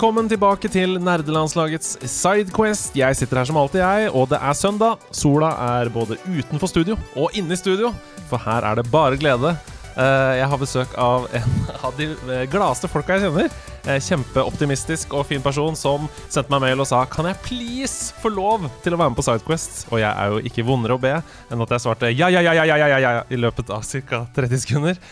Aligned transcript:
Velkommen 0.00 0.30
tilbake 0.32 0.64
til 0.72 0.94
nerdelandslagets 0.96 1.98
Sidequest. 2.08 2.94
Jeg 2.96 3.18
sitter 3.18 3.36
her 3.36 3.48
som 3.50 3.58
alltid, 3.60 3.82
jeg, 3.82 4.06
og 4.16 4.30
det 4.30 4.38
er 4.40 4.54
søndag. 4.56 5.02
Sola 5.12 5.50
er 5.82 5.90
både 5.92 6.16
utenfor 6.24 6.70
studio 6.72 6.94
og 7.20 7.36
inne 7.36 7.52
i 7.52 7.58
studio, 7.60 7.90
for 8.30 8.40
her 8.40 8.64
er 8.64 8.78
det 8.80 8.86
bare 8.88 9.18
glede. 9.20 9.50
Eh, 10.00 10.38
Jeg 10.38 10.46
har 10.48 10.56
besøk 10.62 10.94
av 10.96 11.26
en 11.36 11.52
av 11.84 11.92
de 11.98 12.06
eh, 12.16 12.46
gladeste 12.48 12.88
folka 12.88 13.18
jeg 13.18 13.26
kjenner. 13.26 13.50
Eh, 13.84 13.98
Kjempeoptimistisk 14.06 15.12
og 15.20 15.26
fin 15.28 15.44
person 15.44 15.76
som 15.76 16.08
sendte 16.30 16.48
meg 16.54 16.64
mail 16.64 16.80
og 16.80 16.88
sa 16.88 17.02
Kan 17.04 17.28
jeg 17.28 17.42
please 17.44 18.16
få 18.24 18.32
lov 18.32 18.70
til 18.80 18.96
å 18.96 19.02
være 19.02 19.12
med 19.12 19.20
på 19.20 19.26
Sidequest? 19.28 19.82
Og 19.92 20.00
jeg 20.00 20.08
er 20.14 20.32
jo 20.32 20.40
ikke 20.40 20.64
vondere 20.64 20.96
å 20.96 21.04
be 21.04 21.12
enn 21.18 21.66
at 21.66 21.76
jeg 21.76 21.84
svarte 21.84 22.14
ja, 22.14 22.32
ja, 22.32 22.40
ja, 22.40 22.56
ja, 22.56 22.64
ja, 22.64 22.80
ja, 22.80 22.88
ja, 22.96 23.14
ja 23.20 23.28
i 23.28 23.36
løpet 23.36 23.68
av 23.68 23.84
ca. 23.84 24.24
30 24.40 24.64
sekunder. 24.64 25.04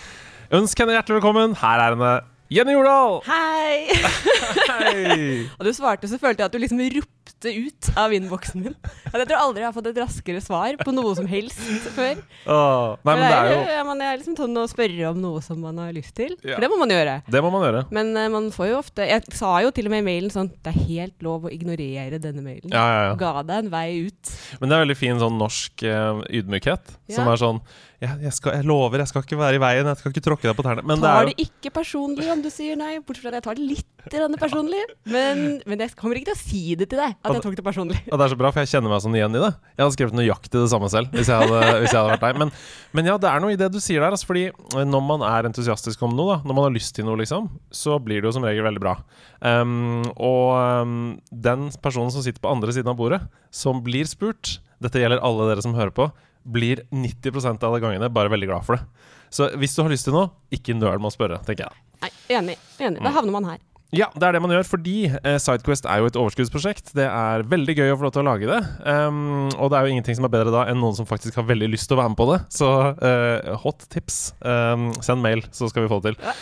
Ønsk 0.48 0.80
henne 0.80 0.96
hjertelig 0.96 1.20
velkommen. 1.20 1.60
Her 1.60 1.84
er 1.90 1.98
henne. 1.98 2.16
Jenny 2.48 2.72
Jordal! 2.72 3.20
Hei! 3.28 3.92
Hei! 4.72 5.42
Og 5.58 5.66
du 5.66 5.72
svarte, 5.76 6.08
så 6.08 6.16
følte 6.16 6.40
jeg 6.40 6.48
at 6.48 6.54
du 6.54 6.62
liksom 6.62 6.80
ropte 6.80 7.17
ut 7.44 7.90
av 7.98 8.14
innboksen 8.14 8.64
min. 8.64 8.76
Jeg 9.08 9.28
tror 9.28 9.38
aldri 9.38 9.62
jeg 9.62 9.68
har 9.68 9.76
fått 9.76 9.90
et 9.90 10.00
raskere 10.00 10.42
svar 10.44 10.78
på 10.80 10.94
noe 10.94 11.14
som 11.18 11.28
helst 11.30 11.60
før. 11.96 12.20
Åh, 12.48 12.96
nei, 13.02 13.14
men 13.14 13.24
det 13.24 13.36
er 13.36 13.50
jo 13.52 13.58
ja, 13.78 13.84
man 13.86 14.02
er 14.04 14.18
liksom 14.20 14.36
sånn 14.38 14.60
å 14.60 14.66
spørre 14.70 15.10
om 15.10 15.20
noe 15.22 15.42
som 15.44 15.60
man 15.62 15.80
har 15.82 15.92
lyst 15.96 16.14
til. 16.18 16.36
Ja. 16.42 16.56
For 16.56 16.64
det 16.64 16.70
må 16.72 16.80
man 16.80 16.94
gjøre. 16.94 17.18
Det 17.28 17.42
må 17.44 17.52
man 17.54 17.66
gjøre. 17.66 17.84
Men 17.94 18.14
uh, 18.16 18.28
man 18.32 18.48
får 18.54 18.70
jo 18.72 18.78
ofte 18.80 19.06
Jeg 19.08 19.36
sa 19.36 19.54
jo 19.64 19.72
til 19.74 19.88
og 19.88 19.94
med 19.94 20.04
i 20.04 20.06
mailen 20.06 20.32
sånn 20.32 20.50
Det 20.52 20.72
er 20.72 20.88
helt 20.88 21.24
lov 21.24 21.48
å 21.48 21.52
ignorere 21.52 22.20
denne 22.22 22.44
mailen. 22.44 22.72
Ja, 22.72 22.84
ja, 22.84 23.02
ja. 23.10 23.18
Ga 23.20 23.34
deg 23.42 23.66
en 23.66 23.72
vei 23.72 23.88
ut. 24.08 24.32
Men 24.60 24.70
det 24.70 24.78
er 24.78 24.84
veldig 24.86 24.98
fin 24.98 25.22
sånn 25.22 25.38
norsk 25.40 25.84
uh, 25.86 26.24
ydmykhet. 26.40 26.96
Som 27.14 27.30
er 27.30 27.40
sånn 27.40 27.62
jeg, 27.98 28.14
jeg, 28.22 28.32
skal, 28.36 28.54
jeg 28.60 28.66
lover, 28.68 29.02
jeg 29.02 29.10
skal 29.10 29.24
ikke 29.24 29.38
være 29.40 29.58
i 29.58 29.62
veien. 29.62 29.88
Jeg 29.90 29.98
skal 29.98 30.12
ikke 30.12 30.22
tråkke 30.28 30.46
deg 30.46 30.54
på 30.54 30.64
tærne. 30.66 30.84
Men 30.86 31.00
det 31.02 31.10
tar 31.10 31.24
jo... 31.24 31.30
det 31.32 31.46
ikke 31.48 31.72
personlig 31.80 32.28
om 32.30 32.44
du 32.44 32.50
sier 32.54 32.78
nei, 32.78 32.92
bortsett 33.02 33.24
fra 33.24 33.32
at 33.32 33.40
jeg 33.40 33.46
tar 33.48 33.58
det 33.58 33.66
litt 33.66 33.97
grann 34.16 34.36
personlig. 34.40 34.80
Men, 35.08 35.42
men 35.68 35.82
jeg 35.84 35.94
kommer 35.98 36.18
ikke 36.18 36.30
til 36.32 36.36
å 36.36 36.40
si 36.40 36.62
det 36.78 36.88
til 36.90 37.00
deg, 37.00 37.16
at 37.20 37.36
jeg 37.36 37.44
tok 37.44 37.56
det 37.58 37.64
personlig. 37.66 37.98
ja, 38.06 38.14
det 38.14 38.26
er 38.26 38.32
så 38.32 38.38
bra, 38.40 38.50
for 38.54 38.64
jeg 38.64 38.72
kjenner 38.72 38.92
meg 38.92 39.02
sånn 39.04 39.16
igjen 39.18 39.36
i 39.36 39.42
det. 39.42 39.50
Jeg 39.74 39.82
hadde 39.82 39.96
skrevet 39.96 40.18
nøyaktig 40.18 40.54
det 40.56 40.70
samme 40.72 40.90
selv 40.92 41.14
hvis 41.14 41.30
jeg 41.32 41.42
hadde, 41.42 41.62
hvis 41.82 41.92
jeg 41.92 42.00
hadde 42.00 42.14
vært 42.14 42.24
deg. 42.24 42.40
Men, 42.44 42.52
men 42.96 43.10
ja, 43.10 43.16
det 43.20 43.30
er 43.30 43.44
noe 43.44 43.54
i 43.54 43.58
det 43.60 43.70
du 43.74 43.80
sier 43.82 44.04
der. 44.04 44.16
Altså, 44.16 44.30
fordi 44.30 44.46
eh, 44.48 44.86
når 44.88 45.04
man 45.10 45.26
er 45.28 45.50
entusiastisk 45.50 46.06
om 46.06 46.16
noe, 46.18 46.38
da, 46.38 46.48
når 46.48 46.58
man 46.60 46.68
har 46.68 46.76
lyst 46.78 46.94
til 46.96 47.08
noe, 47.08 47.18
liksom, 47.20 47.50
så 47.74 47.98
blir 48.02 48.22
det 48.22 48.30
jo 48.30 48.36
som 48.38 48.46
regel 48.46 48.66
veldig 48.66 48.84
bra. 48.84 48.94
Um, 49.42 50.06
og 50.14 50.56
um, 50.82 50.96
den 51.30 51.68
personen 51.84 52.14
som 52.14 52.24
sitter 52.24 52.42
på 52.42 52.50
andre 52.50 52.74
siden 52.74 52.90
av 52.92 52.98
bordet, 52.98 53.20
som 53.54 53.84
blir 53.84 54.08
spurt 54.10 54.58
Dette 54.82 55.00
gjelder 55.00 55.22
alle 55.26 55.48
dere 55.48 55.62
som 55.64 55.74
hører 55.74 55.90
på. 55.90 56.04
Blir 56.46 56.84
90% 56.94 57.64
av 57.66 57.74
de 57.74 57.82
gangene 57.82 58.10
bare 58.14 58.30
veldig 58.30 58.46
glad 58.46 58.66
for 58.66 58.78
det. 58.78 59.08
Så 59.34 59.50
hvis 59.58 59.74
du 59.76 59.82
har 59.82 59.90
lyst 59.92 60.06
til 60.08 60.14
noe, 60.14 60.30
ikke 60.54 60.76
nøl 60.76 61.00
med 61.00 61.10
å 61.10 61.14
spørre, 61.14 61.40
tenker 61.44 61.66
jeg. 61.66 61.82
Nei, 62.04 62.10
enig. 62.38 62.54
enig. 62.78 63.02
Da 63.02 63.12
havner 63.12 63.34
man 63.34 63.48
her. 63.50 63.58
Ja, 63.96 64.10
det 64.12 64.26
er 64.26 64.36
det 64.36 64.42
man 64.44 64.52
gjør, 64.52 64.66
fordi 64.68 64.96
eh, 65.08 65.38
Sidequest 65.40 65.86
er 65.88 66.02
jo 66.02 66.10
et 66.10 66.16
overskuddsprosjekt. 66.20 66.92
Det 66.96 67.06
er 67.08 67.44
veldig 67.48 67.76
gøy 67.78 67.92
å 67.94 67.96
få 67.96 68.04
lov 68.04 68.12
til 68.12 68.20
å 68.20 68.28
lage 68.28 68.48
det. 68.50 68.58
Um, 68.84 69.48
og 69.56 69.70
det 69.72 69.78
er 69.78 69.86
jo 69.86 69.94
ingenting 69.94 70.18
som 70.18 70.28
er 70.28 70.32
bedre 70.34 70.52
da 70.52 70.66
enn 70.68 70.80
noen 70.82 70.96
som 70.98 71.08
faktisk 71.08 71.38
har 71.40 71.46
veldig 71.48 71.70
lyst 71.72 71.88
til 71.88 71.96
å 71.96 72.02
være 72.02 72.12
med 72.12 72.20
på 72.20 72.26
det. 72.28 72.38
Så 72.52 72.68
uh, 72.68 73.54
hot 73.64 73.86
tips. 73.88 74.18
Um, 74.44 74.90
send 75.00 75.24
mail, 75.24 75.40
så 75.56 75.70
skal 75.72 75.86
vi 75.86 75.92
få 75.92 76.02
det 76.04 76.18
til. 76.18 76.34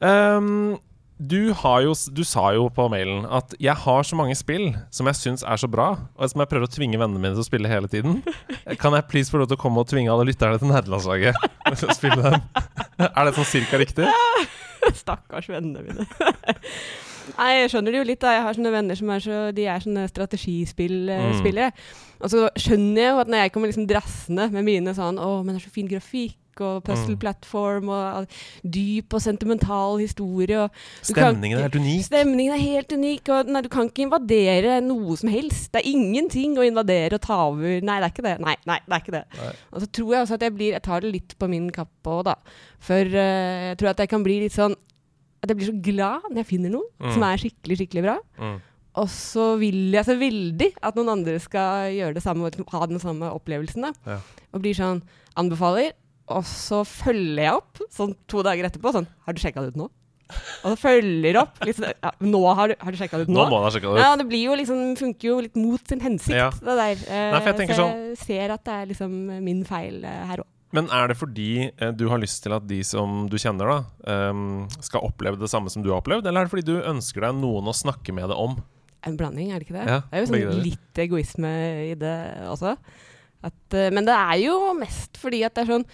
Um, 0.00 0.78
du, 1.20 1.50
har 1.60 1.82
jo, 1.84 1.92
du 2.14 2.22
sa 2.24 2.46
jo 2.56 2.70
på 2.72 2.86
mailen 2.88 3.26
at 3.36 3.52
'jeg 3.58 3.74
har 3.84 4.06
så 4.06 4.16
mange 4.16 4.36
spill 4.38 4.70
som 4.94 5.10
jeg 5.10 5.18
syns 5.18 5.44
er 5.44 5.60
så 5.60 5.68
bra', 5.68 5.98
og 6.16 6.30
som 6.30 6.40
jeg 6.40 6.48
prøver 6.48 6.70
å 6.70 6.72
tvinge 6.72 6.96
vennene 6.96 7.20
mine 7.20 7.34
til 7.34 7.44
å 7.44 7.50
spille 7.50 7.68
hele 7.68 7.90
tiden. 7.90 8.22
Kan 8.80 8.96
jeg 8.96 9.08
please 9.10 9.28
få 9.28 9.42
lov 9.42 9.50
til 9.52 9.58
å 9.58 9.60
komme 9.60 9.84
og 9.84 9.90
tvinge 9.92 10.08
alle 10.08 10.30
lytterne 10.30 10.56
til 10.56 10.72
nerdelandslaget 10.72 11.36
til 11.82 11.90
å 11.90 11.98
spille 11.98 12.22
dem? 12.22 12.40
Er 13.12 13.28
det 13.28 13.36
sånn 13.36 13.52
cirka 13.52 13.76
riktig? 13.76 14.08
Stakkars 14.94 15.48
vennene 15.48 15.82
mine. 15.82 16.06
Nei, 17.36 17.52
jeg 17.60 17.72
skjønner 17.74 17.94
det 17.94 18.00
jo 18.00 18.08
litt. 18.08 18.20
da 18.22 18.34
Jeg 18.36 18.44
har 18.46 18.58
sånne 18.58 18.74
venner 18.74 18.98
som 18.98 19.14
er 19.14 19.24
så 19.24 19.38
De 19.54 19.68
er 19.68 19.84
sånne 19.84 20.08
strategispillspillere. 20.10 21.70
Og 22.18 22.32
så 22.32 22.48
skjønner 22.58 23.02
jeg 23.02 23.14
jo 23.14 23.22
at 23.22 23.30
når 23.30 23.44
jeg 23.44 23.54
kommer 23.54 23.70
liksom 23.70 23.88
drassende 23.90 24.50
med 24.54 24.66
mine 24.66 24.94
sånn 24.96 25.20
Å, 25.22 25.30
men 25.42 25.54
det 25.54 25.62
er 25.62 25.68
så 25.68 25.74
fin 25.74 25.90
grafikk 25.90 26.36
og 26.64 26.82
puzzle 26.86 27.16
platform 27.20 27.90
og 27.94 28.38
dyp 28.66 29.14
og 29.14 29.22
sentimental 29.22 30.00
historie 30.02 30.64
og 30.64 30.80
stemningen 31.06 31.58
Stemningen 31.58 31.58
er 31.60 31.66
helt 31.68 31.78
unik. 31.78 32.04
Stemningen 32.08 32.54
er 32.56 32.62
helt 32.62 32.94
unik, 32.94 33.30
og 33.34 33.52
nei, 33.52 33.62
du 33.62 33.70
kan 33.72 33.90
ikke 33.90 34.06
invadere 34.06 34.78
noe 34.84 35.16
som 35.20 35.30
helst. 35.32 35.70
Det 35.74 35.82
er 35.82 35.90
ingenting 35.92 36.58
å 36.58 36.66
invadere 36.66 37.18
og 37.18 37.24
ta 37.24 37.38
over. 37.46 37.78
Nei, 37.78 38.00
det 38.00 38.08
er 38.08 38.14
ikke 38.14 38.26
det. 38.26 38.34
Nei, 38.44 38.56
nei 38.68 38.80
det 38.84 38.96
er 38.96 39.04
ikke 39.04 39.16
det. 39.18 39.24
Nei. 39.38 39.54
Og 39.72 39.84
så 39.84 39.90
tror 40.00 40.12
jeg 40.14 40.26
også 40.26 40.38
at 40.38 40.46
jeg 40.48 40.56
blir 40.58 40.74
Jeg 40.78 40.84
tar 40.84 41.04
det 41.04 41.14
litt 41.14 41.38
på 41.38 41.48
min 41.50 41.70
kappe 41.74 42.12
òg, 42.12 42.26
da. 42.28 42.36
For 42.84 43.14
uh, 43.14 43.70
jeg 43.70 43.78
tror 43.80 43.92
at 43.94 44.02
jeg 44.04 44.10
kan 44.10 44.26
bli 44.26 44.40
litt 44.44 44.56
sånn 44.56 44.76
At 45.42 45.52
jeg 45.52 45.56
blir 45.60 45.68
så 45.70 45.76
glad 45.82 46.26
når 46.30 46.40
jeg 46.42 46.46
finner 46.50 46.70
noe 46.74 46.88
Mm. 46.98 47.12
som 47.14 47.22
er 47.22 47.36
skikkelig, 47.38 47.76
skikkelig 47.78 48.02
bra. 48.02 48.16
Mm. 48.40 48.56
Og 48.98 49.06
så 49.08 49.44
vil 49.60 49.92
jeg 49.94 50.04
så 50.08 50.16
veldig 50.18 50.72
at 50.82 50.96
noen 50.98 51.08
andre 51.12 51.38
skal 51.38 51.92
gjøre 51.94 52.14
det 52.16 52.22
samme 52.24 52.50
ha 52.72 52.86
den 52.90 52.98
samme 52.98 53.28
opplevelsen. 53.30 53.82
da. 53.82 53.92
Ja. 54.06 54.18
Og 54.52 54.62
blir 54.64 54.74
sånn 54.74 55.02
Anbefaler. 55.38 55.92
Og 56.28 56.42
så 56.44 56.82
følger 56.84 57.44
jeg 57.46 57.52
opp 57.54 57.78
sånn 57.94 58.14
to 58.28 58.42
dager 58.42 58.66
etterpå. 58.68 58.90
Sånn 58.92 59.06
Har 59.24 59.32
du 59.32 59.40
sjekka 59.40 59.62
det 59.62 59.68
ut 59.72 59.76
nå? 59.76 59.88
Og 60.64 60.74
så 60.74 60.76
følger 60.76 61.38
opp. 61.40 61.54
Liksom, 61.64 61.86
ja, 61.88 62.10
nå 62.20 62.42
har 62.54 62.68
du, 62.68 62.74
har 62.82 62.92
du 62.92 62.98
sjekka 62.98 63.16
det 63.16 63.28
ut 63.28 63.32
Nå 63.32 63.38
nå? 63.38 63.48
må 63.48 63.60
du 63.62 63.64
ha 63.64 63.70
sjekka 63.72 63.88
det 63.94 63.96
ut. 63.96 64.02
Ja, 64.02 64.16
det 64.20 64.26
blir 64.28 64.42
jo 64.44 64.56
liksom, 64.60 64.82
funker 64.98 65.24
jo 65.30 65.38
litt 65.40 65.56
mot 65.56 65.80
sin 65.88 66.00
hensikt, 66.04 66.36
Ja. 66.36 66.50
det 66.50 66.74
der. 66.76 66.96
Eh, 67.08 67.30
Nei, 67.32 67.40
for 67.40 67.48
jeg 67.52 67.56
tenker 67.62 67.78
så 67.78 67.86
jeg 67.94 68.18
ser 68.26 68.50
at 68.52 68.64
det 68.64 68.74
er 68.74 68.86
liksom 68.92 69.10
min 69.46 69.64
feil 69.64 70.04
eh, 70.04 70.26
her 70.28 70.42
òg. 70.42 70.46
Men 70.76 70.88
er 70.92 71.08
det 71.08 71.16
fordi 71.16 71.50
eh, 71.70 71.92
du 71.96 72.08
har 72.10 72.20
lyst 72.20 72.42
til 72.44 72.52
at 72.52 72.66
de 72.68 72.82
som 72.84 73.22
du 73.30 73.38
kjenner, 73.40 73.70
da 73.70 73.78
ehm, 74.12 74.66
skal 74.84 75.06
oppleve 75.06 75.40
det 75.40 75.48
samme 75.48 75.72
som 75.72 75.84
du 75.84 75.88
har 75.92 76.02
opplevd, 76.02 76.26
eller 76.28 76.42
er 76.42 76.48
det 76.48 76.52
fordi 76.52 76.66
du 76.68 76.82
ønsker 76.82 77.24
deg 77.24 77.38
noen 77.40 77.70
å 77.70 77.76
snakke 77.76 78.12
med 78.16 78.28
det 78.28 78.36
om? 78.36 78.58
En 79.06 79.16
blanding, 79.16 79.52
er 79.52 79.62
det 79.62 79.68
ikke 79.68 79.78
det? 79.78 79.86
Ja, 79.88 80.00
det 80.10 80.18
er 80.18 80.24
jo 80.24 80.30
sånn 80.32 80.62
litt 80.66 81.00
egoisme 81.00 81.52
i 81.88 81.94
det 81.96 82.16
også. 82.50 82.74
At, 83.48 83.58
eh, 83.78 83.88
men 83.94 84.04
det 84.08 84.16
er 84.18 84.40
jo 84.42 84.58
mest 84.76 85.16
fordi 85.22 85.44
at 85.46 85.54
det 85.54 85.62
er 85.64 85.76
sånn 85.76 85.84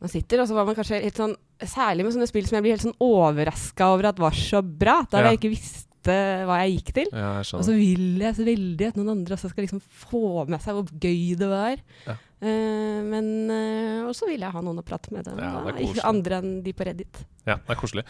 Man 0.00 0.08
sitter, 0.08 0.40
og 0.40 0.46
så 0.48 0.54
var 0.56 0.64
man 0.64 0.72
kanskje 0.78 0.96
helt 1.04 1.18
sånn 1.20 1.34
Særlig 1.60 2.06
med 2.06 2.14
sånne 2.14 2.28
spill 2.30 2.46
som 2.48 2.56
jeg 2.56 2.64
blir 2.64 2.72
helt 2.72 2.86
sånn 2.86 3.02
overraska 3.04 3.90
over 3.92 4.06
at 4.08 4.16
var 4.22 4.32
så 4.32 4.62
bra. 4.64 5.02
Da 5.12 5.20
Ja. 5.20 5.26
jeg 5.28 5.36
ikke 5.42 5.50
visste 5.52 6.14
hva 6.48 6.56
jeg 6.64 6.78
gikk 6.78 6.92
til. 6.96 7.10
Ja, 7.12 7.42
jeg 7.42 7.52
Og 7.52 7.66
så 7.66 7.74
vil 7.76 8.16
jeg 8.24 8.32
så 8.38 8.46
veldig 8.46 8.86
at 8.88 8.96
noen 8.96 9.10
andre 9.12 9.36
også 9.36 9.50
skal 9.52 9.66
liksom 9.66 9.82
få 9.84 10.48
med 10.48 10.64
seg 10.64 10.72
hvor 10.72 10.88
gøy 10.88 11.36
det 11.36 11.50
var. 11.50 11.76
Ja. 12.06 12.16
Eh, 12.40 13.00
men 13.04 13.50
uh, 13.52 14.06
Og 14.08 14.14
så 14.16 14.28
vil 14.30 14.40
jeg 14.40 14.54
ha 14.54 14.62
noen 14.64 14.80
å 14.80 14.86
prate 14.86 15.12
med. 15.12 15.26
Dem, 15.28 15.40
Ja, 15.40 15.58
det 15.66 15.74
er 15.74 15.82
ikke 15.90 16.06
andre 16.08 16.40
enn 16.40 16.54
de 16.64 16.72
på 16.76 16.86
Reddit. 16.88 17.24
Ja, 17.44 17.58
det 17.58 17.74
er 17.74 17.80
koselig. 17.80 18.06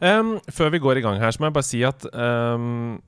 Um, 0.00 0.38
før 0.50 0.72
vi 0.74 0.80
går 0.82 0.98
i 0.98 1.04
gang 1.04 1.20
her, 1.20 1.30
så 1.30 1.42
må 1.42 1.50
jeg 1.50 1.56
bare 1.58 1.68
si 1.68 1.84
at 1.84 2.06
um, 2.10 2.98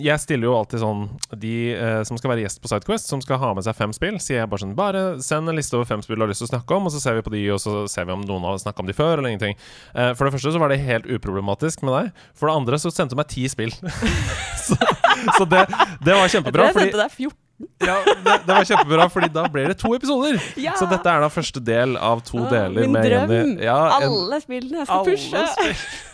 jeg 0.00 0.16
stiller 0.22 0.48
jo 0.48 0.54
alltid 0.56 0.80
sånn 0.80 1.02
De 1.36 1.54
uh, 1.76 2.00
som 2.08 2.16
skal 2.16 2.30
være 2.32 2.46
gjest 2.46 2.62
på 2.62 2.70
Sidequest, 2.70 3.10
som 3.10 3.20
skal 3.24 3.40
ha 3.42 3.50
med 3.56 3.64
seg 3.66 3.76
fem 3.76 3.92
spill, 3.96 4.16
sier 4.22 4.42
jeg 4.42 4.48
bare 4.52 4.62
sånn 4.62 4.72
Bare 4.76 5.02
send 5.24 5.52
en 5.52 5.58
liste 5.58 5.76
over 5.76 5.88
fem 5.88 6.04
spill 6.04 6.20
du 6.20 6.24
har 6.24 6.32
lyst 6.32 6.44
til 6.44 6.48
å 6.48 6.52
snakke 6.54 6.76
om, 6.78 6.88
og 6.88 6.94
så 6.94 7.02
ser 7.02 7.18
vi 7.18 7.24
på 7.26 7.32
de, 7.34 7.42
og 7.52 7.60
så 7.60 7.82
ser 7.90 8.08
vi 8.08 8.16
om 8.16 8.24
noen 8.24 8.46
har 8.48 8.60
snakka 8.60 8.84
om 8.84 8.88
de 8.88 8.96
før, 8.96 9.18
eller 9.18 9.32
ingenting. 9.34 9.58
Eh, 9.92 10.12
for 10.16 10.26
det 10.26 10.34
første 10.36 10.54
så 10.54 10.62
var 10.62 10.72
det 10.72 10.80
helt 10.84 11.08
uproblematisk 11.08 11.84
med 11.84 11.96
deg. 11.96 12.24
For 12.36 12.48
det 12.48 12.56
andre 12.60 12.80
så 12.80 12.92
sendte 12.92 13.16
du 13.16 13.20
meg 13.20 13.28
ti 13.32 13.44
spill. 13.52 13.72
så 14.66 14.78
så 15.36 15.44
det, 15.44 15.66
det 16.04 16.14
var 16.14 16.24
Jeg 16.24 16.30
tror 16.30 16.34
kjempebra. 16.38 16.68
jeg 16.70 16.76
sendte 16.78 17.00
deg 17.02 17.16
14. 17.16 17.36
ja, 17.84 17.96
det, 18.06 18.36
det 18.46 18.54
var 18.54 18.68
kjempebra, 18.68 19.08
fordi 19.12 19.30
da 19.34 19.46
ble 19.52 19.66
det 19.70 19.78
to 19.80 19.92
episoder. 19.96 20.38
Ja! 20.60 20.76
Så 20.80 20.88
dette 20.90 21.12
er 21.12 21.24
da 21.24 21.28
første 21.32 21.62
del 21.64 21.96
av 22.00 22.22
to 22.26 22.38
Åh, 22.42 22.48
deler 22.52 22.86
min 22.86 22.94
med 22.96 23.08
drøm. 23.08 23.34
Ja, 23.62 23.80
en- 23.98 24.08
Alle 24.08 24.40
spillene 24.44 24.82
jeg 24.82 24.88
skal 24.90 25.10
pushe. 25.10 25.44
spill. 25.56 25.84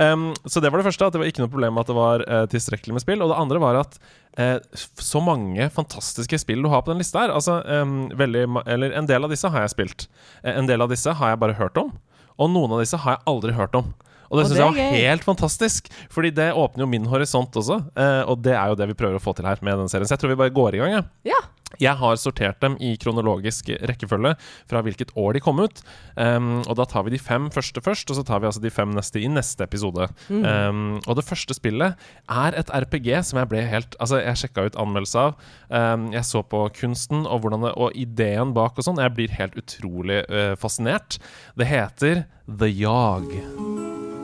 Um, 0.00 0.30
så 0.48 0.62
det 0.64 0.70
var 0.72 0.80
det 0.80 0.86
første, 0.86 1.04
at 1.04 1.12
det 1.12 1.20
var 1.20 1.28
ikke 1.28 1.42
noe 1.42 1.52
problem 1.52 1.76
at 1.80 1.88
det 1.90 1.96
var 1.96 2.22
uh, 2.24 2.44
tilstrekkelig 2.48 2.94
med 2.96 3.02
spill. 3.04 3.20
Og 3.24 3.32
det 3.32 3.36
andre 3.36 3.60
var 3.60 3.76
at 3.82 3.98
uh, 4.40 4.56
så 4.78 5.20
mange 5.20 5.68
fantastiske 5.74 6.40
spill 6.40 6.64
du 6.64 6.70
har 6.72 6.84
på 6.86 6.94
den 6.94 7.02
lista 7.02 7.26
her. 7.26 7.34
Altså, 7.36 7.58
um, 7.68 8.08
veldig, 8.16 8.46
eller 8.64 8.96
en 8.96 9.08
del 9.10 9.28
av 9.28 9.34
disse 9.34 9.50
har 9.52 9.66
jeg 9.66 9.74
spilt. 9.74 10.06
Eh, 10.42 10.54
en 10.54 10.68
del 10.70 10.84
av 10.84 10.88
disse 10.92 11.12
har 11.20 11.34
jeg 11.34 11.42
bare 11.44 11.58
hørt 11.58 11.76
om. 11.80 11.92
Og 12.38 12.52
noen 12.54 12.76
av 12.76 12.80
disse 12.84 13.00
har 13.02 13.18
jeg 13.18 13.26
aldri 13.28 13.56
hørt 13.58 13.76
om. 13.78 13.92
Og 14.28 14.38
det 14.38 14.46
syns 14.48 14.58
jeg 14.60 14.68
var 14.68 14.78
gøy. 14.78 14.98
helt 15.02 15.24
fantastisk, 15.24 15.88
Fordi 16.12 16.30
det 16.34 16.52
åpner 16.52 16.84
jo 16.84 16.90
min 16.90 17.06
horisont 17.06 17.52
også. 17.56 17.80
eh, 17.96 18.22
og 18.28 18.42
det 18.42 18.54
er 18.54 18.68
jo 18.68 18.74
det 18.74 18.88
vi 18.88 18.98
prøver 18.98 19.16
å 19.16 19.22
få 19.22 19.34
til 19.36 19.46
her 19.46 19.58
med 19.62 19.78
den 19.78 19.88
serien. 19.88 20.06
Så 20.08 20.16
jeg 20.16 20.24
tror 20.24 20.34
vi 20.34 20.42
bare 20.42 20.54
går 20.54 20.74
i 20.74 20.82
gang. 20.82 20.92
Ja. 20.98 21.02
Ja. 21.24 21.40
Jeg 21.76 21.98
har 22.00 22.16
sortert 22.16 22.62
dem 22.64 22.78
i 22.80 22.94
kronologisk 22.96 23.68
rekkefølge 23.68 24.32
fra 24.70 24.80
hvilket 24.82 25.12
år 25.20 25.36
de 25.36 25.42
kom 25.44 25.60
ut. 25.60 25.82
Um, 26.16 26.62
og 26.64 26.78
da 26.80 26.86
tar 26.88 27.04
vi 27.04 27.12
de 27.12 27.20
fem 27.20 27.50
første 27.52 27.82
først, 27.84 28.08
og 28.08 28.16
så 28.16 28.24
tar 28.24 28.40
vi 28.40 28.48
altså 28.48 28.62
de 28.64 28.72
fem 28.72 28.94
neste 28.96 29.20
i 29.20 29.28
neste 29.28 29.66
episode. 29.66 30.08
Mm. 30.32 30.46
Um, 30.48 30.80
og 31.04 31.18
det 31.20 31.26
første 31.28 31.54
spillet 31.58 32.08
er 32.32 32.58
et 32.58 32.72
RPG 32.72 33.12
som 33.28 33.42
jeg 33.42 33.52
ble 33.52 33.62
helt 33.68 33.96
Altså, 33.98 34.20
jeg 34.22 34.40
sjekka 34.40 34.64
ut 34.68 34.80
anmeldelse 34.80 35.28
av. 35.28 35.38
Um, 35.68 36.08
jeg 36.14 36.24
så 36.24 36.42
på 36.42 36.64
kunsten 36.78 37.26
og, 37.26 37.48
det, 37.52 37.72
og 37.76 37.96
ideen 37.98 38.54
bak 38.56 38.78
og 38.78 38.88
sånn. 38.88 39.02
Jeg 39.02 39.16
blir 39.18 39.38
helt 39.38 39.58
utrolig 39.60 40.22
uh, 40.32 40.54
fascinert. 40.56 41.20
Det 41.58 41.68
heter 41.68 42.24
The 42.48 42.72
Yag. 42.72 44.17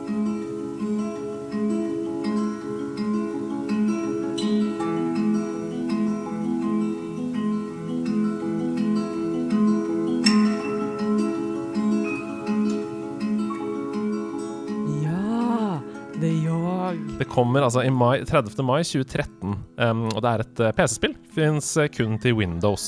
The 16.19 16.31
Yog. 16.45 16.99
Det 17.19 17.27
kommer 17.27 17.65
altså 17.65 17.83
i 17.83 17.89
mai, 17.91 18.23
30. 18.25 18.63
mai 18.63 18.83
2013, 18.87 19.55
um, 19.77 20.05
og 20.13 20.21
det 20.23 20.31
er 20.31 20.43
et 20.45 20.61
uh, 20.63 20.71
PC-spill. 20.77 21.15
Fins 21.35 21.73
uh, 21.77 21.89
kun 21.91 22.15
til 22.23 22.37
Windows. 22.39 22.85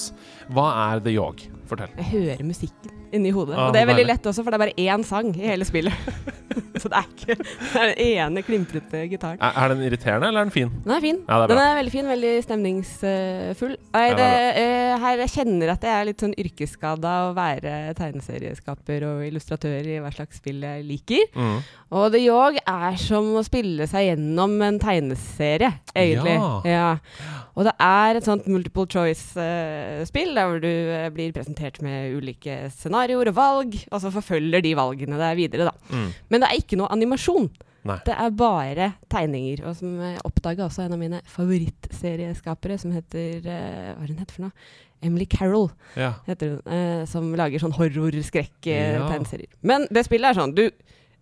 Hva 0.55 0.69
er 0.85 1.03
The 1.03 1.17
Yog? 1.17 1.43
Fortell. 1.67 1.91
Jeg 1.99 2.11
hører 2.13 2.47
musikken 2.47 2.96
inni 3.15 3.31
hodet. 3.35 3.55
Ah, 3.57 3.67
og 3.67 3.75
det 3.75 3.83
er 3.83 3.89
veldig 3.91 4.07
lett 4.07 4.27
også, 4.29 4.43
for 4.43 4.53
det 4.53 4.59
er 4.59 4.65
bare 4.65 4.87
én 4.87 5.05
sang 5.07 5.31
i 5.35 5.47
hele 5.51 5.67
spillet. 5.67 5.93
Så 6.81 6.89
det 6.91 6.99
er 6.99 7.07
ikke 7.09 7.35
det 7.37 7.81
er 7.81 7.89
den 7.89 7.99
ene 8.05 8.41
klimprete 8.45 9.03
gitaren. 9.11 9.39
Er, 9.41 9.55
er 9.57 9.73
den 9.73 9.81
irriterende, 9.87 10.29
eller 10.29 10.43
er 10.43 10.47
den 10.49 10.53
fin? 10.53 10.71
Den 10.83 10.93
er 10.93 11.01
fin. 11.03 11.19
Ja, 11.27 11.39
er 11.43 11.51
den 11.51 11.61
er 11.61 11.75
veldig 11.79 11.93
fin, 11.93 12.09
veldig 12.11 12.33
stemningsfull. 12.45 13.73
Nei, 13.95 14.05
det 14.17 14.29
eh, 14.61 14.93
her 15.01 15.23
jeg 15.23 15.33
kjenner 15.33 15.73
at 15.73 15.87
jeg 15.87 15.93
er 15.95 16.07
litt 16.09 16.23
sånn 16.23 16.35
yrkesskada 16.37 17.15
å 17.27 17.33
være 17.37 17.73
tegneserieskaper 17.97 19.07
og 19.09 19.25
illustratør 19.27 19.89
i 19.89 19.99
hva 20.03 20.13
slags 20.13 20.41
spill 20.41 20.63
jeg 20.65 20.85
liker. 20.87 21.25
Mm. 21.37 21.57
Og 21.97 22.07
The 22.13 22.23
Yog 22.23 22.61
er 22.61 23.01
som 23.01 23.33
å 23.39 23.45
spille 23.45 23.89
seg 23.89 24.11
gjennom 24.11 24.57
en 24.65 24.79
tegneserie, 24.81 25.73
egentlig. 25.95 26.37
Ja. 26.37 26.95
Ja. 27.17 27.43
Og 27.57 27.65
det 27.65 27.73
er 27.81 28.19
et 28.19 28.25
sånt 28.27 28.45
multiple 28.53 28.85
choice-spill, 28.93 30.35
der 30.37 30.45
hvor 30.51 30.59
du 30.61 30.67
eh, 30.69 31.07
blir 31.13 31.31
presentert 31.33 31.79
med 31.81 32.13
ulike 32.19 32.67
scenarioer 32.75 33.31
og 33.31 33.37
valg, 33.39 33.77
og 33.89 34.01
så 34.03 34.11
forfølger 34.13 34.61
de 34.61 34.75
valgene 34.77 35.17
deg 35.17 35.39
videre, 35.39 35.71
da. 35.71 35.73
Mm. 35.89 36.11
Men 36.29 36.43
det 36.43 36.49
er 36.51 36.59
ikke 36.61 36.77
noe 36.77 36.91
animasjon. 36.93 37.49
Nei. 37.87 37.95
Det 38.05 38.13
er 38.19 38.33
bare 38.35 38.87
tegninger. 39.09 39.61
Og 39.65 39.75
som 39.79 39.93
jeg 40.03 40.19
oppdaga 40.27 40.65
også 40.67 40.85
en 40.85 40.93
av 40.97 40.99
mine 41.01 41.21
favorittserieskapere, 41.33 42.77
som 42.81 42.91
heter 42.95 43.45
eh, 43.47 43.93
Hva 43.95 44.03
er 44.03 44.11
hun 44.11 44.19
heter 44.21 44.35
for 44.37 44.47
noe? 44.47 44.67
Emily 45.07 45.27
Carroll, 45.29 45.67
Ja. 45.95 46.13
heter 46.27 46.55
hun. 46.57 46.61
eh, 46.73 47.05
som 47.09 47.29
lager 47.37 47.61
sånn 47.61 47.73
horror-skrekk-tegneserier. 47.77 49.49
Ja. 49.49 49.57
Men 49.61 49.87
det 49.93 50.05
spillet 50.07 50.31
er 50.33 50.39
sånn 50.41 50.55
du, 50.57 50.67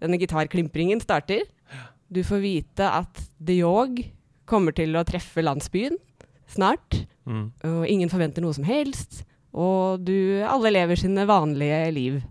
Denne 0.03 0.17
gitarklimpringen 0.19 0.99
starter. 0.99 1.45
Du 2.11 2.19
får 2.27 2.41
vite 2.43 2.83
at 2.91 3.21
The 3.39 3.55
Yog 3.61 4.01
kommer 4.45 4.75
til 4.75 4.91
å 4.99 5.05
treffe 5.07 5.41
landsbyen 5.41 5.95
snart. 6.55 7.01
Mm. 7.25 7.47
Og 7.63 7.87
ingen 7.89 8.11
forventer 8.11 8.43
noe 8.45 8.53
som 8.57 8.67
helst. 8.67 9.23
Og 9.55 10.03
du 10.05 10.15
Alle 10.43 10.71
lever 10.75 10.99
sine 10.99 11.27
vanlige 11.29 11.83
liv. 11.95 12.23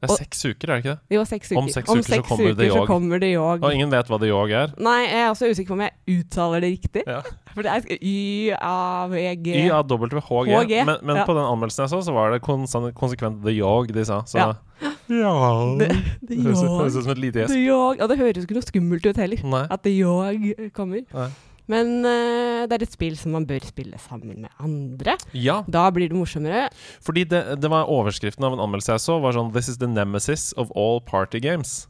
Det 0.00 0.08
er 0.08 0.12
Og- 0.14 0.18
seks 0.18 0.44
uker, 0.46 0.70
er 0.70 0.76
det 0.80 0.84
ikke 0.84 0.92
det? 0.96 1.00
Jo, 1.12 1.24
seks 1.28 1.50
uker. 1.52 1.58
Om 1.60 1.68
seks 1.68 1.90
uker 1.90 2.02
så 2.02 2.22
kommer 2.24 2.52
uker 2.54 2.70
så 2.72 2.86
kommer 2.88 3.20
det 3.20 3.34
Yog. 3.34 3.62
Og 3.62 3.74
ingen 3.74 3.90
vet 3.92 4.06
hva 4.08 4.18
det 4.18 4.30
Yog 4.30 4.50
er. 4.50 4.72
Nei, 4.80 5.02
jeg 5.04 5.20
er 5.20 5.28
også 5.28 5.50
usikker 5.50 5.68
på 5.68 5.76
om 5.76 5.82
jeg 5.84 5.92
uttaler 6.08 6.60
det 6.64 6.70
riktig. 6.72 7.02
Ja. 7.06 7.20
For 7.52 7.60
det 7.60 7.70
er 7.70 7.98
Y-A-V-G. 8.00 9.66
Y-A-W-H-G. 9.66 10.84
Men, 10.86 10.96
men 11.02 11.16
ja. 11.16 11.26
på 11.28 11.34
den 11.36 11.44
anmeldelsen 11.44 11.84
jeg 11.84 11.92
så, 11.92 12.00
så 12.00 12.14
var 12.16 12.32
det 12.32 12.40
konsekvent 12.40 13.42
The 13.44 13.52
Yog 13.58 13.92
de 13.92 14.04
sa. 14.08 14.22
Så 14.24 14.38
Ja. 14.40 14.54
ja. 15.10 15.34
The, 15.76 15.88
Det 16.22 16.38
høres 16.46 16.96
ut 16.96 17.02
som 17.04 17.12
et 17.12 17.18
lite 17.18 17.44
gjesp. 17.44 18.00
Og 18.00 18.08
det 18.08 18.18
høres 18.18 18.44
ikke 18.46 18.56
noe 18.56 18.64
skummelt 18.64 19.04
ut 19.04 19.16
heller. 19.20 19.44
Nei. 19.44 19.66
At 19.70 19.82
The 19.84 19.92
Yog 20.00 20.72
kommer. 20.72 21.04
Nei. 21.12 21.28
Men 21.70 22.00
uh, 22.02 22.66
det 22.70 22.78
er 22.78 22.86
et 22.86 22.96
spill 22.96 23.14
som 23.18 23.36
man 23.36 23.46
bør 23.48 23.62
spille 23.68 24.00
sammen 24.02 24.42
med 24.46 24.50
andre. 24.58 25.16
Ja, 25.36 25.60
Da 25.70 25.86
blir 25.94 26.10
det 26.10 26.18
morsommere. 26.18 26.68
fordi 27.04 27.24
det, 27.30 27.44
det 27.62 27.70
var 27.70 27.90
overskriften 27.90 28.44
av 28.46 28.56
en 28.56 28.64
anmeldelse 28.64 28.96
jeg 28.96 29.06
så, 29.06 29.20
var 29.22 29.36
sånn 29.36 29.52
This 29.54 29.70
is 29.70 29.78
the 29.78 29.88
nemesis 29.90 30.50
of 30.58 30.72
all 30.74 31.00
party 31.00 31.40
games. 31.40 31.86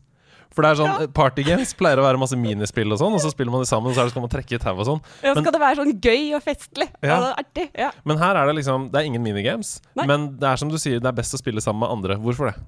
For 0.50 0.66
det 0.66 0.72
er 0.72 0.78
sånn, 0.80 1.10
Party 1.14 1.44
games 1.46 1.72
pleier 1.78 2.00
å 2.02 2.04
være 2.04 2.18
masse 2.18 2.34
minispill 2.38 2.90
og 2.90 2.98
sånn, 2.98 3.14
og 3.14 3.22
så 3.22 3.30
spiller 3.30 3.54
man 3.54 3.62
de 3.62 3.68
sammen, 3.70 3.92
og 3.92 3.94
så 3.94 4.02
det 4.06 4.10
skal 4.14 4.24
man 4.24 4.32
trekke 4.32 4.56
i 4.56 4.62
tau 4.62 4.74
og 4.74 4.86
sånn. 4.88 5.02
Ja, 5.22 5.34
Men- 5.34 5.44
skal 5.44 5.54
det 5.54 5.60
være 5.62 5.78
sånn 5.78 5.92
gøy 6.02 6.34
og 6.34 6.42
festlig. 6.42 6.88
Ja. 7.06 7.18
Og 7.20 7.38
artig. 7.44 7.68
Ja. 7.78 7.92
Men 8.04 8.18
her 8.18 8.34
er 8.34 8.50
det 8.50 8.56
liksom 8.58 8.90
Det 8.90 8.98
er 8.98 9.06
ingen 9.06 9.22
minigames. 9.22 9.80
Nei. 9.94 10.06
Men 10.10 10.36
det 10.40 10.48
er 10.50 10.56
som 10.56 10.68
du 10.68 10.76
sier, 10.76 10.98
det 10.98 11.06
er 11.06 11.14
best 11.22 11.34
å 11.34 11.38
spille 11.38 11.62
sammen 11.62 11.86
med 11.86 11.94
andre. 11.94 12.18
Hvorfor 12.18 12.50
det? 12.50 12.58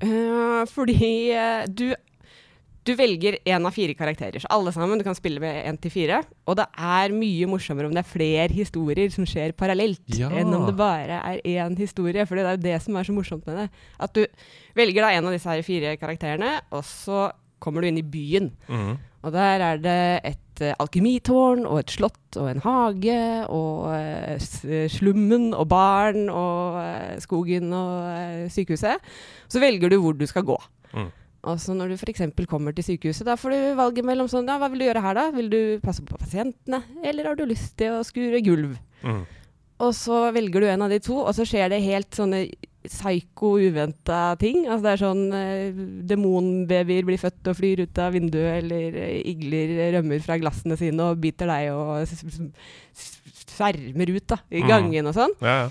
Uh, 0.00 0.64
fordi 0.70 1.34
uh, 1.34 1.66
du 1.66 1.92
du 2.88 2.94
velger 2.96 3.36
én 3.44 3.66
av 3.68 3.74
fire 3.76 3.94
karakterer, 3.96 4.40
så 4.40 4.48
alle 4.54 4.72
sammen. 4.72 4.98
Du 5.00 5.04
kan 5.06 5.16
spille 5.16 5.42
med 5.42 5.60
én 5.68 5.78
til 5.80 5.92
fire. 5.92 6.22
Og 6.48 6.56
det 6.58 6.64
er 6.72 7.14
mye 7.14 7.48
morsommere 7.50 7.90
om 7.90 7.96
det 7.96 8.04
er 8.04 8.08
flere 8.08 8.48
historier 8.54 9.12
som 9.14 9.26
skjer 9.28 9.52
parallelt, 9.58 10.00
Ja. 10.16 10.30
enn 10.30 10.54
om 10.54 10.64
det 10.66 10.76
bare 10.76 11.20
er 11.20 11.42
én 11.44 11.76
historie. 11.78 12.24
For 12.26 12.36
det 12.36 12.44
er 12.46 12.56
jo 12.56 12.64
det 12.64 12.82
som 12.82 12.96
er 12.96 13.04
så 13.04 13.12
morsomt 13.12 13.46
med 13.46 13.56
det. 13.56 13.68
At 14.00 14.14
du 14.14 14.24
velger 14.74 15.02
da 15.02 15.12
en 15.12 15.26
av 15.26 15.32
disse 15.36 15.48
her 15.48 15.62
fire 15.62 15.96
karakterene, 16.00 16.60
og 16.72 16.82
så 16.84 17.30
kommer 17.60 17.82
du 17.82 17.88
inn 17.88 17.98
i 17.98 18.02
byen. 18.02 18.52
Mm. 18.68 18.98
Og 19.26 19.32
der 19.34 19.60
er 19.60 19.80
det 19.82 20.20
et 20.24 20.62
uh, 20.62 20.74
alkemitårn 20.78 21.66
og 21.66 21.80
et 21.80 21.90
slott 21.90 22.36
og 22.38 22.50
en 22.52 22.62
hage 22.62 23.46
og 23.50 23.88
uh, 23.90 24.86
slummen 24.88 25.50
og 25.54 25.66
barn 25.68 26.28
og 26.30 26.78
uh, 26.78 27.16
skogen 27.18 27.72
og 27.74 28.06
eh, 28.14 28.48
sykehuset. 28.48 29.02
Så 29.50 29.60
velger 29.60 29.90
du 29.90 29.98
hvor 29.98 30.14
du 30.14 30.26
skal 30.26 30.46
gå. 30.46 30.56
Mm. 30.94 31.10
Og 31.44 31.60
så 31.62 31.74
når 31.76 31.88
du 31.92 31.96
f.eks. 31.96 32.22
kommer 32.50 32.74
til 32.74 32.84
sykehuset, 32.84 33.24
da 33.28 33.36
får 33.38 33.50
du 33.54 33.58
valget 33.78 34.04
mellom 34.04 34.26
sånn 34.28 34.48
Ja, 34.50 34.56
hva 34.58 34.68
vil 34.72 34.80
du 34.82 34.86
gjøre 34.88 35.02
her, 35.04 35.14
da? 35.14 35.30
Vil 35.30 35.48
du 35.52 35.60
passe 35.84 36.02
på 36.02 36.18
pasientene, 36.18 36.82
eller 37.06 37.24
har 37.30 37.36
du 37.38 37.44
lyst 37.46 37.76
til 37.78 37.94
å 37.94 38.02
skure 38.04 38.40
gulv? 38.42 38.74
Mm. 39.04 39.22
Og 39.78 39.92
så 39.94 40.32
velger 40.34 40.60
du 40.60 40.66
en 40.66 40.82
av 40.82 40.90
de 40.90 40.98
to, 40.98 41.14
og 41.22 41.30
så 41.36 41.44
skjer 41.46 41.70
det 41.70 41.78
helt 41.84 42.10
sånne 42.18 42.48
psyko, 42.88 43.52
uventa 43.62 44.34
ting. 44.40 44.64
Altså 44.66 44.82
det 44.82 44.90
er 44.96 45.02
sånn 45.04 45.22
eh, 45.38 45.78
demonbabyer 46.10 47.06
blir 47.06 47.20
født 47.22 47.46
og 47.52 47.56
flyr 47.60 47.84
ut 47.86 48.00
av 48.02 48.16
vinduet, 48.16 48.64
eller 48.64 48.98
eh, 48.98 49.20
igler 49.30 49.92
rømmer 49.98 50.18
fra 50.24 50.38
glassene 50.42 50.74
sine 50.80 51.06
og 51.12 51.20
biter 51.22 51.46
deg 51.46 51.70
og 51.70 52.02
svermer 53.48 54.10
ut 54.16 54.26
da, 54.34 54.38
i 54.50 54.62
Mm. 54.62 54.68
gangen 54.68 55.06
og 55.06 55.14
sånn. 55.14 55.34
Ja, 55.42 55.56
ja. 55.62 55.70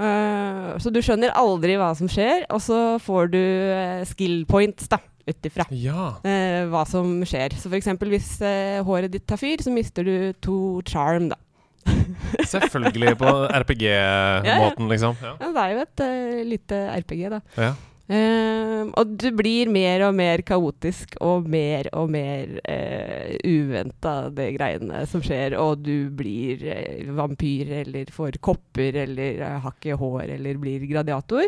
Eh, 0.00 0.78
så 0.80 0.92
du 0.92 1.00
skjønner 1.04 1.34
aldri 1.36 1.76
hva 1.80 1.92
som 1.98 2.08
skjer, 2.10 2.46
og 2.48 2.62
så 2.64 2.80
får 3.02 3.32
du 3.34 3.40
uh, 3.40 4.00
skill 4.08 4.42
points 4.48 4.88
da, 4.90 5.00
ut 5.28 5.48
ifra 5.50 5.66
ja. 5.76 6.14
uh, 6.24 6.62
hva 6.72 6.86
som 6.88 7.20
skjer. 7.28 7.56
Så 7.60 7.72
eksempel 7.76 8.12
hvis 8.14 8.38
håret 8.86 9.12
ditt 9.12 9.28
tar 9.28 9.40
fyr, 9.40 9.60
så 9.64 9.74
mister 9.74 10.06
du 10.06 10.32
to 10.40 10.80
charm, 10.88 11.30
da. 11.34 11.38
Selvfølgelig 12.52 13.16
på 13.20 13.28
RPG-måten, 13.62 14.90
liksom. 14.92 15.20
Ja. 15.20 15.36
Ja, 15.40 15.52
det 15.56 15.62
er 15.62 15.76
jo 15.76 15.86
et 15.86 16.02
lite 16.48 16.82
RPG, 17.00 17.22
da. 17.36 17.44
Ja. 17.60 17.72
Eh, 18.10 18.88
og 18.98 19.12
du 19.22 19.28
blir 19.38 19.68
mer 19.70 20.02
og 20.08 20.16
mer 20.18 20.42
kaotisk 20.42 21.12
og 21.22 21.46
mer 21.50 21.86
og 21.94 22.08
mer 22.10 22.56
uh, 22.64 23.36
uventa, 23.46 24.14
det 24.34 24.48
greiene 24.56 25.04
som 25.10 25.22
skjer. 25.22 25.54
Og 25.60 25.84
du 25.86 26.08
blir 26.18 26.64
uh, 26.66 27.12
vampyr 27.20 27.70
eller 27.84 28.10
får 28.10 28.40
kopper 28.42 28.98
eller 29.04 29.38
uh, 29.44 29.60
har 29.62 29.76
ikke 29.76 29.98
hår 30.00 30.34
eller 30.38 30.58
blir 30.58 30.88
gladiator. 30.90 31.46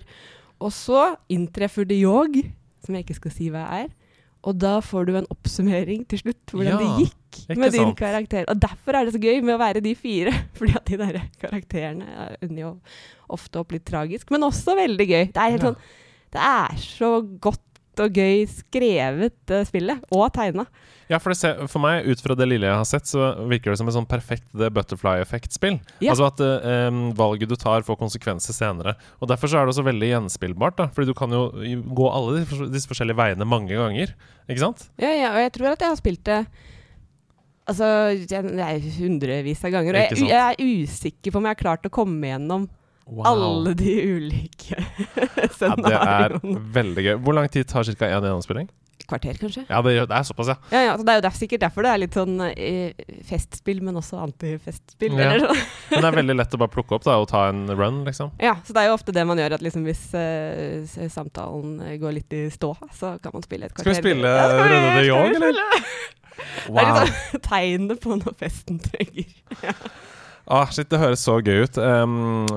Og 0.62 0.71
så 0.76 1.09
inntreffer 1.35 1.88
det 1.88 1.99
yog, 2.04 2.38
som 2.87 2.95
jeg 2.95 3.09
ikke 3.09 3.19
skal 3.19 3.35
si 3.35 3.49
hva 3.50 3.64
er. 3.81 3.90
Og 4.47 4.57
da 4.59 4.76
får 4.83 5.07
du 5.07 5.16
en 5.19 5.26
oppsummering 5.31 6.04
til 6.11 6.19
slutt, 6.23 6.50
hvordan 6.50 6.73
Ja, 6.75 6.78
det 6.78 7.09
gikk 7.09 7.59
med 7.59 7.75
din 7.75 7.88
sant? 7.88 7.99
karakter. 7.99 8.47
Og 8.50 8.59
derfor 8.62 8.99
er 8.99 9.07
det 9.07 9.14
så 9.14 9.21
gøy 9.23 9.38
med 9.42 9.54
å 9.54 9.61
være 9.62 9.83
de 9.83 9.95
fire. 9.99 10.33
Fordi 10.59 10.78
at 10.78 10.87
de 10.90 10.99
der 10.99 11.19
karakterene 11.42 12.31
ender 12.42 12.62
jo 12.64 12.73
ofte 13.33 13.62
opp 13.62 13.75
litt 13.75 13.87
tragisk, 13.88 14.31
men 14.35 14.47
også 14.47 14.75
veldig 14.78 15.07
gøy. 15.11 15.25
Det 15.35 15.42
er 15.42 15.54
helt 15.57 15.66
Ja. 15.66 15.73
sånn 15.73 15.99
Det 16.33 16.41
er 16.41 16.81
så 16.81 17.19
godt 17.45 17.61
og 18.01 18.15
gøy 18.17 18.47
skrevet, 18.49 19.35
det 19.51 19.59
spillet. 19.69 20.01
Og 20.17 20.31
tegna. 20.33 20.65
Ja, 21.11 21.19
for, 21.21 21.35
det 21.35 21.37
ser, 21.43 21.59
for 21.69 21.83
meg, 21.85 22.07
ut 22.09 22.23
fra 22.25 22.33
det 22.39 22.47
lille 22.49 22.65
jeg 22.65 22.79
har 22.79 22.87
sett, 22.89 23.05
så 23.11 23.27
virker 23.51 23.75
det 23.75 23.81
som 23.83 23.91
et 23.91 23.97
sånn 23.99 24.09
perfekt 24.09 24.47
The 24.57 24.71
Butterfly 24.73 25.21
Effect-spill. 25.21 25.77
Ja. 26.01 26.15
Altså 26.15 26.31
at 26.31 26.41
eh, 26.41 26.89
valget 27.19 27.53
du 27.53 27.57
tar, 27.61 27.85
får 27.85 27.99
konsekvenser 28.01 28.57
senere. 28.57 28.95
Og 29.21 29.29
Derfor 29.29 29.53
så 29.53 29.61
er 29.61 29.69
det 29.69 29.75
også 29.75 29.85
veldig 29.91 30.09
gjenspillbart. 30.09 30.79
da 30.81 30.89
Fordi 30.95 31.12
du 31.12 31.17
kan 31.19 31.37
jo 31.37 31.43
gå 31.93 32.09
alle 32.09 32.47
disse 32.73 32.89
forskjellige 32.89 33.21
veiene 33.21 33.49
mange 33.49 33.77
ganger. 33.77 34.15
Ikke 34.49 34.65
sant? 34.65 34.87
Ja, 35.03 35.12
ja, 35.12 35.35
og 35.37 35.43
jeg 35.45 35.53
tror 35.59 35.75
at 35.75 35.85
jeg 35.85 35.93
har 35.93 36.01
spilt 36.01 36.25
det 36.31 36.45
Altså, 37.62 37.87
jeg- 38.27 38.89
hundrevis 38.99 39.61
av 39.65 39.71
ganger. 39.71 39.95
Og 39.95 40.17
jeg, 40.19 40.29
jeg 40.33 40.57
er 40.59 40.65
usikker 40.83 41.31
på 41.31 41.39
om 41.39 41.45
jeg 41.47 41.55
har 41.55 41.61
klart 41.61 41.85
å 41.87 41.93
komme 41.95 42.27
gjennom 42.27 42.65
alle 43.28 43.75
de 43.78 43.97
ulike 44.16 44.78
Ja, 44.78 45.75
det 45.76 45.97
er 45.97 46.38
veldig 46.76 47.04
gøy. 47.07 47.16
Hvor 47.23 47.37
lang 47.37 47.50
tid 47.52 47.69
tar 47.71 47.85
ca. 47.85 48.09
én 48.09 48.23
gjennomspilling? 48.23 48.71
kvarter, 49.12 49.38
kanskje. 49.40 49.64
Ja, 49.69 49.83
det, 49.83 49.95
er 50.11 50.23
såpass, 50.23 50.49
ja. 50.52 50.57
Ja, 50.73 50.83
ja, 50.87 50.97
Det 50.97 51.09
er 51.09 51.19
jo 51.19 51.25
der, 51.26 51.37
sikkert 51.37 51.64
derfor 51.64 51.85
det 51.85 51.92
er 51.92 52.00
litt 52.00 52.16
sånn 52.16 52.37
eh, 52.47 53.02
festspill, 53.28 53.83
men 53.85 53.99
også 54.00 54.21
antifestspill. 54.23 55.16
Ja. 55.19 55.35
Eller 55.35 55.47
sånn. 55.47 55.61
Men 55.90 56.04
det 56.04 56.11
er 56.11 56.19
veldig 56.19 56.37
lett 56.38 56.57
å 56.57 56.62
bare 56.62 56.75
plukke 56.76 56.97
opp 56.97 57.07
da, 57.07 57.19
og 57.21 57.28
ta 57.33 57.45
en 57.50 57.66
run, 57.71 58.02
liksom. 58.09 58.33
Ja, 58.42 58.57
så 58.64 58.76
det 58.76 58.85
er 58.85 58.90
jo 58.90 58.97
ofte 58.97 59.14
det 59.16 59.26
man 59.28 59.40
gjør, 59.42 59.59
at 59.59 59.66
liksom 59.66 59.85
hvis 59.88 60.07
uh, 60.16 61.04
samtalen 61.12 61.76
eh, 61.85 61.99
går 62.02 62.16
litt 62.21 62.38
i 62.38 62.47
stå, 62.52 62.73
så 62.97 63.16
kan 63.23 63.37
man 63.37 63.45
spille 63.47 63.69
et 63.69 63.76
kvarter. 63.76 63.92
Skal 63.92 64.00
vi 64.00 64.16
spille 64.16 64.33
Ja, 64.33 64.49
Runde 64.62 64.97
de 64.99 65.07
Jong, 65.11 65.37
eller? 65.37 65.62
spille? 65.62 66.11
Det 66.62 66.81
er 66.81 66.88
liksom 66.88 67.12
sånn 67.12 67.42
tegnet 67.50 68.02
på 68.02 68.16
når 68.19 68.35
festen 68.40 68.83
trenger. 68.83 69.31
Ah, 70.51 70.67
shit, 70.75 70.89
det 70.91 70.99
høres 70.99 71.21
så 71.23 71.37
gøy 71.39 71.63
ut. 71.63 71.77
Um, 71.79 72.49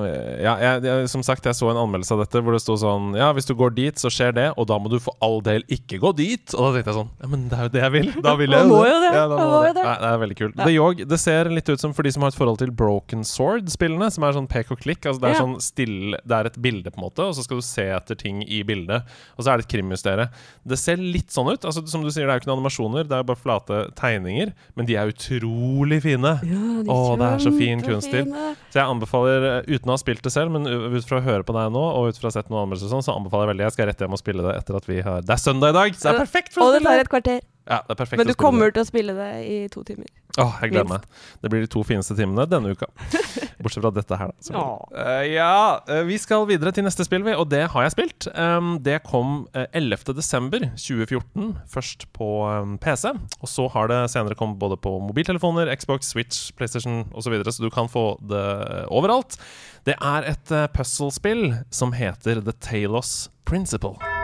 ja, 0.42 0.56
jeg, 0.58 0.82
jeg, 0.88 1.08
som 1.12 1.22
sagt, 1.22 1.44
jeg 1.46 1.54
så 1.54 1.68
en 1.70 1.78
anmeldelse 1.78 2.12
av 2.16 2.24
dette 2.24 2.40
hvor 2.42 2.56
det 2.56 2.60
sto 2.64 2.74
sånn 2.80 3.12
Ja, 3.14 3.28
hvis 3.36 3.46
du 3.46 3.52
går 3.54 3.76
dit, 3.76 3.94
så 4.02 4.10
skjer 4.10 4.34
det, 4.34 4.46
og 4.58 4.66
da 4.66 4.78
må 4.82 4.90
du 4.90 4.96
for 5.02 5.14
all 5.22 5.38
del 5.46 5.62
ikke 5.70 6.00
gå 6.02 6.10
dit. 6.18 6.50
Og 6.56 6.64
da 6.66 6.70
tenkte 6.74 6.90
jeg 6.90 6.98
sånn 6.98 7.12
Ja, 7.22 7.30
men 7.30 7.44
det 7.52 7.58
er 7.60 7.68
jo 7.68 7.72
det 7.76 7.82
jeg 7.84 7.94
vil. 7.94 8.10
Da 8.26 8.34
vil 8.40 8.56
jeg 8.56 8.66
må 8.72 8.80
jo 8.88 8.96
det. 9.04 9.12
Ja, 9.14 9.22
da 9.30 9.38
må 9.38 9.46
må 9.52 9.60
det. 9.68 9.74
det. 9.78 9.84
Nei, 9.86 9.94
det 10.02 10.10
er 10.10 10.20
veldig 10.24 10.38
kult. 10.42 10.56
Ja. 10.58 10.66
The 10.66 10.74
Yog, 10.74 11.04
det 11.14 11.20
ser 11.22 11.52
litt 11.54 11.70
ut 11.70 11.84
som 11.84 11.94
for 11.96 12.02
de 12.08 12.12
som 12.16 12.26
har 12.26 12.34
et 12.34 12.38
forhold 12.40 12.58
til 12.64 12.72
Broken 12.82 13.22
Sword-spillene, 13.26 14.10
som 14.12 14.26
er 14.26 14.36
sånn 14.36 14.50
pek 14.50 14.74
og 14.74 14.82
klikk. 14.82 15.06
Altså 15.06 15.22
det 15.22 15.30
er 15.30 15.36
Ja. 15.36 15.44
sånn 15.46 15.56
stille 15.62 16.18
Det 16.26 16.36
er 16.40 16.50
et 16.50 16.58
bilde, 16.60 16.90
på 16.90 16.98
en 17.00 17.06
måte, 17.06 17.22
og 17.22 17.34
så 17.38 17.44
skal 17.46 17.62
du 17.62 17.66
se 17.66 17.86
etter 17.96 18.18
ting 18.18 18.42
i 18.42 18.62
bildet. 18.66 19.06
Og 19.38 19.44
så 19.46 19.52
er 19.54 19.62
det 19.62 19.66
et 19.68 19.72
krimjustere. 19.76 20.28
Det 20.66 20.78
ser 20.82 20.98
litt 20.98 21.30
sånn 21.30 21.52
ut. 21.54 21.62
Altså, 21.62 21.86
som 21.86 22.02
du 22.02 22.10
sier, 22.10 22.26
det 22.26 22.34
er 22.34 22.38
jo 22.40 22.42
ikke 22.44 22.50
noen 22.50 22.60
animasjoner, 22.64 23.06
det 23.06 23.14
er 23.20 23.22
bare 23.30 23.38
flate 23.38 23.80
tegninger, 23.94 24.52
men 24.74 24.86
de 24.90 24.96
er 24.98 25.12
utrolig 25.14 26.02
fine. 26.02 26.34
Ja, 26.42 26.82
de 26.82 26.90
Å, 26.90 27.16
det 27.20 27.30
er 27.30 27.38
så 27.46 27.54
fin 27.80 27.94
kunststil. 27.94 28.28
Så 28.72 28.80
jeg 28.80 28.86
anbefaler, 28.86 29.46
eh, 29.50 29.74
uten 29.76 29.90
å 29.90 29.96
ha 29.96 30.00
spilt 30.00 30.22
det 30.22 30.32
selv, 30.34 30.52
men 30.54 30.66
ut 30.66 31.08
fra 31.08 31.20
å 31.20 31.24
høre 31.24 31.46
på 31.46 31.56
deg 31.56 31.72
nå, 31.74 31.82
og 31.82 32.08
ut 32.10 32.20
fra 32.20 32.28
å 32.28 32.32
ha 32.32 32.36
sett 32.38 32.48
noen 32.52 32.64
anmeldelser 32.64 32.92
sånn, 32.92 33.04
så 33.04 33.16
anbefaler 33.16 33.46
jeg 33.46 33.52
veldig. 33.54 33.66
Jeg 33.66 33.76
skal 33.76 33.90
rett 33.90 34.06
hjem 34.06 34.16
og 34.16 34.22
spille 34.22 34.46
det 34.46 34.54
etter 34.60 34.78
at 34.80 34.88
vi 34.90 35.00
har 35.06 35.20
Det 35.26 35.34
er 35.36 35.42
søndag 35.42 35.74
i 35.74 35.78
dag, 35.80 35.98
så 35.98 36.08
det 36.08 36.14
er 36.14 36.24
perfekt 36.24 36.54
for 36.54 36.62
Og 36.64 36.70
å 36.70 36.78
det 36.78 36.82
tar 36.86 37.04
et 37.04 37.12
kvarter. 37.12 37.40
Ja, 37.66 37.80
det 37.82 37.96
er 37.96 37.98
perfekt 37.98 38.20
Men 38.20 38.28
du 38.30 38.34
kommer 38.38 38.70
til 38.70 38.84
å 38.84 38.86
spille 38.86 39.14
det 39.16 39.30
i 39.50 39.56
to 39.72 39.82
timer. 39.82 40.06
Åh, 40.38 40.60
jeg 40.62 40.70
gleder 40.70 40.90
meg. 40.90 41.06
Det 41.42 41.50
blir 41.50 41.64
de 41.64 41.70
to 41.72 41.82
fineste 41.82 42.14
timene 42.14 42.46
denne 42.46 42.70
uka. 42.76 42.86
Bortsett 43.62 43.84
fra 43.84 43.92
dette 43.94 44.18
her, 44.18 44.32
da. 44.32 44.46
selvfølgelig. 44.46 44.72
Åh. 44.92 45.04
Eh, 45.04 45.26
ja, 45.34 45.52
eh, 45.88 46.02
vi 46.08 46.18
skal 46.20 46.46
videre 46.48 46.72
til 46.74 46.86
neste 46.86 47.06
spill, 47.06 47.24
vi, 47.26 47.36
og 47.36 47.48
det 47.52 47.62
har 47.72 47.86
jeg 47.86 47.94
spilt. 47.94 48.28
Um, 48.34 48.76
det 48.84 49.00
kom 49.06 49.46
eh, 49.56 49.68
11. 49.76 50.16
desember 50.16 50.66
2014, 50.74 51.54
først 51.72 52.08
på 52.16 52.30
um, 52.48 52.76
PC. 52.82 53.12
Og 53.40 53.50
så 53.50 53.68
har 53.72 53.92
det 53.92 54.02
senere 54.12 54.38
kommet 54.38 54.60
både 54.60 54.78
på 54.80 54.96
mobiltelefoner, 55.08 55.72
Xbox, 55.76 56.12
Switch, 56.12 56.50
PlayStation 56.56 57.04
osv., 57.12 57.26
så, 57.26 57.32
videre, 57.34 57.52
så 57.52 57.64
du 57.64 57.72
kan 57.74 57.90
få 57.90 58.04
det 58.22 58.44
eh, 58.66 58.84
overalt. 58.94 59.38
Det 59.86 59.96
er 59.98 60.30
et 60.32 60.52
uh, 60.54 60.66
puzzle-spill 60.74 61.48
som 61.74 61.94
heter 61.96 62.42
The 62.44 62.54
Talos 62.62 63.26
Principle. 63.46 64.15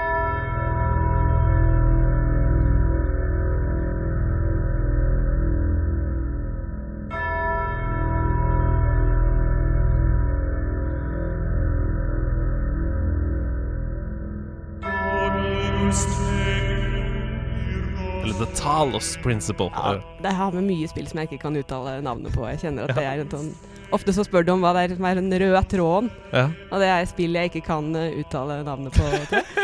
Talos 18.82 19.16
Principle. 19.22 19.68
Ja, 19.74 19.92
det 20.24 20.32
har 20.34 20.50
med 20.56 20.64
mye 20.66 20.88
spill 20.90 21.06
som 21.06 21.20
jeg 21.22 21.28
ikke 21.30 21.42
kan 21.44 21.58
uttale 21.60 22.00
navnet 22.02 22.34
på. 22.34 22.42
Jeg 22.50 22.58
kjenner 22.64 22.90
at 22.90 22.96
det 22.98 23.04
er 23.06 23.22
en 23.22 23.30
sånn 23.30 23.52
Ofte 23.92 24.14
så 24.16 24.24
spør 24.24 24.46
du 24.48 24.50
om 24.54 24.62
hva 24.64 24.70
det 24.72 24.82
er 24.86 24.94
som 24.96 25.04
er 25.04 25.18
den 25.20 25.28
røde 25.36 25.60
tråden, 25.68 26.06
Ja, 26.32 26.46
og 26.72 26.80
det 26.80 26.86
er 26.88 27.02
spill 27.10 27.36
jeg 27.36 27.50
ikke 27.50 27.60
kan 27.66 27.90
eh, 27.94 28.14
uttale 28.22 28.62
navnet 28.64 28.94
på. 28.96 29.04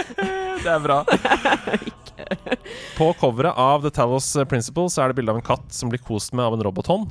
det 0.64 0.68
er 0.74 0.82
bra. 0.84 0.98
På 2.98 3.06
coveret 3.16 3.56
av 3.56 3.82
The 3.86 3.90
Talos 3.96 4.26
Principle 4.50 4.90
så 4.92 5.00
er 5.06 5.08
det 5.12 5.16
bilde 5.22 5.32
av 5.32 5.38
en 5.40 5.46
katt 5.46 5.72
som 5.72 5.88
blir 5.88 6.02
kost 6.04 6.34
med 6.36 6.44
av 6.44 6.58
en 6.58 6.64
robothånd. 6.68 7.08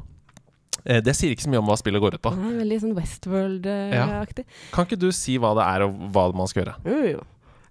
Eh, 0.85 1.01
Det 1.01 1.15
sier 1.17 1.33
ikke 1.33 1.47
så 1.47 1.51
mye 1.55 1.63
om 1.63 1.71
hva 1.71 1.77
spillet 1.81 2.03
går 2.03 2.19
ut 2.19 2.23
på. 2.27 2.35
Veldig 2.37 2.79
sånn 2.83 2.93
Westworld-aktig. 2.99 4.45
Kan 4.75 4.85
ikke 4.85 5.01
du 5.01 5.09
si 5.15 5.39
hva 5.41 5.55
det 5.57 5.65
er, 5.65 5.87
og 5.87 5.97
hva 6.13 6.27
man 6.37 6.51
skal 6.51 6.63
gjøre? 6.67 6.77
Jo, 6.85 7.01
jo. 7.17 7.25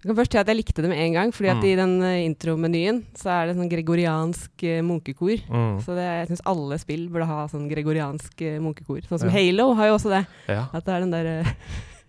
Jeg 0.07 0.13
kan 0.15 0.19
først 0.21 0.35
si 0.37 0.39
at 0.39 0.47
jeg 0.53 0.59
likte 0.61 0.83
det 0.85 0.91
med 0.93 1.01
en 1.03 1.15
gang, 1.17 1.33
fordi 1.35 1.49
at 1.51 1.57
Mm. 1.59 1.65
i 1.67 1.75
den 1.75 1.95
eh, 2.07 2.21
intromenyen 2.29 3.01
så 3.19 3.27
er 3.43 3.47
det 3.51 3.57
sånn 3.57 3.67
gregoriansk 3.73 4.63
eh, 4.63 4.79
munkekor. 4.87 5.41
Mm. 5.51 5.81
Så 5.83 5.97
det, 5.99 6.05
jeg 6.07 6.29
syns 6.31 6.45
alle 6.47 6.79
spill 6.79 7.09
burde 7.11 7.27
ha 7.27 7.49
sånn 7.51 7.67
gregoriansk 7.69 8.41
eh, 8.47 8.61
munkekor. 8.63 9.03
Sånn 9.11 9.19
som 9.19 9.29
Ja. 9.29 9.35
Halo 9.35 9.73
har 9.75 9.89
jo 9.91 9.95
også 9.99 10.15
det. 10.15 10.23
Ja. 10.47 10.69
At 10.73 10.85
det 10.87 10.95
er 10.95 11.01
den 11.01 11.11
der 11.11 11.25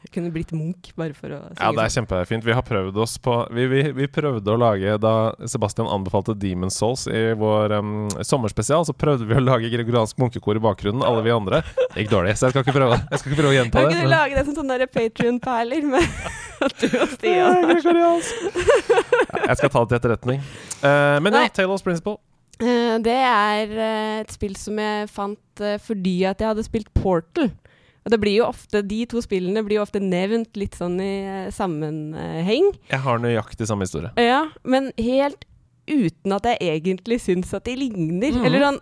Jeg 0.05 0.11
kunne 0.13 0.29
blitt 0.31 0.51
munk 0.53 0.91
bare 0.95 1.15
for 1.17 1.27
å 1.33 1.39
synge 1.49 1.57
Ja, 1.57 1.71
det 1.73 1.81
er 1.81 1.89
sånn. 1.89 2.05
kjempefint. 2.05 2.45
Vi 2.45 2.53
har 2.53 2.61
prøvd 2.61 2.95
oss 3.01 3.17
på 3.17 3.33
Vi, 3.51 3.65
vi, 3.67 3.81
vi 3.97 4.05
prøvde 4.07 4.53
å 4.53 4.59
lage 4.61 4.93
Da 5.01 5.33
Sebastian 5.49 5.89
anbefalte 5.89 6.35
Demon 6.37 6.69
Souls 6.69 7.07
i 7.09 7.33
vår 7.33 7.73
um, 7.79 8.07
sommerspesial, 8.21 8.85
så 8.85 8.93
prøvde 8.93 9.25
vi 9.25 9.33
å 9.35 9.41
lage 9.41 9.71
gregoriansk 9.73 10.15
munkekor 10.21 10.55
i 10.55 10.63
bakgrunnen, 10.63 11.01
alle 11.03 11.25
vi 11.25 11.33
andre. 11.33 11.63
Det 11.95 12.05
gikk 12.05 12.13
dårlig, 12.13 12.37
så 12.37 12.45
jeg 12.45 12.53
skal 12.53 12.63
ikke 12.63 12.77
prøve, 12.77 13.01
jeg 13.09 13.19
skal 13.23 13.31
ikke 13.33 13.41
prøve 13.41 13.55
å 13.55 13.57
gjenta 13.57 13.81
Kan 13.81 13.89
det. 13.89 13.97
ikke 13.97 14.05
du 14.05 14.13
lage 14.13 14.37
det 14.37 14.45
som 14.45 14.55
sånne 14.61 14.87
Patrion-perler 14.93 15.89
at 16.67 16.77
du 16.81 16.97
og 16.99 17.13
Stian 17.15 17.71
er 17.71 17.81
Jeg 17.81 19.57
skal 19.59 19.71
ta 19.73 19.83
det 19.83 19.89
til 19.89 19.97
etterretning. 19.99 20.41
Uh, 20.81 21.17
men 21.23 21.31
ja, 21.31 21.43
Nei. 21.43 21.51
Talos 21.55 21.85
Principle. 21.85 22.17
Uh, 22.61 22.97
Det 23.03 23.17
er 23.17 23.73
uh, 23.73 24.19
et 24.21 24.33
spill 24.33 24.57
som 24.59 24.79
jeg 24.81 25.09
fant 25.13 25.63
fordi 25.83 26.19
at 26.29 26.41
jeg 26.43 26.51
hadde 26.51 26.67
spilt 26.67 26.91
Portal. 26.97 27.51
Og 28.07 28.13
det 28.13 28.21
blir 28.21 28.37
jo 28.37 28.45
ofte, 28.47 28.79
De 28.87 29.01
to 29.09 29.19
spillene 29.25 29.65
blir 29.65 29.81
jo 29.81 29.83
ofte 29.83 29.99
nevnt 29.99 30.55
litt 30.55 30.77
sånn 30.79 30.95
i 31.03 31.49
sammenheng. 31.51 32.69
Jeg 32.87 33.03
har 33.03 33.19
nøyaktig 33.19 33.67
samme 33.67 33.83
historie. 33.83 34.13
Ja, 34.21 34.45
men 34.63 34.93
helt 34.95 35.43
uten 35.87 36.35
at 36.35 36.47
jeg 36.47 36.59
egentlig 36.77 37.19
syns 37.23 37.53
at 37.55 37.67
de 37.67 37.75
ligner. 37.79 38.35
Mm. 38.35 38.45
Eller 38.47 38.65
sånn 38.65 38.79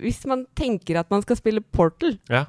Hvis 0.00 0.22
man 0.28 0.46
tenker 0.56 1.00
at 1.00 1.10
man 1.12 1.24
skal 1.26 1.40
spille 1.40 1.60
Portal, 1.60 2.16
Ja. 2.30 2.46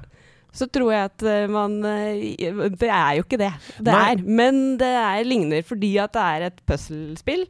Så 0.52 0.68
tror 0.68 0.92
jeg 0.92 1.08
at 1.10 1.24
eh, 1.28 1.46
man 1.50 1.78
eh, 1.88 2.68
Det 2.76 2.90
er 2.90 3.16
jo 3.16 3.24
ikke 3.24 3.40
det. 3.40 3.52
Det 3.78 3.94
Nei. 3.94 4.04
er, 4.12 4.22
men 4.40 4.60
det 4.80 4.92
er, 5.00 5.24
ligner 5.24 5.64
fordi 5.66 5.94
at 6.02 6.12
det 6.16 6.26
er 6.36 6.46
et 6.50 6.62
puzzlespill, 6.68 7.46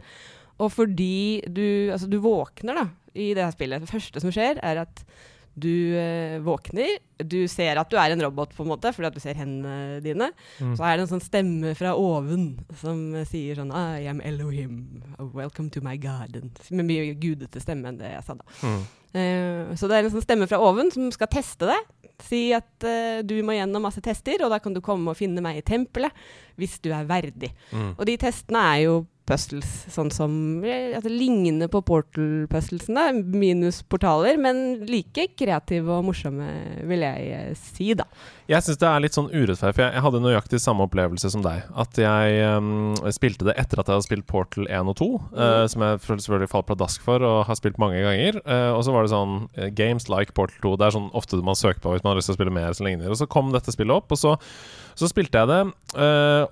og 0.62 0.70
fordi 0.70 1.42
du 1.50 1.66
Altså, 1.92 2.06
du 2.06 2.20
våkner 2.22 2.78
da 2.78 2.88
i 3.12 3.32
det 3.36 3.44
her 3.44 3.52
spillet. 3.52 3.82
Det 3.82 3.90
første 3.90 4.22
som 4.22 4.32
skjer, 4.32 4.60
er 4.64 4.86
at 4.86 5.02
du 5.54 5.98
eh, 6.00 6.38
våkner, 6.40 6.94
du 7.28 7.42
ser 7.50 7.76
at 7.76 7.90
du 7.92 7.98
er 8.00 8.14
en 8.14 8.22
robot, 8.24 8.54
på 8.56 8.64
en 8.64 8.70
måte, 8.70 8.92
fordi 8.96 9.10
at 9.10 9.16
du 9.16 9.20
ser 9.20 9.36
hendene 9.36 10.00
dine. 10.04 10.30
Mm. 10.62 10.72
Så 10.78 10.86
er 10.86 10.96
det 10.96 11.04
en 11.04 11.10
sånn 11.10 11.24
stemme 11.24 11.74
fra 11.76 11.92
oven 11.98 12.54
som 12.80 13.10
eh, 13.18 13.28
sier 13.28 13.60
sånn 13.60 13.74
I 13.74 14.08
am 14.08 14.22
Elohim, 14.24 15.02
welcome 15.36 15.68
to 15.74 15.84
my 15.84 15.98
garden. 16.00 16.54
Med 16.72 16.88
mye 16.88 17.12
gudete 17.20 17.60
stemme 17.60 17.92
enn 17.92 18.00
det 18.00 18.14
jeg 18.14 18.24
sa 18.24 18.38
da. 18.38 18.48
Mm. 18.64 18.82
Eh, 19.12 19.72
så 19.76 19.88
det 19.88 19.98
er 19.98 20.06
en 20.06 20.14
sånn 20.14 20.24
stemme 20.24 20.48
fra 20.50 20.60
oven 20.62 20.92
som 20.94 21.10
skal 21.14 21.30
teste 21.32 21.68
deg. 21.68 21.90
Si 22.22 22.44
at 22.54 22.84
uh, 22.86 23.18
du 23.26 23.34
må 23.42 23.56
gjennom 23.56 23.82
masse 23.82 23.98
tester, 24.04 24.44
og 24.44 24.52
da 24.52 24.60
kan 24.62 24.76
du 24.76 24.82
komme 24.84 25.10
og 25.10 25.18
finne 25.18 25.42
meg 25.42 25.58
i 25.58 25.64
tempelet 25.66 26.14
hvis 26.60 26.76
du 26.84 26.92
er 26.94 27.08
verdig. 27.08 27.50
Mm. 27.72 27.96
Og 27.96 28.04
de 28.06 28.14
testene 28.20 28.62
er 28.76 28.82
jo 28.84 29.00
puzzles, 29.26 29.68
sånn 29.92 30.10
som 30.14 30.32
eh, 30.66 30.94
at 30.96 31.06
det 31.06 31.12
ligner 31.14 31.70
på 31.72 31.82
Portal-puzzlesene, 31.86 33.08
minus 33.32 33.80
portaler, 33.86 34.38
men 34.40 34.82
like 34.88 35.28
kreative 35.38 35.94
og 35.94 36.08
morsomme, 36.10 36.48
vil 36.88 37.04
jeg 37.06 37.56
si, 37.58 37.92
da. 37.98 38.06
Jeg 38.50 38.64
syns 38.66 38.78
det 38.82 38.88
er 38.88 39.02
litt 39.04 39.14
sånn 39.16 39.28
urettferdig, 39.30 39.74
for 39.76 39.82
jeg, 39.84 39.92
jeg 39.96 40.02
hadde 40.06 40.20
nøyaktig 40.24 40.58
samme 40.60 40.84
opplevelse 40.88 41.30
som 41.32 41.44
deg. 41.44 41.62
At 41.78 41.98
jeg 42.00 42.40
um, 42.58 42.92
spilte 43.14 43.46
det 43.46 43.54
etter 43.60 43.80
at 43.80 43.86
jeg 43.88 43.94
hadde 43.98 44.06
spilt 44.08 44.26
Portal 44.28 44.66
1 44.66 44.90
og 44.90 44.96
2, 44.98 45.08
eh, 45.36 45.64
som 45.72 45.84
jeg 45.86 46.00
føl- 46.02 46.20
selvfølgelig 46.24 46.50
falt 46.52 46.68
pladask 46.68 47.04
for 47.06 47.22
og 47.28 47.44
har 47.48 47.58
spilt 47.60 47.78
mange 47.82 48.02
ganger. 48.02 48.40
Uh, 48.42 48.72
og 48.76 48.82
så 48.86 48.94
var 48.96 49.06
det 49.06 49.12
sånn 49.14 49.36
uh, 49.56 49.68
Games 49.78 50.08
like 50.12 50.34
Portal 50.36 50.58
2. 50.66 50.74
Det 50.80 50.88
er 50.88 50.96
sånn 50.98 51.10
ofte 51.16 51.38
man 51.42 51.58
søker 51.58 51.80
på 51.84 51.94
hvis 51.94 52.02
man 52.04 52.12
har 52.14 52.20
lyst 52.20 52.32
til 52.32 52.36
å 52.36 52.40
spille 52.40 52.54
mer. 52.58 52.72
som 52.74 52.86
ligner. 52.88 53.10
Og 53.14 53.20
så 53.22 53.28
kom 53.30 53.52
dette 53.54 53.72
spillet 53.74 53.94
opp, 53.94 54.12
og 54.12 54.18
så, 54.20 54.34
så 54.98 55.08
spilte 55.08 55.38
jeg 55.42 55.48
det. 55.48 55.62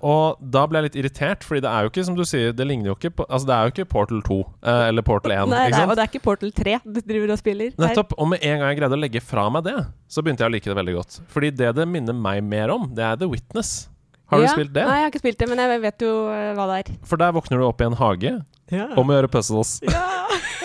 og 0.01 0.39
da 0.41 0.63
ble 0.69 0.79
jeg 0.81 0.87
litt 0.89 0.97
irritert, 1.03 1.43
fordi 1.45 1.61
det 1.65 1.69
er 1.71 1.85
jo 1.85 1.91
ikke, 1.91 2.05
som 2.07 2.17
du 2.17 2.23
sier, 2.27 2.53
det 2.55 2.65
ligner 2.67 2.91
jo 2.91 2.95
ikke 2.97 3.11
på 3.19 3.25
Altså, 3.31 3.47
det 3.49 3.55
er 3.55 3.67
jo 3.67 3.73
ikke 3.75 3.87
Portal 3.91 4.21
2 4.25 4.37
eh, 4.41 4.83
eller 4.89 5.05
Portal 5.05 5.33
1. 5.35 5.51
Nei, 5.51 5.63
er, 5.69 5.85
og 5.87 5.95
det 5.97 6.03
er 6.05 6.09
ikke 6.11 6.23
Portal 6.25 6.51
3 6.55 6.77
du 6.85 6.99
driver 7.01 7.33
og 7.35 7.39
spiller. 7.41 7.73
Nettopp. 7.81 8.15
Og 8.17 8.29
med 8.33 8.43
en 8.43 8.59
gang 8.61 8.71
jeg 8.73 8.79
greide 8.81 8.97
å 8.97 9.01
legge 9.01 9.21
fra 9.23 9.45
meg 9.53 9.65
det, 9.67 9.75
så 10.11 10.23
begynte 10.23 10.43
jeg 10.43 10.51
å 10.51 10.55
like 10.57 10.67
det 10.67 10.75
veldig 10.75 10.95
godt. 10.97 11.19
Fordi 11.31 11.49
det 11.55 11.71
det 11.77 11.87
minner 11.87 12.15
meg 12.17 12.41
mer 12.43 12.73
om, 12.75 12.89
det 12.95 13.05
er 13.07 13.19
The 13.21 13.29
Witness. 13.31 13.87
Har 14.31 14.39
du 14.43 14.47
spilt 14.51 14.71
det? 14.75 14.83
Nei, 14.87 14.97
jeg 14.99 15.05
har 15.07 15.11
ikke 15.11 15.21
spilt 15.23 15.39
det, 15.43 15.47
men 15.51 15.59
jeg 15.59 15.81
vet 15.83 16.03
jo 16.05 16.11
eh, 16.31 16.51
hva 16.55 16.65
det 16.69 16.75
er. 16.81 16.91
For 17.07 17.19
der 17.19 17.33
våkner 17.35 17.59
du 17.59 17.65
opp 17.67 17.81
i 17.83 17.87
en 17.89 17.97
hage 17.99 18.33
Ja. 18.71 18.85
om 18.95 19.09
å 19.11 19.15
gjøre 19.17 19.31
puzzles. 19.31 19.77
Ja. 19.87 20.03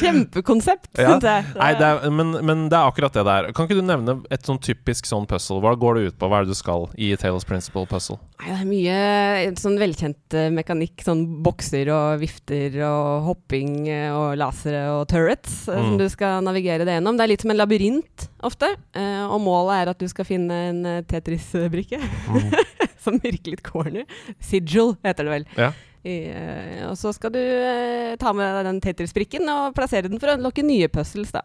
Kjempekonsept, 0.00 0.88
Ja. 0.98 1.10
syns 1.16 1.26
jeg. 1.26 1.44
Nei, 1.56 1.70
det 1.78 1.86
er, 1.88 2.10
men, 2.14 2.30
men 2.46 2.64
det 2.70 2.76
er 2.78 2.88
akkurat 2.90 3.12
det 3.16 3.24
der. 3.26 3.48
Kan 3.56 3.66
ikke 3.68 3.78
du 3.80 3.84
nevne 3.86 4.14
et 4.32 4.46
sånn 4.46 4.60
typisk 4.62 5.08
sånn 5.08 5.26
puzzle? 5.28 5.58
Hva 5.64 5.74
går 5.78 5.98
det 5.98 6.04
ut 6.12 6.18
på? 6.20 6.28
Hva 6.30 6.40
er 6.40 6.46
det 6.46 6.54
du 6.54 6.58
skal 6.58 6.86
i 6.96 7.10
Tales 7.20 7.46
Principle 7.48 7.86
Puzzle? 7.90 8.18
Nei, 8.42 8.50
det 8.52 8.58
er 8.60 8.68
mye 8.70 9.56
sånn 9.60 9.78
velkjent 9.80 10.36
eh, 10.38 10.48
mekanikk. 10.54 11.04
Sånn 11.06 11.24
bokser 11.46 11.90
og 11.94 12.20
vifter 12.22 12.76
og 12.86 13.26
hopping 13.30 13.88
eh, 13.88 14.10
og 14.14 14.36
lasere 14.40 14.84
og 14.98 15.06
turrets 15.12 15.64
eh, 15.68 15.76
Mm. 15.76 15.88
som 15.90 15.98
du 16.00 16.06
skal 16.12 16.40
navigere 16.46 16.86
det 16.88 16.94
gjennom. 16.96 17.16
Det 17.18 17.24
er 17.26 17.30
litt 17.34 17.42
som 17.44 17.50
en 17.52 17.58
labyrint 17.60 18.28
ofte. 18.46 18.70
eh, 18.96 19.24
og 19.26 19.40
målet 19.44 19.82
er 19.82 19.90
at 19.92 19.98
du 20.00 20.06
skal 20.08 20.24
finne 20.28 20.56
en 20.70 20.84
eh, 20.86 21.02
Tetris-brikke. 21.08 22.00
Mm. 22.00 22.54
som 23.06 23.18
virker 23.22 23.52
litt 23.54 23.62
corny. 23.62 24.02
Sigil 24.42 24.96
heter 25.04 25.28
det 25.28 25.30
vel. 25.36 25.44
Ja. 25.56 25.68
I, 26.06 26.16
eh, 26.30 26.84
og 26.86 26.94
så 27.00 27.10
skal 27.16 27.32
du 27.34 27.40
eh, 27.42 28.14
ta 28.20 28.30
med 28.36 28.46
deg 28.58 28.68
den 28.68 28.80
Tetris-brikken 28.84 29.50
og 29.50 29.74
plassere 29.74 30.06
den 30.06 30.22
for 30.22 30.30
å 30.30 30.38
lokke 30.38 30.62
nye 30.66 30.86
puzzles. 30.92 31.32
Da. 31.34 31.42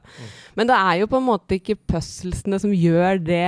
Men 0.60 0.70
det 0.70 0.78
er 0.78 1.02
jo 1.02 1.10
på 1.10 1.18
en 1.18 1.30
måte 1.32 1.58
ikke 1.58 1.80
puzzlesene 1.90 2.62
som 2.62 2.76
gjør 2.76 3.22
det 3.26 3.48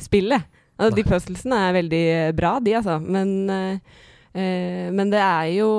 spillet. 0.00 0.48
Altså, 0.76 0.92
de 0.98 1.06
puzzlesene 1.08 1.58
er 1.68 1.76
veldig 1.78 2.04
bra, 2.36 2.56
de, 2.60 2.74
altså. 2.76 2.98
Men, 3.00 3.32
eh, 3.50 4.02
eh, 4.36 4.88
men 4.92 5.12
det 5.12 5.22
er 5.22 5.52
jo 5.56 5.70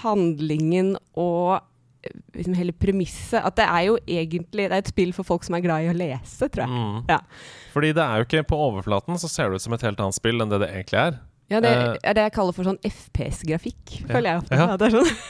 handlingen 0.00 0.94
og 1.18 1.58
eh, 2.04 2.14
liksom 2.36 2.56
hele 2.58 2.74
premisset 2.74 3.38
At 3.38 3.54
det 3.58 3.66
er 3.66 3.84
jo 3.86 3.96
egentlig 4.02 4.66
Det 4.66 4.74
er 4.74 4.82
et 4.82 4.90
spill 4.90 5.12
for 5.14 5.26
folk 5.28 5.44
som 5.46 5.54
er 5.56 5.62
glad 5.64 5.86
i 5.86 5.90
å 5.92 5.96
lese, 5.96 6.46
tror 6.46 6.64
jeg. 6.66 6.70
Mm. 6.70 7.00
Ja. 7.10 7.20
Fordi 7.74 7.92
det 7.96 8.04
er 8.04 8.20
jo 8.20 8.28
ikke 8.28 8.46
på 8.52 8.60
overflaten 8.68 9.18
så 9.20 9.30
ser 9.30 9.50
det 9.50 9.60
ut 9.60 9.66
som 9.66 9.76
et 9.76 9.86
helt 9.86 10.00
annet 10.02 10.18
spill 10.18 10.42
enn 10.42 10.52
det 10.52 10.62
det 10.62 10.70
egentlig 10.74 11.02
er. 11.02 11.20
Ja, 11.50 11.58
det 11.60 11.70
Eh. 11.70 11.96
er 12.04 12.14
det 12.14 12.22
jeg 12.28 12.32
kaller 12.36 12.54
for 12.54 12.62
sånn 12.64 12.78
FPS-grafikk, 12.86 14.00
Ja. 14.00 14.06
føler 14.14 14.28
jeg 14.30 14.42
ofte. 14.44 14.56
Ja. 14.56 14.76
Det 14.76 14.86
er 14.86 14.98
sånn. 15.00 15.10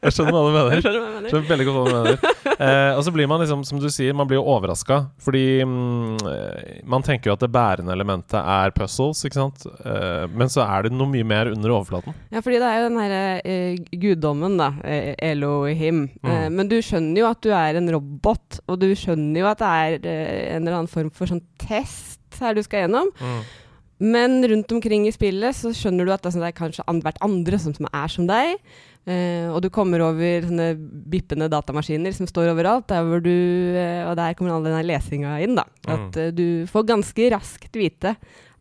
Jeg 0.00 0.12
skjønner 0.16 0.32
hva 0.32 0.40
du 0.48 0.52
mener. 0.52 0.70
Jeg 0.74 0.82
Skjønner 0.82 1.00
hva 1.00 1.06
jeg 1.06 1.14
mener? 1.14 1.30
Skjønner 1.30 1.48
veldig 1.50 1.64
godt 1.66 1.76
hva 1.76 1.84
du 1.84 1.94
mener. 1.94 2.56
Eh, 2.60 2.96
og 2.96 3.02
så 3.04 3.12
blir 3.12 3.28
man 3.28 3.40
liksom, 3.40 3.62
som 3.68 3.78
du 3.80 3.86
sier, 3.92 4.14
man 4.16 4.26
blir 4.28 4.38
jo 4.40 4.44
overraska. 4.48 4.96
Fordi 5.22 5.42
mm, 5.64 6.16
eh, 6.30 6.80
man 6.88 7.04
tenker 7.06 7.30
jo 7.30 7.34
at 7.36 7.44
det 7.44 7.50
bærende 7.52 7.92
elementet 7.94 8.36
er 8.40 8.72
puzzles, 8.76 9.20
ikke 9.28 9.38
sant. 9.38 9.64
Eh, 9.84 10.24
men 10.32 10.48
så 10.52 10.64
er 10.64 10.88
det 10.88 10.92
noe 10.96 11.06
mye 11.12 11.24
mer 11.28 11.52
under 11.52 11.70
overflaten. 11.76 12.16
Ja, 12.32 12.40
fordi 12.40 12.58
det 12.60 12.68
er 12.70 12.80
jo 12.80 12.88
den 12.88 12.98
herre 13.00 13.22
eh, 13.44 13.76
guddommen, 14.02 14.56
da. 14.60 14.70
Eh, 14.84 15.14
Elohim. 15.30 16.02
Eh, 16.24 16.48
Mm. 16.48 16.56
men 16.56 16.68
du 16.68 16.76
skjønner 16.82 17.18
jo 17.22 17.30
at 17.30 17.40
du 17.44 17.50
er 17.52 17.76
en 17.76 17.88
robot, 17.92 18.60
og 18.68 18.80
du 18.80 18.88
skjønner 18.96 19.40
jo 19.44 19.46
at 19.52 19.58
det 19.58 19.68
er 19.68 20.10
eh, 20.10 20.56
en 20.56 20.64
eller 20.66 20.80
annen 20.80 20.88
form 20.90 21.10
for 21.12 21.26
sånn 21.30 21.42
test 21.60 22.18
her 22.40 22.54
du 22.56 22.62
skal 22.64 22.86
gjennom. 22.88 23.12
Men 24.00 24.38
rundt 24.48 24.72
omkring 24.72 25.06
i 25.08 25.12
spillet 25.12 25.56
så 25.58 25.72
skjønner 25.76 26.06
du 26.08 26.12
at 26.14 26.22
det 26.24 26.30
er, 26.32 26.36
sånn, 26.38 26.54
kanskje 26.56 26.84
hvert 27.04 27.20
andre 27.24 27.58
som, 27.60 27.74
som 27.76 27.88
er 27.92 28.08
som 28.12 28.28
deg. 28.30 28.56
Eh, 29.08 29.48
og 29.52 29.60
du 29.64 29.68
kommer 29.72 30.02
over 30.04 30.44
sånne 30.46 30.70
bippende 31.12 31.48
datamaskiner 31.52 32.12
som 32.16 32.28
står 32.28 32.52
overalt. 32.54 32.86
Der 32.88 33.04
hvor 33.04 33.20
du, 33.24 33.30
eh, 33.76 34.04
og 34.08 34.16
der 34.20 34.36
kommer 34.38 34.56
all 34.56 34.64
denne 34.64 34.82
lesinga 34.88 35.38
inn. 35.44 35.54
da. 35.58 35.64
At 35.88 36.16
eh, 36.20 36.30
du 36.32 36.64
får 36.70 36.88
ganske 36.94 37.30
raskt 37.36 37.76
vite 37.76 38.16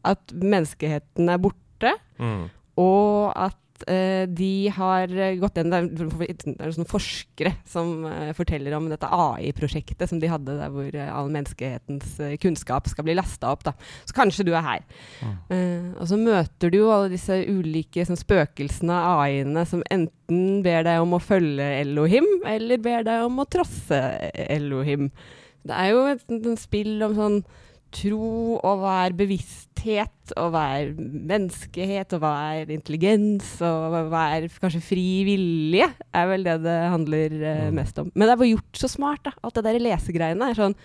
at 0.07 0.35
menneskeheten 0.35 1.29
er 1.31 1.41
borte, 1.43 1.95
Mm. 2.19 2.49
og 2.75 3.31
at 3.39 3.55
eh, 3.87 4.25
de 4.27 4.69
har 4.75 5.11
gått 5.39 5.59
inn 5.61 5.71
Det 5.71 5.79
er, 5.79 5.87
det 5.89 6.71
sånne 6.75 6.89
forskere 6.89 7.53
som 7.69 8.05
eh, 8.09 8.31
forteller 8.37 8.75
om 8.77 8.89
dette 8.91 9.07
AI-prosjektet 9.07 10.09
som 10.09 10.21
de 10.21 10.31
hadde 10.31 10.57
der 10.57 10.73
hvor 10.73 10.89
eh, 10.89 11.11
all 11.13 11.31
menneskehetens 11.33 12.17
eh, 12.25 12.35
kunnskap 12.41 12.89
skal 12.91 13.07
bli 13.07 13.15
lasta 13.19 13.53
opp. 13.53 13.63
da. 13.67 13.75
Så 14.09 14.17
kanskje 14.17 14.47
du 14.49 14.53
er 14.53 14.65
her. 14.65 14.85
Eh, 15.53 15.89
og 15.95 16.09
så 16.11 16.19
møter 16.19 16.73
du 16.73 16.81
jo 16.81 16.91
alle 16.93 17.13
disse 17.13 17.39
ulike 17.47 18.05
sånn, 18.07 18.19
spøkelsene 18.19 18.95
av 18.95 19.23
AI-ene 19.23 19.65
som 19.69 19.85
enten 19.89 20.61
ber 20.65 20.83
deg 20.87 21.01
om 21.03 21.15
å 21.17 21.23
følge 21.23 21.71
Elohim, 21.79 22.27
eller 22.47 22.81
ber 22.83 23.07
deg 23.07 23.25
om 23.25 23.41
å 23.41 23.47
trosse 23.49 24.01
Elohim. 24.49 25.09
Det 25.67 25.75
er 25.75 25.91
jo 25.93 26.05
et, 26.11 26.23
et 26.31 26.61
spill 26.61 27.01
om 27.05 27.17
sånn 27.17 27.41
tro 27.91 28.59
og 28.59 28.81
hva 28.83 28.95
er 29.07 29.15
bevissthet, 29.17 30.33
og 30.37 30.51
hva 30.53 30.63
er 30.79 30.91
menneskehet, 30.99 32.13
og 32.13 32.21
hva 32.23 32.33
er 32.59 32.71
intelligens, 32.75 33.55
og 33.65 33.95
hva- 34.11 34.25
er 34.37 34.47
kanskje 34.61 34.81
fri 34.83 35.05
vilje, 35.27 35.87
er 36.13 36.27
vel 36.29 36.43
det 36.43 36.57
det 36.63 36.77
handler 36.91 37.31
eh, 37.41 37.65
Mm. 37.69 37.73
mest 37.75 37.97
om. 37.99 38.11
Men 38.15 38.27
det 38.27 38.33
er 38.33 38.37
bare 38.43 38.53
gjort 38.55 38.73
så 38.73 38.89
smart, 38.89 39.23
da. 39.23 39.31
Alt 39.43 39.55
det 39.55 39.63
der 39.63 39.79
lesegreiene 39.79 40.49
er 40.51 40.55
sånn 40.55 40.75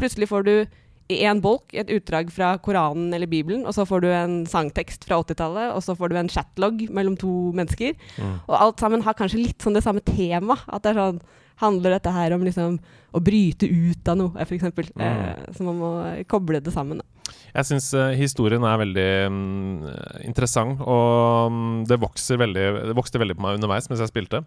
Plutselig 0.00 0.28
får 0.30 0.44
du 0.46 0.66
i 1.10 1.16
én 1.26 1.40
bolk 1.42 1.74
et 1.74 1.88
utdrag 1.90 2.30
fra 2.30 2.56
Koranen 2.56 3.12
eller 3.12 3.26
Bibelen, 3.26 3.66
og 3.66 3.74
så 3.74 3.84
får 3.84 4.00
du 4.00 4.06
en 4.08 4.46
sangtekst 4.46 5.04
fra 5.04 5.18
80-tallet, 5.20 5.74
og 5.74 5.82
så 5.82 5.94
får 5.94 6.08
du 6.08 6.16
en 6.16 6.28
chatlog 6.28 6.88
mellom 6.88 7.18
to 7.18 7.52
mennesker. 7.52 7.92
Mm. 8.16 8.40
Og 8.48 8.54
alt 8.56 8.78
sammen 8.80 9.02
har 9.02 9.12
kanskje 9.18 9.42
litt 9.44 9.58
sånn 9.58 9.74
det 9.74 9.82
samme 9.84 10.00
tema. 10.00 10.56
At 10.72 10.82
det 10.84 10.94
er 10.96 11.00
sånn 11.02 11.20
Handler 11.60 11.96
dette 11.96 12.12
her 12.14 12.34
om 12.36 12.44
liksom 12.46 12.78
å 13.10 13.22
bryte 13.22 13.68
ut 13.68 14.08
av 14.10 14.18
noe, 14.20 14.44
f.eks.? 14.44 14.70
Mm. 14.94 15.02
Eh, 15.04 15.50
så 15.56 15.66
man 15.66 15.80
må 15.80 15.90
koble 16.30 16.62
det 16.62 16.72
sammen. 16.74 17.02
Da. 17.02 17.34
Jeg 17.54 17.68
syns 17.68 17.90
historien 18.18 18.64
er 18.66 18.80
veldig 18.80 19.08
um, 19.30 19.84
interessant, 20.26 20.80
og 20.80 21.50
um, 21.50 21.60
det 21.86 21.98
veldig 21.98 22.66
Det 22.90 22.96
vokste 22.98 23.22
veldig 23.22 23.36
på 23.38 23.44
meg 23.44 23.58
underveis 23.58 23.90
mens 23.90 24.02
jeg 24.02 24.12
spilte. 24.12 24.44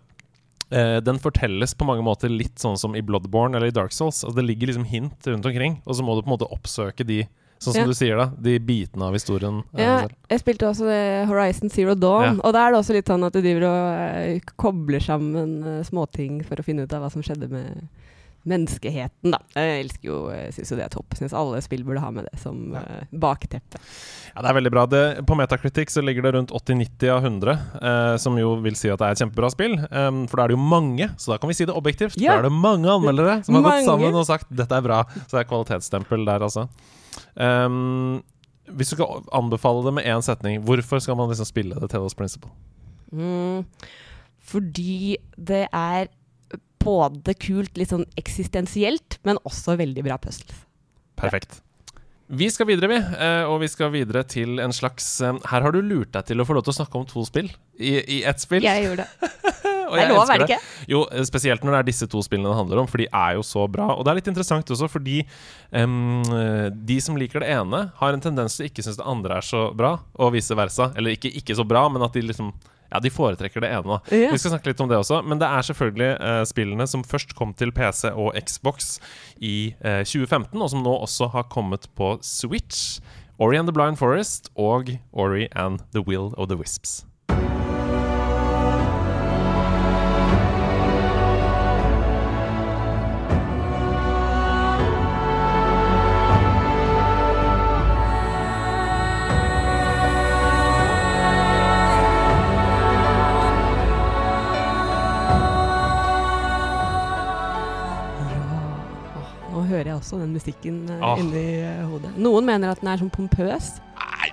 Uh, 0.73 0.97
den 1.03 1.19
fortelles 1.21 1.75
på 1.77 1.85
mange 1.85 2.05
måter 2.05 2.31
litt 2.31 2.57
sånn 2.61 2.79
som 2.79 2.95
i 2.97 3.03
Bloodborne 3.05 3.59
eller 3.59 3.69
i 3.69 3.75
Dark 3.75 3.93
Souls. 3.93 4.23
Altså, 4.23 4.35
det 4.39 4.47
ligger 4.47 4.71
liksom 4.71 4.87
hint 4.89 5.29
rundt 5.29 5.47
omkring, 5.49 5.81
og 5.85 5.99
så 5.99 6.05
må 6.05 6.15
du 6.15 6.23
på 6.23 6.31
en 6.31 6.35
måte 6.37 6.51
oppsøke 6.55 7.05
de 7.07 7.23
Sånn 7.63 7.73
som 7.77 7.81
Ja. 7.81 7.87
du 7.87 7.93
sier, 7.95 8.17
da. 8.19 8.25
De 8.43 8.57
bitene 8.59 9.07
av 9.07 9.13
historien. 9.15 9.63
eh, 9.75 9.81
Ja, 9.85 9.99
selv. 10.03 10.15
jeg 10.29 10.39
spilte 10.43 10.67
også 10.67 11.27
Horizon 11.29 11.69
Zero 11.71 11.95
Dawn, 11.95 12.41
og 12.43 12.53
da 12.53 12.67
er 12.67 12.71
det 12.73 12.79
også 12.83 12.93
litt 12.97 13.05
sånn 13.07 13.23
at 13.25 13.33
du 13.33 13.41
driver 13.41 13.63
og 13.69 13.81
eh, 14.35 14.39
kobler 14.59 14.99
sammen 14.99 15.63
eh, 15.63 15.83
småting 15.87 16.43
for 16.45 16.55
å 16.59 16.63
finne 16.67 16.83
ut 16.83 16.93
av 16.93 17.01
hva 17.05 17.11
som 17.11 17.21
skjedde 17.23 17.49
med 17.49 17.87
menneskeheten, 18.45 19.31
da. 19.31 19.37
Jeg 19.55 19.85
elsker 19.85 20.03
jo, 20.09 20.17
syns 20.51 20.71
jo 20.73 20.75
det 20.75 20.83
er 20.83 20.91
topp. 20.91 21.13
Syns 21.15 21.31
alle 21.31 21.61
spill 21.63 21.85
burde 21.87 22.01
ha 22.03 22.09
med 22.11 22.25
det 22.27 22.39
som 22.41 22.73
Ja. 22.75 22.81
bakteppe. 23.15 23.79
Ja, 24.35 24.41
det 24.41 24.49
er 24.49 24.53
veldig 24.59 24.71
bra. 24.73 24.85
Det, 24.85 25.25
på 25.25 25.37
Metacritic 25.37 25.87
så 25.93 26.03
ligger 26.03 26.23
det 26.23 26.33
rundt 26.35 26.51
80-90 26.51 27.09
av 27.09 27.21
100, 27.23 27.59
eh, 27.81 28.17
som 28.17 28.35
jo 28.37 28.57
vil 28.59 28.75
si 28.75 28.89
at 28.89 28.99
det 28.99 29.05
er 29.07 29.11
et 29.11 29.21
kjempebra 29.23 29.49
spill. 29.49 29.77
Um, 29.91 30.27
for 30.27 30.35
da 30.37 30.43
er 30.43 30.47
det 30.49 30.57
jo 30.57 30.63
mange, 30.63 31.07
så 31.15 31.31
da 31.31 31.37
kan 31.37 31.47
vi 31.47 31.53
si 31.53 31.63
det 31.63 31.73
objektivt. 31.73 32.19
Ja. 32.19 32.33
Da 32.33 32.39
er 32.39 32.49
det 32.49 32.51
mange 32.51 32.83
anmeldere 32.91 33.45
som 33.45 33.55
har 33.55 33.63
gått 33.63 33.85
sammen 33.85 34.13
og 34.13 34.25
sagt 34.27 34.49
'dette 34.51 34.71
er 34.75 34.81
bra'. 34.81 35.05
Så 35.29 35.37
det 35.39 35.47
er 35.47 35.49
kvalitetsstempel 35.49 36.25
der, 36.25 36.39
altså. 36.43 36.67
Em, 37.35 38.21
hvis 38.71 38.93
du 38.93 38.95
skal 38.97 39.23
anbefale 39.35 39.83
det 39.85 39.93
med 39.99 40.07
én 40.07 40.23
setning, 40.25 40.61
hvorfor 40.63 41.01
skal 41.03 41.17
man 41.19 41.29
liksom 41.31 41.49
spille 41.49 41.75
The 41.79 41.89
Tellos 41.91 42.15
Principle? 42.17 42.51
Mm, 43.13 43.65
fordi 44.43 45.17
det 45.37 45.65
er 45.71 46.07
både 46.83 47.35
kult, 47.39 47.77
litt 47.79 47.91
sånn 47.93 48.07
eksistensielt, 48.19 49.19
men 49.23 49.39
også 49.47 49.77
veldig 49.79 50.03
bra 50.03 50.17
puzzles. 50.19 50.65
Perfekt. 51.19 51.61
Vi 52.33 52.47
skal 52.49 52.65
videre, 52.67 52.87
vi. 52.89 52.97
eh, 52.97 53.43
Og 53.45 53.59
vi 53.61 53.67
skal 53.69 53.91
videre 53.93 54.23
til 54.25 54.57
en 54.63 54.71
slags 54.73 55.05
eh, 55.21 55.35
Her 55.51 55.61
har 55.61 55.73
du 55.75 55.81
lurt 55.83 56.13
deg 56.15 56.23
til 56.25 56.39
å 56.41 56.45
få 56.47 56.55
lov 56.55 56.63
til 56.65 56.71
å 56.73 56.77
snakke 56.79 56.97
om 56.97 57.05
to 57.05 57.21
spill 57.27 57.49
i, 57.77 57.91
i 57.99 58.21
ett 58.25 58.39
spill. 58.41 58.63
Jeg 58.63 58.87
gjorde 58.87 59.05
det. 59.05 59.31
og 59.93 59.99
Det 59.99 60.03
jeg 60.03 60.09
er 60.09 60.15
lov, 60.17 60.33
er 60.33 60.41
det 60.41 60.49
ikke? 60.49 60.73
Jo, 60.89 61.03
spesielt 61.29 61.63
når 61.63 61.77
det 61.77 61.79
er 61.83 61.89
disse 61.91 62.09
to 62.09 62.23
spillene 62.25 62.49
det 62.49 62.59
handler 62.59 62.83
om, 62.83 62.89
for 62.89 63.03
de 63.03 63.07
er 63.07 63.37
jo 63.37 63.45
så 63.45 63.67
bra. 63.71 63.91
Og 63.93 64.03
det 64.03 64.11
er 64.13 64.19
litt 64.19 64.29
interessant 64.33 64.73
også, 64.75 64.89
fordi 64.91 65.21
eh, 65.21 65.95
de 66.73 66.99
som 67.05 67.19
liker 67.19 67.45
det 67.45 67.53
ene, 67.53 67.85
har 68.01 68.17
en 68.17 68.23
tendens 68.23 68.57
til 68.57 68.69
ikke 68.69 68.85
synes 68.85 68.99
det 68.99 69.09
andre 69.13 69.39
er 69.39 69.45
så 69.47 69.67
bra, 69.77 69.95
og 70.17 70.33
vice 70.35 70.57
versa. 70.57 70.91
Eller 70.97 71.15
ikke 71.15 71.31
ikke 71.33 71.57
så 71.57 71.65
bra, 71.67 71.85
men 71.93 72.05
at 72.05 72.17
de 72.17 72.25
liksom 72.25 72.51
ja, 72.93 72.99
de 73.01 73.09
foretrekker 73.09 73.63
det 73.63 73.71
ene. 73.73 73.97
Ja. 74.13 74.29
Vi 74.29 74.37
skal 74.37 74.53
snakke 74.53 74.69
litt 74.69 74.81
om 74.83 74.89
det 74.91 74.99
også. 74.99 75.23
Men 75.25 75.39
det 75.41 75.49
er 75.49 75.65
selvfølgelig 75.65 76.09
eh, 76.13 76.41
spillene 76.45 76.85
som 76.89 77.05
først 77.07 77.33
kom 77.37 77.55
til 77.57 77.73
PC 77.73 78.11
og 78.11 78.37
Xbox 78.37 78.97
i 79.41 79.73
eh, 79.81 80.03
2015, 80.05 80.53
og 80.61 80.69
som 80.69 80.83
nå 80.85 80.93
også 81.07 81.31
har 81.33 81.47
kommet 81.53 81.89
på 81.97 82.15
Switch. 82.21 82.99
Ori 83.41 83.57
and 83.57 83.67
the 83.67 83.73
Blind 83.73 83.97
Forest 83.97 84.51
og 84.53 84.93
Ori 85.11 85.47
and 85.57 85.81
the 85.91 86.05
Will 86.05 86.29
of 86.37 86.51
the 86.53 86.59
Wisps. 86.59 87.01
Hører 109.83 109.91
jeg 109.93 109.99
også 109.99 110.19
den 110.23 110.33
musikken 110.33 110.83
eh, 110.89 111.01
Ah. 111.03 111.17
inni 111.19 111.45
eh, 111.61 111.83
hodet. 111.89 112.13
Noen 112.17 112.45
mener 112.47 112.71
at 112.71 112.79
den 112.81 112.87
er 112.93 113.01
sånn 113.01 113.11
pompøs, 113.11 113.73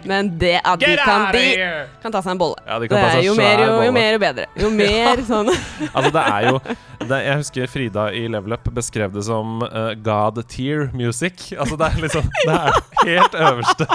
men 0.07 0.31
det 0.39 0.61
at 0.65 0.79
de 0.81 0.95
kan, 0.97 1.27
de 1.35 1.43
kan 2.01 2.13
ta 2.15 2.23
seg 2.23 2.33
en 2.33 2.39
bolle. 2.41 2.57
Ja, 2.67 2.79
de 2.79 2.89
Det 2.89 2.97
er 2.97 3.11
seg 3.19 3.25
jo 3.27 3.35
mer, 3.37 3.59
jo, 3.61 3.67
bolle. 3.75 3.87
jo 3.89 3.93
mer, 3.93 4.13
jo 4.15 4.21
bedre. 4.23 4.47
Jo 4.63 4.71
mer 4.79 5.23
sånn 5.27 5.51
Altså, 5.91 6.11
det 6.15 6.23
er 6.23 6.47
jo 6.49 6.61
det, 7.11 7.19
Jeg 7.27 7.37
husker 7.43 7.67
Frida 7.73 8.07
i 8.17 8.23
Level 8.31 8.55
Up 8.57 8.71
beskrev 8.77 9.13
det 9.13 9.25
som 9.27 9.61
uh, 9.67 9.93
God 9.99 10.41
tear 10.49 10.89
music. 10.97 11.51
Altså, 11.59 11.77
det 11.81 11.91
er 11.91 12.01
liksom 12.07 12.31
Det 12.47 12.55
er 12.55 12.81
helt 13.11 13.35
øverste. 13.35 13.89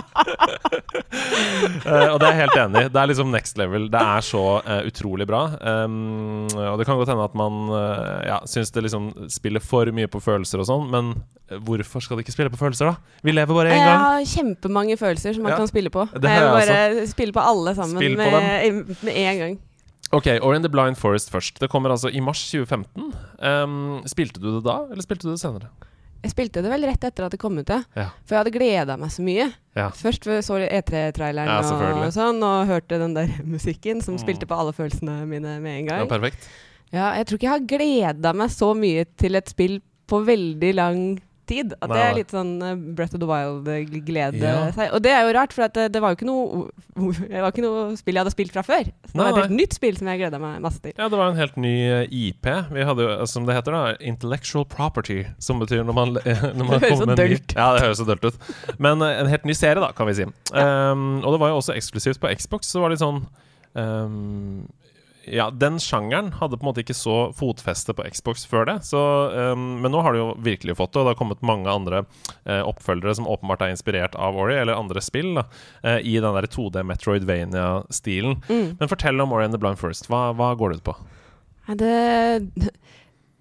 uh, 1.86 2.08
og 2.13 2.20
det 2.20 2.28
er 2.28 2.34
jeg 2.34 2.41
helt 2.44 2.60
enig 2.65 2.84
i. 2.86 2.89
Det 2.91 3.02
er 3.02 3.10
liksom 3.12 3.32
next 3.34 3.58
level. 3.62 3.88
Det 3.94 4.02
er 4.02 4.26
så 4.26 4.44
uh, 4.65 4.82
utrolig 4.89 5.28
bra. 5.30 5.44
Um, 5.62 6.46
og 6.52 6.78
det 6.82 6.88
kan 6.89 7.00
godt 7.00 7.12
hende 7.13 7.26
at 7.30 7.38
man 7.39 7.62
uh, 7.72 8.20
ja, 8.28 8.39
syns 8.50 8.72
det 8.76 8.86
liksom 8.86 9.12
spiller 9.32 9.63
for 9.63 9.89
mye 9.96 10.12
på 10.12 10.22
følelser 10.24 10.62
og 10.63 10.70
sånn, 10.70 10.89
men 10.94 11.15
hvorfor 11.49 12.01
skal 12.01 12.17
du 12.17 12.23
ikke 12.23 12.34
spille 12.34 12.49
på 12.49 12.58
følelser, 12.58 12.89
da? 12.89 13.19
Vi 13.23 13.31
lever 13.31 13.53
bare 13.53 13.69
én 13.69 13.77
Jeg 13.77 13.99
har 14.01 14.25
kjempemange 14.25 14.97
følelser 14.97 15.34
som 15.38 15.43
man 15.43 15.51
Ja, 15.53 15.58
kan 15.62 15.67
spille 15.69 15.89
på. 15.93 16.08
det 16.13 16.29
jeg 16.31 16.49
bare 16.49 17.08
spille 17.08 17.34
på 17.34 17.43
alle 17.45 17.75
sammen 17.77 17.97
Spill 18.01 18.15
på 18.17 18.29
med, 18.31 18.95
med 19.03 19.13
en 19.15 19.38
gang. 19.43 19.58
Ok, 20.13 20.27
Or 20.41 20.53
in 20.55 20.62
the 20.63 20.69
Blind 20.69 20.95
Forest 20.97 21.29
først. 21.34 21.60
Det 21.60 21.69
kommer 21.69 21.89
altså 21.91 22.10
i 22.13 22.19
mars 22.19 22.39
2015. 22.51 23.12
Um, 23.41 24.01
spilte 24.08 24.39
du 24.39 24.51
det 24.55 24.63
da, 24.65 24.86
eller 24.91 25.01
spilte 25.03 25.27
du 25.27 25.31
det 25.34 25.39
senere? 25.41 25.69
Jeg 26.25 26.31
spilte 26.31 26.62
det 26.65 26.71
vel 26.71 26.86
rett 26.89 27.03
etter 27.05 27.25
at 27.27 27.31
det 27.36 27.39
kom 27.41 27.58
ut, 27.60 27.69
ja. 27.69 27.84
Ja. 27.95 28.05
For 28.25 28.34
jeg 28.34 28.39
hadde 28.43 28.53
gleda 28.55 28.95
meg 28.97 29.12
så 29.13 29.21
mye. 29.21 29.51
Ja. 29.77 29.89
Først 29.93 30.23
så 30.25 30.58
E3-traileren 30.58 31.45
Ja, 31.51 31.60
og, 31.62 32.13
sånn, 32.15 32.41
og 32.41 32.65
hørte 32.69 32.97
den 33.01 33.13
der 33.13 33.29
musikken 33.55 34.01
som 34.01 34.15
Mm. 34.15 34.21
spilte 34.23 34.47
på 34.49 34.58
alle 34.58 34.73
følelsene 34.73 35.25
mine 35.29 35.60
med 35.62 35.79
en 35.81 35.86
gang. 35.91 35.99
Ja, 35.99 36.05
perfekt. 36.10 36.47
Ja, 36.93 37.12
jeg 37.19 37.27
tror 37.27 37.38
ikke 37.38 37.49
jeg 37.49 37.53
har 37.53 37.67
gleda 37.77 38.34
meg 38.34 38.49
så 38.49 38.71
mye 38.77 39.05
til 39.17 39.36
et 39.36 39.49
spill 39.49 39.81
på 40.08 40.23
veldig 40.25 40.73
lang 40.77 40.99
tid. 41.17 41.23
At 41.45 41.89
Nei, 41.91 41.95
det 41.97 42.03
er 42.05 42.15
litt 42.17 42.31
sånn 42.34 42.51
eh, 42.65 42.75
Breath 42.97 43.13
of 43.15 43.21
the 43.21 43.27
Wild-glede. 43.29 44.39
Ja. 44.41 44.71
seg. 44.75 44.89
Og 44.95 45.03
det 45.05 45.12
er 45.13 45.27
jo 45.27 45.34
rart, 45.38 45.53
for 45.53 45.67
at 45.67 45.75
det, 45.77 45.86
det 45.93 46.01
var 46.01 46.13
jo 46.13 46.17
ikke 46.19 46.27
noe 46.29 46.65
Det 47.29 47.41
var 47.43 47.51
ikke 47.51 47.63
noe 47.65 47.84
spill 47.99 48.15
jeg 48.17 48.23
hadde 48.23 48.34
spilt 48.34 48.53
fra 48.55 48.63
før. 48.65 48.89
Så 49.05 49.12
det 49.12 49.19
Nei, 49.19 49.25
var 49.27 49.38
et 49.38 49.43
helt 49.45 49.58
nytt 49.60 49.75
spill 49.77 49.97
som 49.99 50.10
jeg 50.10 50.21
gleda 50.23 50.39
meg 50.41 50.60
masse 50.63 50.81
til. 50.84 50.95
Ja, 50.97 51.10
det 51.12 51.19
var 51.19 51.29
en 51.31 51.39
helt 51.39 51.58
ny 51.62 51.73
eh, 51.86 52.15
IP. 52.25 52.49
Vi 52.73 52.88
hadde 52.89 53.05
jo, 53.05 53.12
eh, 53.17 53.25
som 53.29 53.45
det 53.47 53.58
heter, 53.58 53.75
da, 53.77 53.95
intellectual 54.13 54.65
property. 54.71 55.21
Som 55.43 55.62
betyr 55.62 55.84
når 55.86 55.97
man, 55.99 56.15
når 56.58 56.63
man 56.63 56.75
Det 56.79 56.89
høres 56.89 56.95
kommer 56.95 57.03
så 57.03 57.10
med 57.12 57.15
en 57.19 57.29
ny- 57.29 57.36
dølt 57.36 57.49
ut. 57.51 57.58
Ja, 57.60 57.67
det 57.77 57.84
høres 57.86 58.01
så 58.01 58.08
dølt 58.10 58.25
ut. 58.31 58.49
Men 58.81 59.05
eh, 59.05 59.19
en 59.23 59.31
helt 59.31 59.45
ny 59.45 59.58
serie, 59.58 59.81
da, 59.84 59.91
kan 59.95 60.10
vi 60.10 60.17
si. 60.21 60.29
Um, 60.55 61.05
og 61.21 61.36
det 61.36 61.41
var 61.43 61.53
jo 61.53 61.60
også 61.62 61.75
eksklusivt 61.77 62.21
på 62.23 62.31
Xbox. 62.39 62.71
Så 62.71 62.79
det 62.79 62.86
var 62.88 62.95
litt 62.95 63.03
sånn 63.03 63.21
um, 63.75 64.65
Ja, 65.28 65.50
den 65.50 65.80
sjangeren 65.80 66.32
hadde 66.40 66.58
på 66.58 66.66
en 66.66 66.70
måte 66.70 66.84
ikke 66.84 66.96
så 66.98 67.16
fotfeste 67.36 67.96
på 67.98 68.06
Xbox 68.14 68.46
før 68.50 68.68
det. 68.70 68.76
Så, 68.88 69.00
um, 69.56 69.66
men 69.82 69.94
nå 69.94 70.04
har 70.06 70.14
det 70.14 70.22
jo 70.22 70.28
virkelig 70.46 70.78
fått 70.78 70.94
det, 70.94 71.02
og 71.02 71.08
det 71.08 71.14
har 71.16 71.20
kommet 71.22 71.46
mange 71.46 71.72
andre 71.72 72.04
uh, 72.46 72.62
oppfølgere 72.68 73.16
som 73.18 73.30
åpenbart 73.32 73.66
er 73.66 73.74
inspirert 73.74 74.18
av 74.20 74.38
Ori, 74.38 74.58
eller 74.60 74.78
andre 74.78 75.02
spill, 75.04 75.34
da, 75.40 75.48
uh, 75.86 75.98
i 76.00 76.18
den 76.20 76.38
der 76.38 76.50
2D 76.52 76.86
Metroidvania-stilen. 76.92 78.40
Mm. 78.50 78.68
Men 78.80 78.92
fortell 78.92 79.22
om 79.24 79.34
Ori 79.34 79.48
and 79.48 79.58
the 79.58 79.62
Blind 79.62 79.82
First. 79.82 80.10
Hva, 80.12 80.30
hva 80.38 80.54
går 80.60 80.74
det 80.74 80.82
ut 80.82 80.90
på? 80.92 80.98
Det, 81.82 82.70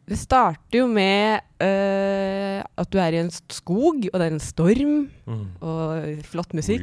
det 0.08 0.18
starter 0.20 0.78
jo 0.82 0.86
med 0.90 1.40
uh, 1.64 2.60
at 2.76 2.90
du 2.92 2.98
er 3.00 3.14
i 3.16 3.20
en 3.22 3.30
skog, 3.32 4.04
og 4.10 4.18
det 4.20 4.26
er 4.26 4.34
en 4.34 4.42
storm, 4.42 4.96
Mm. 5.24 5.44
og 5.64 6.24
flott 6.28 6.52
musikk. 6.52 6.82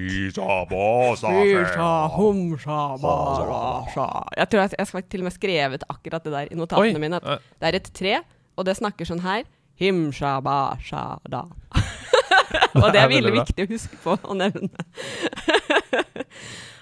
Jeg 4.39 4.47
tror 4.49 4.63
jeg, 4.63 4.71
jeg 4.79 4.88
skal 4.89 5.03
til 5.13 5.21
og 5.21 5.27
med 5.27 5.36
skrevet 5.36 5.84
akkurat 5.93 6.23
det 6.25 6.34
der 6.34 6.47
i 6.49 6.57
notatene 6.57 6.97
mine. 7.03 7.19
At 7.21 7.45
det 7.62 7.69
er 7.69 7.77
et 7.77 7.91
tre, 7.93 8.15
og 8.57 8.65
det 8.65 8.77
snakker 8.79 9.05
sånn 9.05 9.21
her. 9.21 9.43
Himsja, 9.77 10.39
basja, 10.41 11.03
da. 11.29 11.43
og 12.81 12.88
det 12.93 13.01
er 13.03 13.10
veldig 13.13 13.34
viktig 13.38 13.67
å 13.67 13.71
huske 13.75 14.01
på 14.03 14.17
å 14.25 14.34
nevne. 14.38 14.69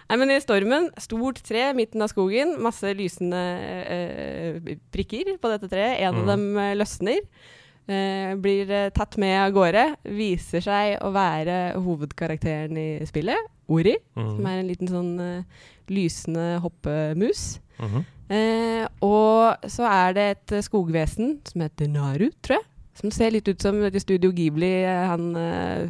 Nei, 0.10 0.18
men 0.18 0.32
i 0.34 0.40
stormen, 0.42 0.88
stort 0.98 1.38
tre 1.46 1.68
midten 1.78 2.02
av 2.02 2.10
skogen, 2.10 2.56
masse 2.66 2.90
lysende 2.98 3.40
eh, 3.86 4.76
prikker 4.94 5.36
på 5.38 5.52
dette 5.54 5.70
treet. 5.70 6.00
En 6.02 6.16
Mm. 6.16 6.22
av 6.24 6.28
dem 6.32 6.46
eh, 6.58 6.76
løsner. 6.80 7.20
Eh, 7.90 8.36
blir 8.42 8.70
eh, 8.74 8.90
tatt 8.94 9.18
med 9.22 9.36
av 9.44 9.54
gårde. 9.54 9.84
Viser 10.18 10.62
seg 10.66 11.00
å 11.06 11.12
være 11.14 11.76
hovedkarakteren 11.82 12.78
i 12.78 13.06
spillet, 13.10 13.38
Ori. 13.70 13.96
Som 14.16 14.40
mm, 14.42 14.48
er 14.50 14.60
en 14.64 14.68
liten 14.70 14.90
sånn 14.90 15.12
eh, 15.22 15.44
lysende 15.94 16.48
hoppemus. 16.64 17.60
Mm. 17.78 18.02
Eh, 18.30 18.84
og 19.06 19.70
så 19.70 19.86
er 19.90 20.14
det 20.18 20.26
et 20.34 20.52
eh, 20.58 20.66
skogvesen 20.66 21.40
som 21.50 21.62
heter 21.66 21.90
Naru, 21.90 22.28
tror 22.46 22.58
jeg. 22.60 22.66
Som 23.00 23.14
ser 23.16 23.32
litt 23.32 23.48
ut 23.48 23.62
som 23.64 23.78
Studio 24.02 24.32
Ghibli, 24.36 24.70
eh, 24.84 25.06
han 25.08 25.30
eh, 25.40 25.88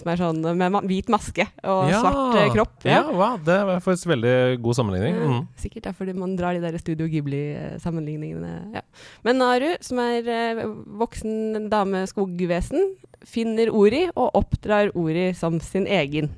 som 0.00 0.10
er 0.10 0.18
sånn 0.18 0.40
med 0.58 0.78
hvit 0.90 1.10
maske 1.12 1.46
og 1.62 1.90
Ja, 1.92 2.00
svart 2.02 2.38
eh, 2.40 2.48
kropp. 2.56 2.74
Ja, 2.88 3.04
wow, 3.06 3.36
det 3.46 3.58
var 3.68 3.84
faktisk 3.84 4.10
veldig 4.10 4.34
god 4.64 4.80
sammenligning. 4.80 5.14
Ja, 5.14 5.28
Mm. 5.30 5.46
Sikkert 5.60 5.84
derfor 5.86 6.08
man 6.16 6.34
drar 6.34 6.56
de 6.56 6.60
der 6.64 6.78
Studio 6.80 7.06
Ghibli-sammenligningene. 7.06 8.74
Ja. 8.74 8.82
Men 9.22 9.38
Naru, 9.38 9.76
som 9.80 10.00
er 10.02 10.64
voksen 10.98 11.68
dame 11.70 12.02
skogvesen, 12.10 12.96
finner 13.22 13.70
Ori 13.70 14.08
og 14.16 14.34
oppdrar 14.34 14.90
Ori 14.98 15.30
som 15.36 15.60
sin 15.62 15.86
egen. 15.86 16.32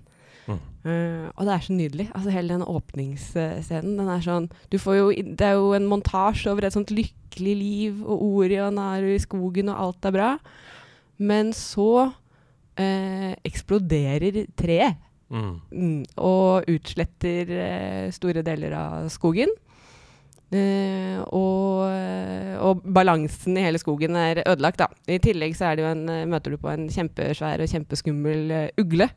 Eh, 0.83 1.29
og 1.37 1.47
det 1.47 1.55
er 1.55 1.63
så 1.63 1.75
nydelig. 1.77 2.09
Altså 2.11 2.33
Hele 2.35 2.57
den 2.57 2.67
åpningsscenen. 2.67 3.95
Den 4.01 4.11
er 4.11 4.25
sånn 4.25 4.49
du 4.73 4.79
får 4.83 4.99
jo, 4.99 5.11
Det 5.15 5.47
er 5.47 5.55
jo 5.59 5.71
en 5.77 5.87
montasje 5.91 6.51
over 6.51 6.67
et 6.67 6.75
sånt 6.75 6.91
lykkelig 6.91 7.55
liv, 7.57 8.03
og 8.03 8.25
Ori 8.43 8.59
og 8.63 8.75
Naru 8.75 9.13
i 9.15 9.23
skogen, 9.23 9.71
og 9.71 9.79
alt 9.87 10.11
er 10.11 10.17
bra. 10.17 10.31
Men 11.23 11.53
så 11.55 12.11
uh, 12.11 13.33
eksploderer 13.47 14.45
treet. 14.59 14.99
Mm. 15.33 15.53
Mm, 15.73 16.01
og 16.21 16.67
utsletter 16.69 17.53
uh, 17.57 18.09
store 18.13 18.43
deler 18.45 18.75
av 18.77 19.07
skogen. 19.13 19.55
Og, 20.53 21.79
og 22.61 22.83
balansen 22.85 23.57
i 23.57 23.63
hele 23.65 23.79
skogen 23.81 24.19
er 24.21 24.43
ødelagt, 24.43 24.83
da. 24.83 24.91
I 25.09 25.17
tillegg 25.25 25.55
så 25.57 25.71
er 25.71 25.79
det 25.79 25.87
jo 25.87 25.93
en, 25.95 26.03
møter 26.29 26.53
du 26.53 26.59
på 26.61 26.69
en 26.69 26.85
kjempesvær 26.93 27.63
og 27.65 27.73
kjempeskummel 27.73 28.53
ugle 28.83 29.09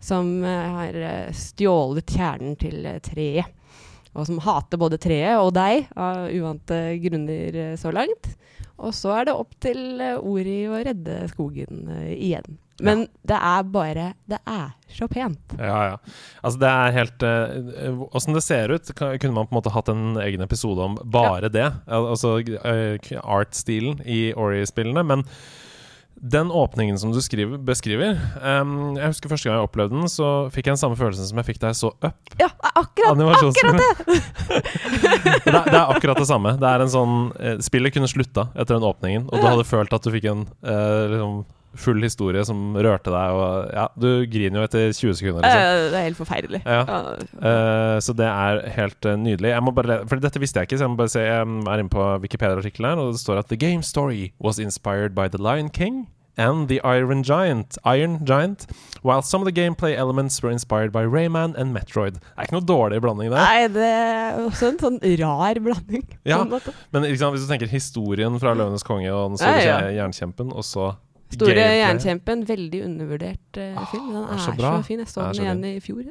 som 0.00 0.44
eh, 0.44 0.68
har 0.74 0.94
eh, 0.94 1.32
stjålet 1.36 2.16
kjernen 2.16 2.56
til 2.60 2.86
eh, 2.86 3.00
treet. 3.04 3.56
Og 4.10 4.26
som 4.26 4.40
hater 4.42 4.80
både 4.80 4.98
treet 4.98 5.38
og 5.38 5.52
deg 5.54 5.84
av 5.94 6.24
uvante 6.34 6.80
grunner 6.98 7.76
så 7.78 7.92
langt. 7.94 8.32
Og 8.80 8.90
så 8.96 9.12
er 9.20 9.28
det 9.28 9.36
opp 9.38 9.52
til 9.62 10.02
Ori 10.02 10.64
å 10.66 10.80
redde 10.82 11.20
skogen 11.30 11.84
igjen. 12.10 12.56
Men 12.82 13.04
det 13.28 13.36
er 13.36 13.68
bare 13.70 14.06
Det 14.26 14.40
er 14.48 14.72
så 14.90 15.06
pent. 15.06 15.54
Ja, 15.60 15.78
ja. 15.92 15.96
Altså, 16.40 16.58
det 16.58 16.70
er 16.72 16.96
helt 16.96 17.26
Åssen 18.16 18.34
uh, 18.34 18.40
det 18.40 18.42
ser 18.42 18.74
ut, 18.74 18.90
kunne 18.98 19.36
man 19.36 19.46
på 19.46 19.54
en 19.54 19.60
måte 19.60 19.74
hatt 19.76 19.92
en 19.92 20.18
egen 20.24 20.42
episode 20.42 20.82
om 20.82 20.98
bare 21.04 21.52
det. 21.52 21.68
Altså 21.86 22.40
uh, 22.40 23.12
art-stilen 23.22 24.00
i 24.02 24.32
Ori-spillene. 24.34 25.06
Men 25.06 25.22
den 26.20 26.50
åpningen 26.52 26.98
som 27.00 27.12
du 27.12 27.20
skriver, 27.24 27.56
beskriver 27.64 28.18
um, 28.44 28.96
Jeg 28.98 29.08
husker 29.08 29.30
første 29.32 29.48
gang 29.48 29.56
jeg 29.56 29.68
opplevde 29.68 29.96
den, 29.96 30.08
så 30.12 30.50
fikk 30.52 30.68
jeg 30.68 30.76
den 30.76 30.82
samme 30.82 30.98
følelsen 31.00 31.28
som 31.30 31.40
jeg 31.40 31.48
fikk 31.48 31.60
da 31.62 31.70
jeg 31.72 31.78
så 31.78 31.90
Up. 31.90 32.34
Ja, 32.40 32.50
akkurat! 32.74 33.16
akkurat 33.16 33.56
det, 35.44 35.54
er, 35.54 35.64
det 35.64 35.78
er 35.78 35.86
akkurat 35.86 36.20
det 36.20 36.28
samme. 36.28 36.52
Det 36.60 36.68
er 36.68 36.84
en 36.84 36.92
sånn 36.92 37.16
eh, 37.40 37.56
Spillet 37.64 37.94
kunne 37.96 38.10
slutta 38.10 38.50
etter 38.52 38.76
den 38.76 38.86
åpningen, 38.86 39.30
og 39.30 39.40
du 39.40 39.48
hadde 39.48 39.66
følt 39.68 39.96
at 39.96 40.04
du 40.04 40.12
fikk 40.12 40.28
en 40.30 40.44
uh, 40.44 41.08
liksom 41.14 41.40
full 41.78 42.02
historie 42.02 42.42
som 42.46 42.74
rørte 42.74 43.12
deg, 43.12 43.38
og 43.38 43.72
ja, 43.76 43.86
du 43.94 44.08
griner 44.30 44.60
jo 44.60 44.66
etter 44.66 44.92
20 44.96 45.18
sekunder, 45.20 45.44
liksom. 45.44 45.90
Det 45.92 45.98
er 46.00 46.06
helt 46.08 46.20
forferdelig. 46.20 46.62
Ja. 46.66 46.82
Uh, 47.38 47.96
så 48.02 48.14
det 48.16 48.26
er 48.26 48.62
helt 48.76 49.06
uh, 49.06 49.16
nydelig. 49.20 49.54
Bare, 49.76 50.00
for 50.10 50.22
Dette 50.22 50.42
visste 50.42 50.60
jeg 50.62 50.70
ikke, 50.70 50.80
så 50.80 50.88
jeg 50.88 50.94
må 50.94 50.98
bare 51.00 51.12
se 51.12 51.22
Jeg 51.22 51.40
er 51.40 51.82
inne 51.84 51.92
på 51.92 52.06
Wikipedia-artikkelen 52.24 52.90
her, 52.90 53.02
og 53.02 53.14
det 53.14 53.22
står 53.22 53.44
at 53.44 53.52
The 53.52 53.60
game 53.60 53.82
story 53.86 54.32
was 54.42 54.58
inspired 54.58 55.14
by 55.14 55.28
The 55.30 55.38
Lion 55.40 55.70
King 55.70 56.08
and 56.40 56.68
The 56.68 56.80
Iron 56.84 57.22
Giant, 57.22 57.76
Iron 57.84 58.24
Giant, 58.24 58.66
while 59.02 59.22
some 59.22 59.42
of 59.42 59.46
the 59.46 59.52
gameplay 59.52 59.94
elements 59.96 60.42
were 60.42 60.50
inspired 60.50 60.92
by 60.92 61.02
Rayman 61.02 61.54
and 61.56 61.72
Metroid. 61.74 62.14
Det 62.14 62.36
er 62.36 62.48
ikke 62.48 62.58
noe 62.58 62.66
dårlig 62.66 63.00
blanding 63.04 63.30
der. 63.32 63.44
Nei, 63.44 63.68
det 63.74 63.90
er 63.90 64.40
også 64.46 64.72
en 64.72 64.80
sånn 64.80 64.98
rar 65.20 65.60
blanding. 65.60 66.06
Ja. 66.24 66.40
Men 66.44 67.06
liksom, 67.06 67.34
hvis 67.34 67.44
du 67.44 67.52
tenker 67.52 67.70
historien 67.70 68.40
fra 68.40 68.54
Løvenes 68.56 68.86
konge 68.86 69.12
og 69.12 69.34
den 69.34 69.42
store 69.42 69.60
Ja, 69.60 69.78
ja. 69.84 69.94
jernkjempen, 70.02 70.52
og 70.54 70.66
så 70.66 70.94
Store 71.30 71.54
jernkjempen, 71.78 72.44
veldig 72.48 72.80
undervurdert 72.84 73.58
Ah, 73.76 73.84
film. 73.92 74.08
Den 74.12 74.24
er 74.24 74.38
så 74.42 74.54
så, 74.58 74.72
fin. 74.86 74.98
Jeg 74.98 75.08
så 75.08 75.26
den 75.32 75.44
igjen 75.44 75.64
i 75.64 75.80
fjor. 75.80 76.02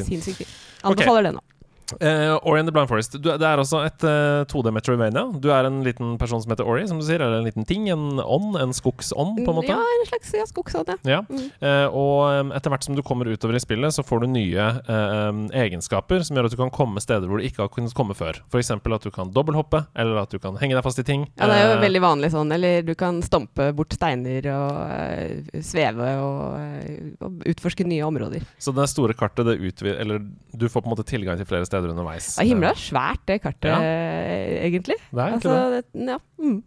Sinnssykt 0.00 0.36
fin. 0.42 0.52
Anbefaler 0.88 1.22
den, 1.28 1.34
da. 1.40 1.51
Eh, 2.00 2.34
Ori 2.48 2.60
and 2.62 2.70
the 2.70 2.74
Blind 2.74 2.90
Forest. 2.90 3.18
Du, 3.18 3.28
det 3.28 3.48
er 3.48 3.60
også 3.60 3.82
et 3.86 4.06
uh, 4.06 4.44
2D 4.48 4.72
Metrovania. 4.74 5.26
Du 5.42 5.50
er 5.52 5.68
en 5.68 5.82
liten 5.84 6.16
person 6.20 6.42
som 6.42 6.54
heter 6.54 6.68
Ori, 6.68 6.86
som 6.88 7.00
du 7.00 7.06
sier. 7.06 7.20
Eller 7.20 7.40
en 7.42 7.48
liten 7.48 7.66
ting. 7.68 7.88
En 7.92 8.22
ånd. 8.22 8.56
En 8.62 8.74
skogsånd, 8.76 9.42
på 9.42 9.50
en 9.50 9.58
måte. 9.58 9.74
Ja, 9.74 9.80
en 9.98 10.08
slags 10.08 10.32
ja, 10.36 10.46
skogsånd, 10.48 10.94
ja. 11.08 11.22
Mm. 11.28 11.44
Uh, 11.62 11.88
og 11.90 12.16
um, 12.46 12.54
etter 12.56 12.72
hvert 12.72 12.86
som 12.86 12.98
du 12.98 13.02
kommer 13.06 13.28
utover 13.28 13.58
i 13.58 13.62
spillet, 13.62 13.94
så 13.94 14.04
får 14.06 14.22
du 14.22 14.30
nye 14.32 14.68
eh, 14.80 15.12
um, 15.28 15.44
egenskaper 15.56 16.22
som 16.26 16.36
gjør 16.36 16.46
at 16.48 16.54
du 16.54 16.58
kan 16.60 16.72
komme 16.74 17.02
steder 17.02 17.28
hvor 17.28 17.40
du 17.40 17.46
ikke 17.46 17.64
har 17.64 17.70
kunnet 17.72 17.94
komme 17.96 18.14
før. 18.16 18.38
F.eks. 18.52 18.70
at 18.72 19.06
du 19.06 19.10
kan 19.14 19.32
dobbelthoppe, 19.34 19.84
eller 19.98 20.22
at 20.22 20.32
du 20.32 20.38
kan 20.42 20.56
henge 20.60 20.76
deg 20.76 20.84
fast 20.84 21.00
i 21.02 21.06
ting. 21.06 21.26
Ja, 21.36 21.48
det 21.50 21.58
er 21.58 21.66
jo 21.66 21.72
Eh, 21.72 21.80
veldig 21.82 22.02
vanlig 22.02 22.30
sånn. 22.32 22.52
Eller 22.54 22.84
du 22.86 22.94
kan 22.98 23.20
stompe 23.24 23.68
bort 23.76 23.94
steiner 23.96 24.46
og 24.52 24.78
eh, 24.92 25.60
sveve 25.64 26.08
og, 26.22 26.42
eh, 26.60 27.12
og 27.24 27.46
utforske 27.52 27.86
nye 27.88 28.04
områder. 28.06 28.44
Så 28.62 28.74
det 28.76 28.88
store 28.92 29.16
kartet, 29.18 29.46
det 29.48 29.58
utvider 29.60 30.00
Eller 30.02 30.22
du 30.52 30.68
får 30.68 30.82
på 30.82 30.88
en 30.88 30.94
måte 30.94 31.06
tilgang 31.08 31.38
til 31.40 31.48
flere 31.48 31.66
steder 31.68 31.81
underveis. 31.90 32.36
Himmelen 32.38 32.70
er 32.70 32.78
svært, 32.78 33.24
det 33.26 33.40
kartet, 33.42 33.70
Ja. 33.72 33.80
egentlig. 34.68 34.96
Det 35.10 35.18
er 35.18 35.32
egentlig 35.32 35.50
Altså, 35.50 35.70
det. 35.70 35.84
det, 35.92 36.08
ja. 36.08 36.18
Mm. 36.38 36.62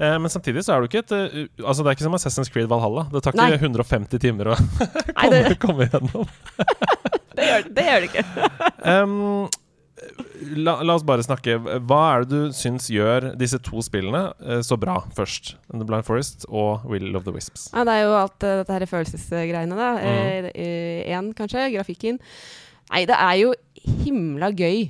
Eh, 0.00 0.18
men 0.22 0.30
samtidig 0.30 0.62
så 0.64 0.74
er 0.76 0.80
du 0.80 0.86
ikke 0.88 1.00
et 1.02 1.12
eh, 1.12 1.46
Altså 1.66 1.82
Det 1.82 1.90
er 1.90 1.96
ikke 1.96 2.06
som 2.06 2.14
Assassin's 2.14 2.50
Creed 2.52 2.68
Valhalla. 2.70 3.06
Det 3.12 3.22
tar 3.24 3.34
ikke 3.34 3.48
Nei. 3.50 3.58
150 3.58 4.20
timer 4.22 4.52
å 4.52 4.58
Nei, 4.58 5.14
komme, 5.22 5.40
det, 5.48 5.56
komme 5.58 5.88
gjennom. 5.90 6.28
det, 7.36 7.48
gjør, 7.48 7.66
det 7.74 7.88
gjør 7.88 8.04
det 8.04 8.12
ikke. 8.12 8.26
Um, 8.88 9.48
la, 10.56 10.76
la 10.86 10.94
oss 10.94 11.02
bare 11.06 11.24
snakke. 11.26 11.56
Hva 11.58 11.98
er 12.14 12.24
det 12.24 12.30
du 12.30 12.54
syns 12.56 12.86
gjør 12.94 13.32
disse 13.40 13.58
to 13.66 13.82
spillene 13.84 14.28
eh, 14.38 14.60
så 14.64 14.78
bra, 14.80 15.00
først? 15.16 15.56
The 15.74 15.82
Blind 15.84 16.06
Forest 16.06 16.46
og 16.48 16.86
Will 16.88 17.10
of 17.18 17.26
the 17.26 17.34
Wisps. 17.34 17.66
Ja, 17.74 17.82
det 17.88 17.96
er 17.98 18.06
jo 18.06 18.14
alt 18.20 18.38
dette 18.46 18.78
her 18.78 18.86
følelsesgreiene, 18.88 19.74
da. 19.76 19.90
Mm. 19.98 20.48
Én, 20.54 21.32
kanskje. 21.36 21.66
Grafikken. 21.74 22.22
Nei, 22.88 23.02
det 23.10 23.18
er 23.18 23.34
jo 23.42 23.50
himla 24.04 24.50
gøy 24.56 24.88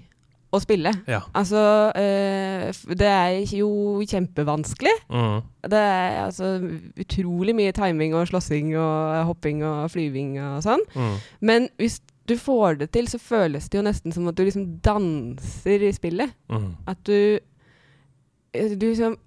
å 0.49 0.61
spille. 0.63 0.93
Ja. 1.09 1.21
Altså, 1.37 1.61
eh, 1.99 2.71
det 2.97 3.09
er 3.09 3.57
jo 3.59 4.01
kjempevanskelig. 4.09 4.95
Mm. 5.13 5.43
Det 5.69 5.81
er 5.81 6.21
altså 6.25 6.55
utrolig 6.97 7.55
mye 7.57 7.75
timing 7.77 8.17
og 8.17 8.29
slåssing 8.31 8.73
og 8.81 9.27
hopping 9.29 9.61
og 9.67 9.91
flyving 9.93 10.39
og 10.41 10.63
sånn. 10.65 10.85
Mm. 10.97 11.19
Men 11.51 11.69
hvis 11.81 12.01
du 12.29 12.37
får 12.41 12.81
det 12.81 12.91
til, 12.97 13.09
så 13.09 13.21
føles 13.21 13.69
det 13.69 13.79
jo 13.81 13.85
nesten 13.85 14.15
som 14.15 14.29
at 14.29 14.37
du 14.37 14.45
liksom 14.45 14.67
danser 14.85 15.85
i 15.85 15.93
spillet. 15.97 16.33
Mm. 16.53 16.71
At 16.89 17.01
du 17.09 17.39
eh, 18.55 18.73
Du 18.77 18.89
liksom 18.89 19.19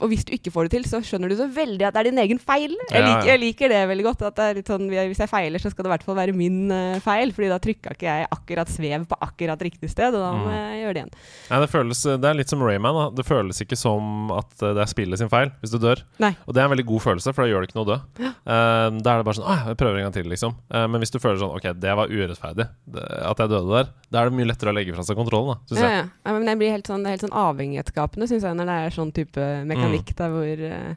Og 0.00 0.10
hvis 0.12 0.24
du 0.28 0.32
ikke 0.36 0.52
får 0.52 0.68
det 0.68 0.72
til, 0.76 0.84
så 0.90 1.00
skjønner 1.04 1.32
du 1.32 1.36
så 1.38 1.46
veldig 1.52 1.86
at 1.88 1.94
det 1.96 2.00
er 2.02 2.08
din 2.10 2.20
egen 2.24 2.38
feil. 2.42 2.74
Jeg, 2.92 3.04
liker, 3.06 3.28
jeg 3.32 3.40
liker 3.42 3.72
det 3.72 3.78
veldig 3.88 4.04
godt. 4.08 4.22
At 4.28 4.36
det 4.36 4.44
er 4.50 4.58
litt 4.60 4.68
sånn, 4.72 4.86
hvis 4.92 5.22
jeg 5.22 5.30
feiler, 5.32 5.62
så 5.62 5.70
skal 5.72 5.86
det 5.86 5.90
i 5.90 5.94
hvert 5.96 6.04
fall 6.08 6.18
være 6.18 6.34
min 6.36 6.58
uh, 6.72 6.98
feil. 7.04 7.32
Fordi 7.36 7.48
da 7.52 7.58
trykka 7.64 7.94
ikke 7.96 8.08
jeg 8.08 8.28
akkurat 8.36 8.68
svev 8.72 9.06
på 9.08 9.18
akkurat 9.24 9.64
riktig 9.64 9.90
sted, 9.92 10.12
og 10.14 10.20
da 10.24 10.32
må 10.36 10.44
Mm. 10.48 10.54
jeg 10.54 10.82
gjøre 10.82 10.94
det 10.94 11.00
igjen. 11.02 11.14
Nei, 11.50 11.58
det, 11.64 11.68
føles, 11.72 12.02
det 12.22 12.28
er 12.28 12.36
litt 12.38 12.52
som 12.52 12.62
Rayman. 12.62 12.94
Da. 13.00 13.06
Det 13.18 13.24
føles 13.26 13.58
ikke 13.64 13.76
som 13.80 14.30
at 14.36 14.52
eh, 14.62 14.74
det 14.76 14.82
er 14.84 14.90
spillet 14.92 15.18
sin 15.20 15.28
feil 15.32 15.50
hvis 15.62 15.72
du 15.74 15.78
dør. 15.82 16.02
Nei. 16.22 16.30
Og 16.46 16.54
det 16.54 16.60
er 16.62 16.68
en 16.68 16.72
veldig 16.76 16.86
god 16.88 17.02
følelse, 17.06 17.32
for 17.34 17.44
da 17.44 17.48
gjør 17.50 17.64
det 17.64 17.70
ikke 17.70 17.78
noe 17.80 17.86
å 17.88 17.90
dø. 17.94 17.98
Eh, 18.28 18.88
da 19.02 19.14
er 19.14 19.22
det 19.22 19.26
bare 19.28 19.36
sånn 19.40 19.48
Åh, 19.48 19.64
jeg 19.72 19.78
prøver 19.80 19.98
en 20.00 20.06
gang 20.08 20.14
til, 20.14 20.28
liksom. 20.30 20.54
Uh, 20.72 20.84
men 20.92 21.00
hvis 21.02 21.12
du 21.14 21.18
føler 21.20 21.40
sånn 21.40 21.52
Ok, 21.56 21.66
det 21.80 21.94
var 21.98 22.08
urettferdig 22.12 22.66
det, 22.88 23.04
at 23.28 23.40
jeg 23.42 23.50
døde 23.52 23.72
der, 23.72 23.90
da 24.12 24.20
er 24.22 24.28
det 24.30 24.36
mye 24.38 24.48
lettere 24.50 24.72
å 24.72 24.76
legge 24.76 24.94
fra 24.96 25.04
seg 25.08 25.16
kontrollen, 25.18 25.54
da, 25.54 25.56
syns 25.68 25.80
Ja, 25.82 25.88
jeg. 25.88 25.98
ja. 26.04 26.06
ja, 26.28 26.34
men 26.38 26.48
jeg 26.52 26.60
blir 26.60 26.72
helt 26.76 26.88
sånn, 26.90 27.04
helt 27.08 27.24
sånn 27.24 27.34
avhengighetsskapende, 27.36 28.28
syns 28.30 28.46
jeg, 28.48 28.56
når 28.58 28.68
det 28.70 28.76
er 28.86 28.94
sånn 28.96 29.12
type 29.16 29.46
mekanikk 29.68 29.77
der 30.18 30.28
hvor 30.34 30.62
eh, 30.68 30.94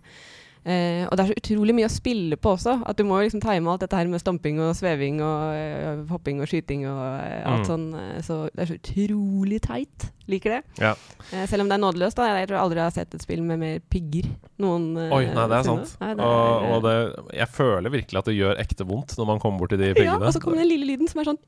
eh, 0.66 1.08
Og 1.08 1.18
det 1.18 1.24
er 1.24 1.32
så 1.32 1.38
utrolig 1.42 1.74
mye 1.78 1.90
å 1.90 1.94
spille 1.94 2.38
på 2.38 2.56
også. 2.56 2.80
At 2.86 2.98
du 2.98 3.04
må 3.08 3.20
liksom 3.22 3.42
time 3.42 3.70
alt 3.72 3.82
dette 3.82 3.98
her 3.98 4.08
med 4.12 4.22
stamping 4.22 4.60
og 4.62 4.76
sveving 4.78 5.22
og 5.26 5.56
uh, 5.58 6.06
hopping 6.12 6.42
og 6.42 6.48
skyting 6.52 6.88
og 6.90 7.00
uh, 7.02 7.42
alt 7.50 7.62
Mm. 7.62 7.70
sånn. 7.70 7.88
så 8.26 8.50
det 8.54 8.62
er 8.66 8.72
så 8.74 8.78
utrolig 8.80 9.62
teit. 9.66 10.12
Liker 10.32 10.54
det. 10.54 10.60
Ja. 10.80 10.92
Eh, 11.34 11.44
selv 11.50 11.66
om 11.66 11.68
det 11.68 11.76
er 11.76 11.82
nådeløst. 11.82 12.16
da 12.16 12.28
Jeg 12.38 12.48
tror 12.48 12.62
aldri 12.62 12.78
jeg 12.80 12.86
har 12.86 12.94
sett 12.96 13.16
et 13.18 13.22
spill 13.26 13.42
med 13.44 13.60
mer 13.60 13.80
pigger. 13.92 14.30
Noen 14.62 14.86
uh, 14.96 15.10
Oi, 15.18 15.26
nei, 15.34 15.48
det 15.50 15.58
er 15.58 15.66
sant. 15.66 15.96
Nei, 16.00 16.12
det 16.16 16.24
og, 16.24 16.38
er, 16.38 16.72
og 16.78 16.86
det, 16.86 16.94
jeg 17.42 17.50
føler 17.58 17.90
virkelig 17.98 18.20
at 18.22 18.30
det 18.30 18.36
gjør 18.38 18.62
ekte 18.62 18.86
vondt 18.88 19.18
når 19.18 19.28
man 19.34 19.42
kommer 19.44 19.60
bort 19.60 19.74
til 19.74 19.82
de 19.82 19.90
piggene. 19.98 20.22
Ja, 20.22 20.30
og 20.30 20.34
så 20.38 20.40
kommer 20.40 20.62
den 20.62 20.70
lille 20.70 20.88
lyden 20.94 21.10
som 21.12 21.20
er 21.24 21.32
sånn 21.34 21.42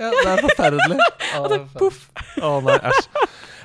Ja, 0.00 0.08
det 0.10 0.26
er 0.32 0.42
forferdelig. 0.48 0.98
Og 1.38 1.46
så 1.52 1.58
poff. 1.78 2.00
Å 2.42 2.56
nei, 2.64 2.78
æsj. 2.90 3.06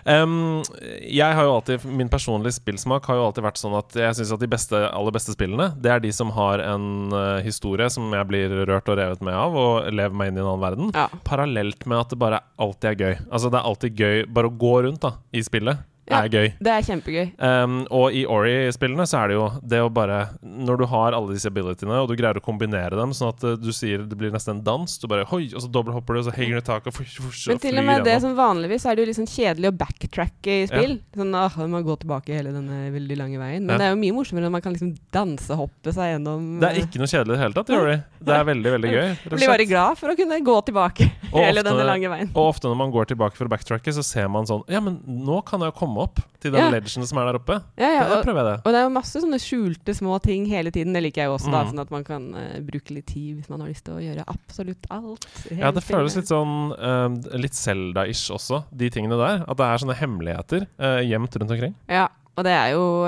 Em, 0.09 0.61
jeg 1.05 1.35
har 1.37 1.45
jo 1.45 1.51
alltid 1.53 1.83
Min 1.85 2.09
personlige 2.09 2.55
spillsmak 2.57 3.05
har 3.05 3.19
jo 3.19 3.27
alltid 3.27 3.45
vært 3.45 3.59
sånn 3.61 3.75
at 3.77 3.93
jeg 3.99 4.17
syns 4.17 4.31
at 4.33 4.41
de 4.41 4.49
beste, 4.49 4.79
aller 4.89 5.13
beste 5.13 5.35
spillene, 5.35 5.69
det 5.77 5.91
er 5.93 6.01
de 6.03 6.11
som 6.15 6.31
har 6.33 6.63
en 6.63 7.13
uh, 7.13 7.37
historie 7.45 7.89
som 7.93 8.09
jeg 8.15 8.29
blir 8.29 8.55
rørt 8.69 8.89
og 8.89 8.97
revet 8.97 9.21
med 9.25 9.37
av, 9.37 9.53
og 9.53 9.91
lever 9.93 10.17
meg 10.17 10.31
inn 10.31 10.39
i 10.39 10.43
en 10.43 10.49
annen 10.49 10.65
verden. 10.65 10.91
Ja. 10.97 11.07
Parallelt 11.27 11.85
med 11.85 12.01
at 12.01 12.13
det 12.13 12.19
bare 12.21 12.41
alltid 12.57 12.89
er 12.91 12.99
gøy. 12.99 13.15
Altså 13.29 13.51
Det 13.51 13.59
er 13.59 13.69
alltid 13.69 14.01
gøy 14.03 14.25
Bare 14.33 14.49
å 14.49 14.57
gå 14.59 14.73
rundt 14.85 15.03
da 15.03 15.13
i 15.35 15.43
spillet 15.45 15.85
Ja. 16.09 16.23
er 16.25 16.29
gøy. 16.33 16.47
Det 16.59 16.71
er 16.73 16.81
kjempegøy. 16.87 17.25
Um, 17.37 17.75
og 17.93 18.13
i 18.17 18.25
Ori-spillene 18.25 19.05
så 19.09 19.19
er 19.23 19.27
det 19.31 19.35
jo 19.37 19.45
det 19.61 19.79
å 19.85 19.89
bare 19.93 20.19
Når 20.41 20.77
du 20.81 20.85
har 20.89 21.13
alle 21.13 21.33
disse 21.35 21.49
abilityene, 21.51 21.99
og 22.01 22.07
du 22.09 22.15
greier 22.17 22.39
å 22.39 22.41
kombinere 22.43 22.97
dem 22.97 23.11
sånn 23.13 23.29
at 23.33 23.43
uh, 23.45 23.53
du 23.59 23.69
sier 23.75 24.01
det 24.09 24.17
blir 24.17 24.31
nesten 24.33 24.57
en 24.57 24.63
dans 24.65 24.97
Du 24.97 25.05
bare 25.11 25.25
Hoi! 25.29 25.51
Og 25.53 25.61
så 25.61 25.69
dobbelthopper 25.69 26.17
du, 26.17 26.19
og 26.23 26.25
så 26.29 26.33
henger 26.35 26.57
du 26.57 26.63
i 26.63 26.65
taket, 26.65 26.87
og, 26.89 26.97
flyr 26.97 27.07
gjennom. 27.13 27.53
Men 27.53 27.61
til 27.63 27.77
og 27.77 27.85
med 27.85 28.03
det 28.09 28.17
som 28.23 28.33
vanligvis 28.37 28.85
er 28.89 28.95
det 28.97 29.03
jo 29.05 29.09
litt 29.11 29.19
sånn 29.19 29.29
kjedelig 29.29 29.69
å 29.69 29.75
backtracke 29.77 30.55
i 30.63 30.65
spill. 30.71 30.95
Sånn, 31.15 31.35
åh, 31.37 31.57
man 31.61 31.73
må 31.77 31.83
gå 31.85 31.95
tilbake 32.01 32.33
hele 32.33 32.53
denne 32.55 32.81
veldig 32.95 33.17
lange 33.19 33.37
veien. 33.41 33.65
Men 33.65 33.75
Ja. 33.75 33.77
det 33.77 33.85
er 33.89 33.93
jo 33.93 34.01
mye 34.01 34.15
morsommere 34.17 34.47
når 34.49 34.55
man 34.57 34.61
kan 34.65 34.73
liksom 34.73 34.95
dansehoppe 35.13 35.93
seg 35.95 36.13
gjennom 36.15 36.59
Det 36.61 36.69
er 36.69 36.81
ikke 36.85 37.01
noe 37.01 37.11
kjedelig 37.11 37.33
i 37.33 37.37
det 37.37 37.43
hele 37.43 37.57
tatt 37.59 37.69
i 37.69 37.77
Ori. 37.77 37.97
Det 38.19 38.35
er 38.35 38.47
veldig, 38.49 38.71
veldig 38.75 38.91
gøy. 38.97 39.07
blir 39.35 39.51
bare 39.53 39.67
glad 39.69 39.97
for 39.99 40.13
å 40.13 40.17
kunne 40.19 40.39
gå 40.49 40.57
tilbake 40.69 41.09
hele 41.29 41.59
ofte- 41.61 41.67
denne 41.69 41.85
lange 41.87 42.09
veien. 42.11 42.31
Og 42.33 42.49
ofte 42.55 42.69
når 42.71 42.77
man 42.81 42.91
går 42.95 43.11
tilbake 43.13 43.37
for 43.37 43.45
å 43.45 43.53
backtracke, 43.53 43.93
så 43.95 44.03
ser 44.05 44.27
man 44.31 44.45
sånn 44.49 44.63
Ja, 44.71 44.79
men 44.83 44.99
nå 45.05 45.41
kan 45.45 45.61
jeg 45.61 45.71
jo 45.73 45.77
komme 45.99 46.05
opp 46.07 46.19
til 46.39 46.51
den 46.55 46.62
Ja. 46.62 46.69
ledgen 46.71 47.05
som 47.05 47.17
er 47.19 47.25
der 47.31 47.39
oppe. 47.39 47.57
Ja, 47.77 47.89
ja, 47.91 48.03
Da 48.07 48.19
og, 48.19 48.25
prøver 48.25 48.39
jeg 48.39 48.45
det. 48.49 48.57
og 48.65 48.71
det 48.73 48.79
er 48.79 48.83
jo 48.88 48.89
masse 48.95 49.21
sånne 49.21 49.39
skjulte 49.39 49.95
små 49.95 50.21
ting 50.23 50.45
hele 50.47 50.71
tiden. 50.71 50.93
Det 50.93 51.03
liker 51.03 51.21
jeg 51.23 51.27
jo 51.27 51.35
også, 51.38 51.51
da. 51.51 51.63
Mm. 51.63 51.71
Sånn 51.73 51.81
at 51.81 51.91
man 51.91 52.03
kan 52.07 52.29
uh, 52.35 52.59
bruke 52.62 52.91
litt 52.95 53.07
tid 53.07 53.35
hvis 53.38 53.49
man 53.49 53.59
har 53.62 53.67
lyst 53.69 53.83
til 53.85 53.95
å 53.95 54.03
gjøre 54.03 54.23
absolutt 54.27 54.88
alt. 54.89 55.27
Ja, 55.51 55.71
det 55.71 55.83
føles 55.83 56.15
litt 56.15 56.27
sånn 56.31 56.71
uh, 56.79 57.09
Litt 57.38 57.53
Zelda-ish 57.53 58.29
også, 58.31 58.63
de 58.75 58.89
tingene 58.89 59.17
der. 59.19 59.43
At 59.47 59.57
det 59.57 59.65
er 59.67 59.77
sånne 59.83 59.97
hemmeligheter 59.99 60.65
uh, 60.79 61.01
gjemt 61.03 61.35
rundt 61.35 61.51
omkring. 61.51 61.75
Ja, 61.89 62.07
og 62.38 62.45
det 62.45 62.53
er, 62.55 62.69
jo, 62.71 63.03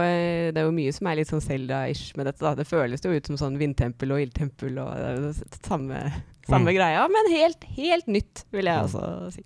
det 0.52 0.58
er 0.60 0.66
jo 0.68 0.74
mye 0.76 0.92
som 0.92 1.08
er 1.08 1.16
litt 1.22 1.30
sånn 1.32 1.40
Zelda-ish 1.40 2.18
med 2.20 2.26
dette. 2.28 2.42
da. 2.44 2.52
Det 2.56 2.68
føles 2.68 3.00
jo 3.00 3.14
ut 3.16 3.26
som 3.32 3.38
sånn 3.40 3.56
vindtempel 3.58 4.12
og 4.12 4.20
ildtempel 4.26 4.76
og 4.84 4.92
det 4.98 5.06
er 5.08 5.16
jo 5.16 5.32
det 5.32 5.62
samme, 5.64 6.02
samme 6.50 6.68
Mm. 6.68 6.76
greia. 6.76 7.08
Men 7.08 7.32
helt, 7.32 7.64
helt 7.78 8.08
nytt, 8.12 8.44
vil 8.52 8.66
jeg 8.66 8.76
altså 8.76 9.00
også 9.00 9.32
si. 9.38 9.44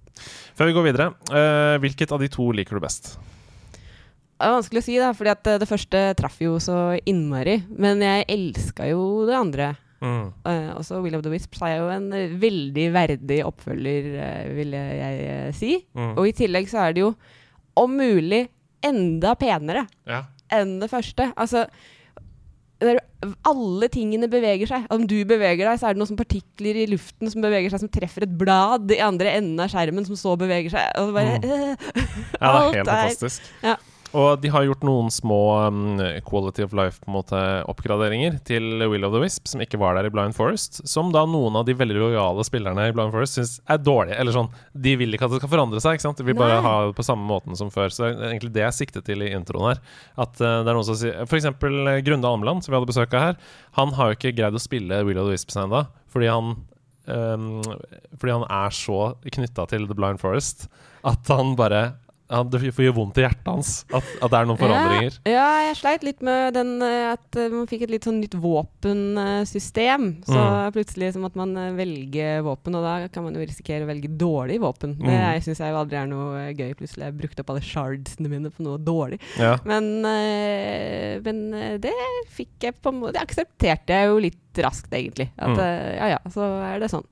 Før 0.57 0.65
vi 0.71 0.73
går 0.73 0.85
videre, 0.89 1.07
uh, 1.29 1.77
hvilket 1.83 2.11
av 2.11 2.19
de 2.19 2.27
to 2.33 2.49
liker 2.51 2.79
du 2.79 2.81
best? 2.81 3.17
Det 4.35 4.43
er 4.49 4.51
vanskelig 4.57 4.81
å 4.81 4.85
si, 4.85 4.95
da, 4.99 5.13
fordi 5.15 5.31
at 5.31 5.47
eh, 5.47 5.57
det 5.61 5.67
første 5.69 5.99
traff 6.19 6.37
jo 6.43 6.57
så 6.59 6.77
innmari. 7.07 7.61
Men 7.71 8.03
jeg 8.03 8.25
elska 8.35 8.89
jo 8.89 9.23
det 9.29 9.37
andre. 9.37 9.69
Mm. 10.03 10.25
Uh, 10.43 10.73
også 10.75 10.99
Will 11.01 11.15
of 11.17 11.23
the 11.23 11.31
Wisps 11.31 11.61
er 11.63 11.77
jo 11.79 11.87
en 11.89 12.09
eh, 12.13 12.33
veldig 12.41 12.89
verdig 12.93 13.39
oppfølger, 13.47 14.09
uh, 14.19 14.51
vil 14.57 14.75
jeg 14.75 15.23
uh, 15.23 15.49
si. 15.55 15.71
Mm. 15.95 16.11
Og 16.19 16.27
i 16.29 16.35
tillegg 16.35 16.67
så 16.69 16.83
er 16.83 16.97
det 16.97 17.05
jo 17.05 17.13
om 17.79 17.95
mulig 17.95 18.43
enda 18.85 19.33
penere 19.39 19.85
Ja. 20.05 20.25
enn 20.53 20.75
det 20.83 20.91
første. 20.91 21.31
Altså 21.39 21.63
alle 23.47 23.87
tingene 23.89 24.27
beveger 24.29 24.67
seg. 24.69 24.83
Om 24.93 25.05
du 25.09 25.15
beveger 25.25 25.63
deg, 25.63 25.79
så 25.79 25.87
er 25.89 25.95
det 25.95 26.01
noen 26.01 26.11
som 26.11 26.19
partikler 26.19 26.77
i 26.83 26.85
luften 26.91 27.31
som 27.31 27.41
beveger 27.41 27.71
seg, 27.71 27.81
som 27.85 27.89
treffer 27.89 28.27
et 28.27 28.35
blad 28.37 28.91
i 28.93 28.99
andre 29.01 29.31
enden 29.39 29.63
av 29.63 29.71
skjermen, 29.71 30.05
som 30.05 30.19
så 30.19 30.35
beveger 30.39 30.75
seg. 30.75 30.91
Og 31.01 31.15
bare, 31.15 31.39
Mm. 31.39 31.75
Ja, 32.41 32.51
det 32.51 32.51
er 32.51 32.75
helt 32.75 32.89
fantastisk. 32.91 33.47
Ja. 33.63 33.77
Og 34.15 34.39
de 34.39 34.49
har 34.53 34.63
gjort 34.63 34.83
noen 34.87 35.09
små 35.11 35.39
um, 35.67 35.99
quality 36.27 36.63
of 36.63 36.73
life 36.77 37.01
på 37.03 37.09
en 37.09 37.17
måte 37.17 37.39
oppgraderinger 37.67 38.37
til 38.47 38.85
Will 38.87 39.03
of 39.07 39.11
the 39.11 39.21
Wisp, 39.23 39.49
som 39.51 39.63
ikke 39.63 39.79
var 39.81 39.97
der 39.97 40.07
i 40.07 40.11
Blind 40.13 40.37
Forest. 40.37 40.79
Som 40.87 41.11
da 41.11 41.25
noen 41.27 41.57
av 41.59 41.65
de 41.67 41.75
veldig 41.75 41.97
lojale 41.99 42.45
spillerne 42.47 42.87
i 42.87 42.93
Blind 42.95 43.11
Forest 43.15 43.39
syns 43.39 43.55
er 43.67 43.81
dårlige. 43.83 44.17
Eller 44.21 44.35
sånn, 44.35 44.51
de 44.71 44.95
vil 45.01 45.17
ikke 45.17 45.27
at 45.27 45.35
det 45.35 45.41
skal 45.41 45.51
forandre 45.51 45.83
seg. 45.83 45.97
ikke 45.97 46.07
sant? 46.07 46.21
De 46.21 46.27
vil 46.27 46.39
bare 46.39 46.61
Nei. 46.61 46.67
ha 46.67 46.75
det 46.87 46.95
på 46.97 47.07
samme 47.07 47.27
måten 47.27 47.59
som 47.59 47.73
før. 47.73 47.91
Så 47.91 48.05
det 48.05 48.13
er 48.15 48.31
egentlig 48.31 48.53
det 48.55 48.63
jeg 48.63 48.79
siktet 48.79 49.09
til 49.09 49.25
i 49.25 49.33
introen 49.35 49.73
her. 49.73 49.83
At 50.15 50.39
uh, 50.39 50.61
det 50.61 50.71
er 50.71 50.71
noen 50.71 50.87
som 50.87 50.99
sier 50.99 51.25
eksempel 51.25 51.81
uh, 51.83 51.99
Grunde 52.05 52.31
Almeland, 52.31 52.63
som 52.63 52.71
vi 52.71 52.79
hadde 52.79 52.91
besøk 52.93 53.17
av 53.17 53.27
her. 53.29 53.43
Han 53.81 53.91
har 53.99 54.11
jo 54.13 54.19
ikke 54.19 54.35
greid 54.39 54.55
å 54.55 54.63
spille 54.63 55.03
Will 55.03 55.19
of 55.19 55.27
the 55.27 55.35
Wisps 55.35 55.59
ennå, 55.59 55.83
fordi 56.11 56.31
han 56.31 56.55
um, 57.11 57.61
fordi 58.15 58.33
han 58.37 58.47
er 58.47 58.73
så 58.75 58.99
knytta 59.27 59.67
til 59.71 59.89
The 59.89 59.97
Blind 59.97 60.21
Forest 60.23 60.69
at 61.05 61.29
han 61.29 61.53
bare 61.59 61.83
han, 62.29 62.49
Det 62.49 62.59
får 62.73 62.85
gjøre 62.87 62.95
vondt 62.97 63.17
i 63.19 63.21
hjertet 63.25 63.45
hans 63.45 63.85
at, 63.93 64.03
at 64.21 64.31
det 64.33 64.37
er 64.39 64.47
noen 64.49 64.57
forandringer. 64.57 65.17
Ja, 65.29 65.33
ja, 65.35 65.67
jeg 65.67 65.75
sleit 65.77 66.03
litt 66.07 66.21
med 66.25 66.53
den 66.57 66.71
eh, 66.81 67.11
at 67.13 67.37
eh, 67.37 67.49
man 67.53 67.67
fikk 67.69 67.83
et 67.85 67.91
litt 67.93 68.07
sånn 68.07 68.17
nytt 68.23 68.33
våpensystem. 68.41 70.07
Så 70.25 70.35
Mm. 70.35 70.71
plutselig 70.73 71.13
så 71.13 71.19
måtte 71.21 71.37
man 71.37 71.55
eh, 71.57 71.71
velge 71.77 72.41
våpen, 72.45 72.75
og 72.75 72.83
da 72.83 73.07
kan 73.13 73.23
man 73.23 73.33
jo 73.37 73.41
risikere 73.45 73.85
å 73.85 73.89
velge 73.89 74.09
dårlig 74.17 74.59
våpen. 74.61 74.97
Det 74.97 75.05
Mm. 75.05 75.41
syns 75.41 75.59
jeg 75.59 75.71
jo 75.71 75.77
aldri 75.81 75.97
er 76.01 76.07
noe 76.07 76.53
gøy. 76.53 76.73
Plutselig 76.75 77.03
har 77.05 77.11
jeg 77.11 77.19
brukt 77.21 77.39
opp 77.39 77.49
alle 77.49 77.61
shardsene 77.61 78.29
mine 78.29 78.49
på 78.49 78.63
noe 78.63 78.77
dårlig. 78.77 79.19
Ja. 79.37 79.57
Men, 79.65 80.01
men 81.21 81.51
det 81.81 81.93
fikk 82.29 82.49
jeg 82.61 82.75
på 82.81 82.89
en 82.93 82.99
måte 83.01 83.13
Det 83.15 83.21
aksepterte 83.27 83.87
jeg 83.93 84.07
jo 84.09 84.17
litt 84.19 84.41
raskt, 84.63 84.91
egentlig. 84.91 85.29
At 85.37 85.49
Mm. 85.49 85.59
eh, 85.59 85.95
ja 85.97 86.07
ja, 86.15 86.19
så 86.31 86.41
er 86.63 86.79
det 86.79 86.89
sånn. 86.91 87.03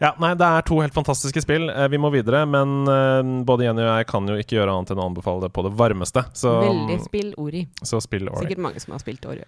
ja, 0.00 0.12
nei, 0.18 0.34
det 0.34 0.46
er 0.46 0.62
to 0.62 0.80
helt 0.80 0.94
fantastiske 0.94 1.42
spill. 1.42 1.68
Eh, 1.70 1.88
Vi 1.88 1.98
må 1.98 2.10
videre, 2.12 2.46
men 2.48 2.86
eh, 2.88 3.44
både 3.44 3.64
Jenny 3.64 3.82
og 3.82 3.98
jeg 3.98 4.06
kan 4.06 4.26
jo 4.26 4.34
ikke 4.40 4.56
gjøre 4.56 4.70
annet 4.76 4.90
enn 4.90 4.98
å 5.02 5.08
anbefale 5.10 5.40
det 5.42 5.52
på 5.52 5.62
det 5.64 5.72
varmeste. 5.76 6.24
Så, 6.32 6.48
Veldig 6.62 7.00
spill 7.04 7.34
Ori. 7.36 7.66
så 7.82 8.00
spill 8.00 8.28
Ori. 8.28 8.46
Sikkert 8.46 8.58
mange 8.58 8.80
som 8.80 8.92
har 8.92 8.98
spilt 9.00 9.26
Ori. 9.26 9.42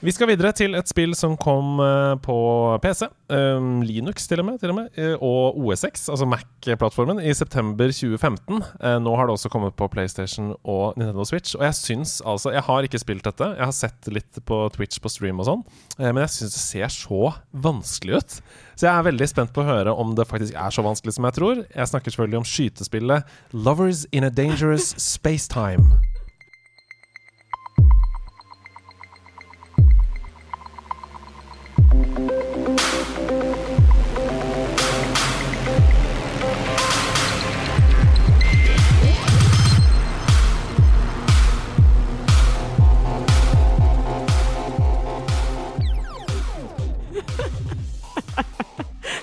Vi 0.00 0.12
skal 0.16 0.30
videre 0.30 0.48
til 0.56 0.72
et 0.78 0.88
spill 0.88 1.10
som 1.12 1.34
kom 1.36 1.76
eh, 1.84 2.14
på 2.24 2.34
PC, 2.80 3.02
eh, 3.36 3.66
Linux 3.84 4.24
til 4.30 4.40
og 4.40 4.46
med, 4.48 4.56
til 4.62 4.72
og, 4.72 4.78
med 4.78 4.96
eh, 4.96 5.12
og 5.20 5.58
OSX, 5.60 6.06
altså 6.14 6.24
Mac-plattformen, 6.24 7.18
i 7.20 7.34
september 7.36 7.92
2015. 7.92 8.62
Eh, 8.80 8.96
nå 9.04 9.12
har 9.18 9.28
det 9.28 9.34
også 9.34 9.50
kommet 9.52 9.76
på 9.76 9.90
PlayStation 9.92 10.54
og 10.64 10.96
Nintendo 10.96 11.26
Switch. 11.28 11.52
Og 11.58 11.66
jeg 11.66 11.76
syns 11.76 12.14
altså 12.24 12.54
Jeg 12.54 12.64
har 12.64 12.88
ikke 12.88 13.02
spilt 13.02 13.28
dette, 13.28 13.50
jeg 13.58 13.66
har 13.66 13.76
sett 13.76 14.08
litt 14.08 14.40
på 14.48 14.62
Twitch 14.72 15.02
på 15.04 15.12
stream 15.12 15.42
og 15.44 15.50
sånn, 15.50 15.64
men 16.00 16.22
jeg 16.24 16.32
syns 16.32 16.56
det 16.56 16.62
ser 16.62 16.94
så 16.94 17.34
vanskelig 17.52 18.22
ut. 18.22 18.38
Så 18.80 18.88
jeg 18.88 18.94
er 18.94 19.04
veldig 19.04 19.28
spent 19.28 19.52
på 19.52 19.60
å 19.60 19.68
høre 19.68 19.92
om 19.92 20.14
det 20.16 20.24
faktisk 20.30 20.56
er 20.56 20.72
så 20.72 20.84
vanskelig 20.86 21.18
som 21.18 21.28
jeg 21.28 21.36
tror. 21.36 21.60
Jeg 21.76 21.92
snakker 21.92 22.16
selvfølgelig 22.16 22.40
om 22.40 22.48
skytespillet 22.48 23.36
Lovers 23.52 24.06
in 24.16 24.24
a 24.24 24.32
Dangerous 24.32 24.94
Spacetime. 24.96 26.09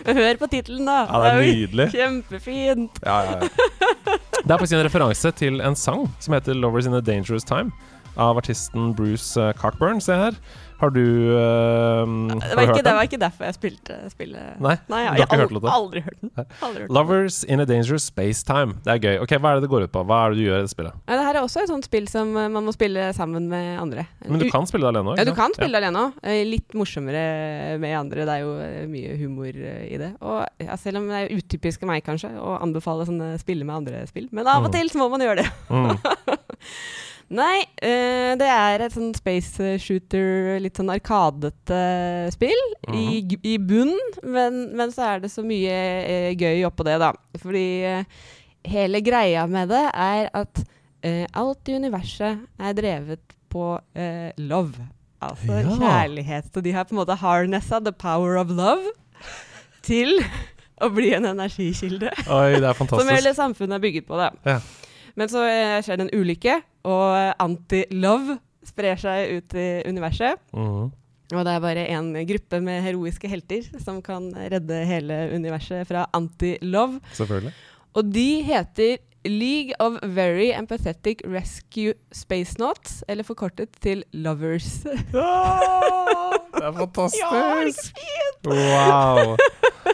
Hør 0.18 0.40
på 0.40 0.48
tittelen, 0.52 0.88
da. 0.88 1.02
Ja, 1.10 1.20
det 1.24 1.32
er 1.32 1.42
nydelig. 1.44 1.88
Kjempefint. 1.94 3.00
Ja, 3.04 3.20
ja, 3.28 3.38
ja. 3.42 4.18
Det 4.38 4.54
er 4.54 4.58
faktisk 4.62 4.78
en 4.78 4.86
referanse 4.86 5.32
til 5.36 5.62
en 5.62 5.76
sang 5.76 6.08
som 6.24 6.34
heter 6.38 6.56
'Lovers 6.56 6.88
in 6.88 6.96
a 6.96 7.02
Dangerous 7.02 7.44
Time' 7.44 7.74
av 8.18 8.38
artisten 8.38 8.94
Bruce 8.96 9.38
eh, 9.42 9.54
Cockburn. 9.54 10.02
Se 10.02 10.16
her. 10.16 10.38
Har 10.78 10.92
du 10.94 11.02
uh, 11.02 12.06
Det 12.38 12.56
var, 12.56 12.64
ikke, 12.68 12.84
det 12.86 12.94
var 12.94 13.08
ikke 13.08 13.18
derfor 13.22 13.48
jeg 13.48 13.56
spilte 13.58 13.96
spillet. 14.14 14.60
Nei, 14.62 14.76
Nei 14.92 15.00
har 15.08 15.16
jeg, 15.18 15.26
ikke 15.26 15.38
har 15.40 15.44
aldri, 15.48 15.72
aldri 15.74 16.02
hørt 16.06 16.20
den. 16.22 16.32
Aldri 16.38 16.82
hørt 16.84 16.90
den. 16.90 16.96
'Lovers 16.98 17.40
in 17.50 17.64
a 17.64 17.66
Dangerous 17.66 18.06
Space 18.12 18.44
Time'. 18.46 18.76
Det 18.86 18.94
er 18.94 19.00
gøy. 19.02 19.16
Ok, 19.24 19.34
Hva 19.42 19.52
er 19.56 19.58
det 19.58 19.66
det 19.66 19.72
går 19.72 19.88
ut 19.88 19.94
på? 19.96 20.04
Hva 20.06 20.20
er 20.28 20.36
det 20.36 20.38
du 20.38 20.44
gjør 20.46 20.60
i 20.62 20.66
det 20.68 20.72
spillet? 20.74 21.00
Ja, 21.08 21.18
det 21.18 21.26
her 21.26 21.40
er 21.40 21.48
også 21.48 21.64
et 21.64 21.72
sånt 21.72 21.88
spill 21.90 22.08
som 22.12 22.36
eh, 22.38 22.48
man 22.54 22.68
må 22.68 22.74
spille 22.76 23.08
sammen 23.18 23.50
med 23.50 23.80
andre. 23.82 24.06
Men 24.28 24.40
du 24.44 24.48
kan 24.54 24.70
spille 24.70 24.86
det 24.86 24.94
alene 24.94 25.16
òg? 25.16 25.18
Ja, 25.22 25.26
du 25.26 25.34
kan 25.38 25.56
spille 25.58 25.74
det 25.74 25.82
alene 25.82 26.06
òg. 26.12 26.30
Litt 26.54 26.78
morsommere 26.78 27.26
med 27.82 27.98
andre. 27.98 28.28
Det 28.30 28.38
er 28.38 28.46
jo 28.46 28.54
eh, 28.62 28.86
mye 28.94 29.18
humor 29.24 29.50
eh, 29.50 29.82
i 29.90 29.98
det. 30.02 30.12
Og 30.22 30.46
ja, 30.62 30.78
Selv 30.78 31.02
om 31.02 31.10
det 31.10 31.24
er 31.26 31.34
utypisk 31.38 31.84
av 31.88 31.94
meg 31.96 32.06
kanskje 32.06 32.30
å 32.38 32.58
anbefale 32.62 33.10
sånne 33.10 33.34
spille 33.42 33.66
med 33.66 33.82
andre-spill. 33.82 34.30
Men 34.32 34.46
av 34.48 34.62
og 34.62 34.70
Mm. 34.70 34.74
til 34.78 34.90
så 34.94 34.98
må 35.02 35.10
man 35.10 35.22
gjøre 35.26 35.42
det. 35.42 35.50
Mm. 35.74 35.98
Nei, 37.28 37.60
uh, 37.84 38.34
det 38.40 38.48
er 38.48 38.86
et 38.86 38.94
sånn 38.96 39.12
space 39.18 39.74
shooter, 39.84 40.56
litt 40.64 40.80
sånn 40.80 40.94
arkadete 40.94 41.80
spill 42.32 42.56
i, 42.56 42.88
-hmm. 42.88 43.36
i, 43.36 43.40
i 43.52 43.58
bunn, 43.60 43.92
men, 44.24 44.70
men 44.78 44.94
så 44.96 45.10
er 45.12 45.26
det 45.26 45.32
så 45.34 45.44
mye 45.44 45.76
uh, 46.08 46.32
gøy 46.40 46.64
oppå 46.70 46.88
det, 46.88 46.96
da. 47.04 47.12
Fordi 47.42 47.68
uh, 47.84 48.04
hele 48.68 49.02
greia 49.04 49.46
med 49.48 49.70
det 49.70 49.86
er 49.94 50.30
at 50.34 50.66
alt 51.08 51.70
i 51.70 51.76
universet 51.78 52.40
er 52.60 52.74
drevet 52.76 53.22
på 53.50 53.78
love. 54.38 54.88
Altså 55.22 55.62
Ja. 55.62 55.76
kjærlighet. 55.78 56.50
Så 56.54 56.62
de 56.62 56.74
har 56.74 56.84
på 56.84 56.96
en 56.96 57.00
måte 57.00 57.16
harnessa 57.16 57.80
the 57.80 57.94
power 57.94 58.36
of 58.36 58.50
love 58.50 58.92
til 59.84 60.20
å 60.84 60.90
bli 60.90 61.14
en 61.14 61.26
energikilde. 61.26 62.12
Oi, 62.28 62.60
det 62.60 62.68
er 62.68 62.74
Som 62.90 63.08
hele 63.08 63.34
samfunnet 63.34 63.78
er 63.78 63.80
bygget 63.80 64.08
på, 64.10 64.18
da. 64.18 64.32
Ja. 64.44 64.60
Men 65.16 65.30
så 65.30 65.46
skjer 65.86 65.96
det 66.02 66.10
en 66.10 66.20
ulykke, 66.20 66.60
og 66.88 67.34
anti-love 67.44 68.38
sprer 68.68 69.00
seg 69.00 69.38
ut 69.38 69.58
i 69.60 69.68
universet. 69.88 70.40
Mhm. 70.56 70.88
Og 71.36 71.42
det 71.44 71.52
er 71.52 71.60
bare 71.60 71.84
én 71.92 72.14
gruppe 72.24 72.62
med 72.64 72.86
heroiske 72.86 73.28
helter 73.28 73.66
som 73.84 73.98
kan 74.02 74.30
redde 74.32 74.78
hele 74.88 75.26
universet 75.36 75.84
fra 75.90 76.06
anti-love. 76.16 77.02
Selvfølgelig. 77.20 77.52
Og 78.00 78.14
de 78.16 78.30
heter 78.48 78.98
League 79.28 79.74
of 79.84 79.98
Very 80.04 80.54
Empathetic 80.56 81.20
Rescue 81.28 81.94
Spacenauts, 82.16 83.04
eller 83.10 83.24
forkortet 83.28 83.76
til 83.84 84.04
Lovers. 84.14 84.84
det 84.88 86.64
er 86.64 86.72
fantastisk! 86.80 87.22
Ja, 87.28 88.24
det 88.48 88.56
er 88.56 89.28
Wow. 89.28 89.36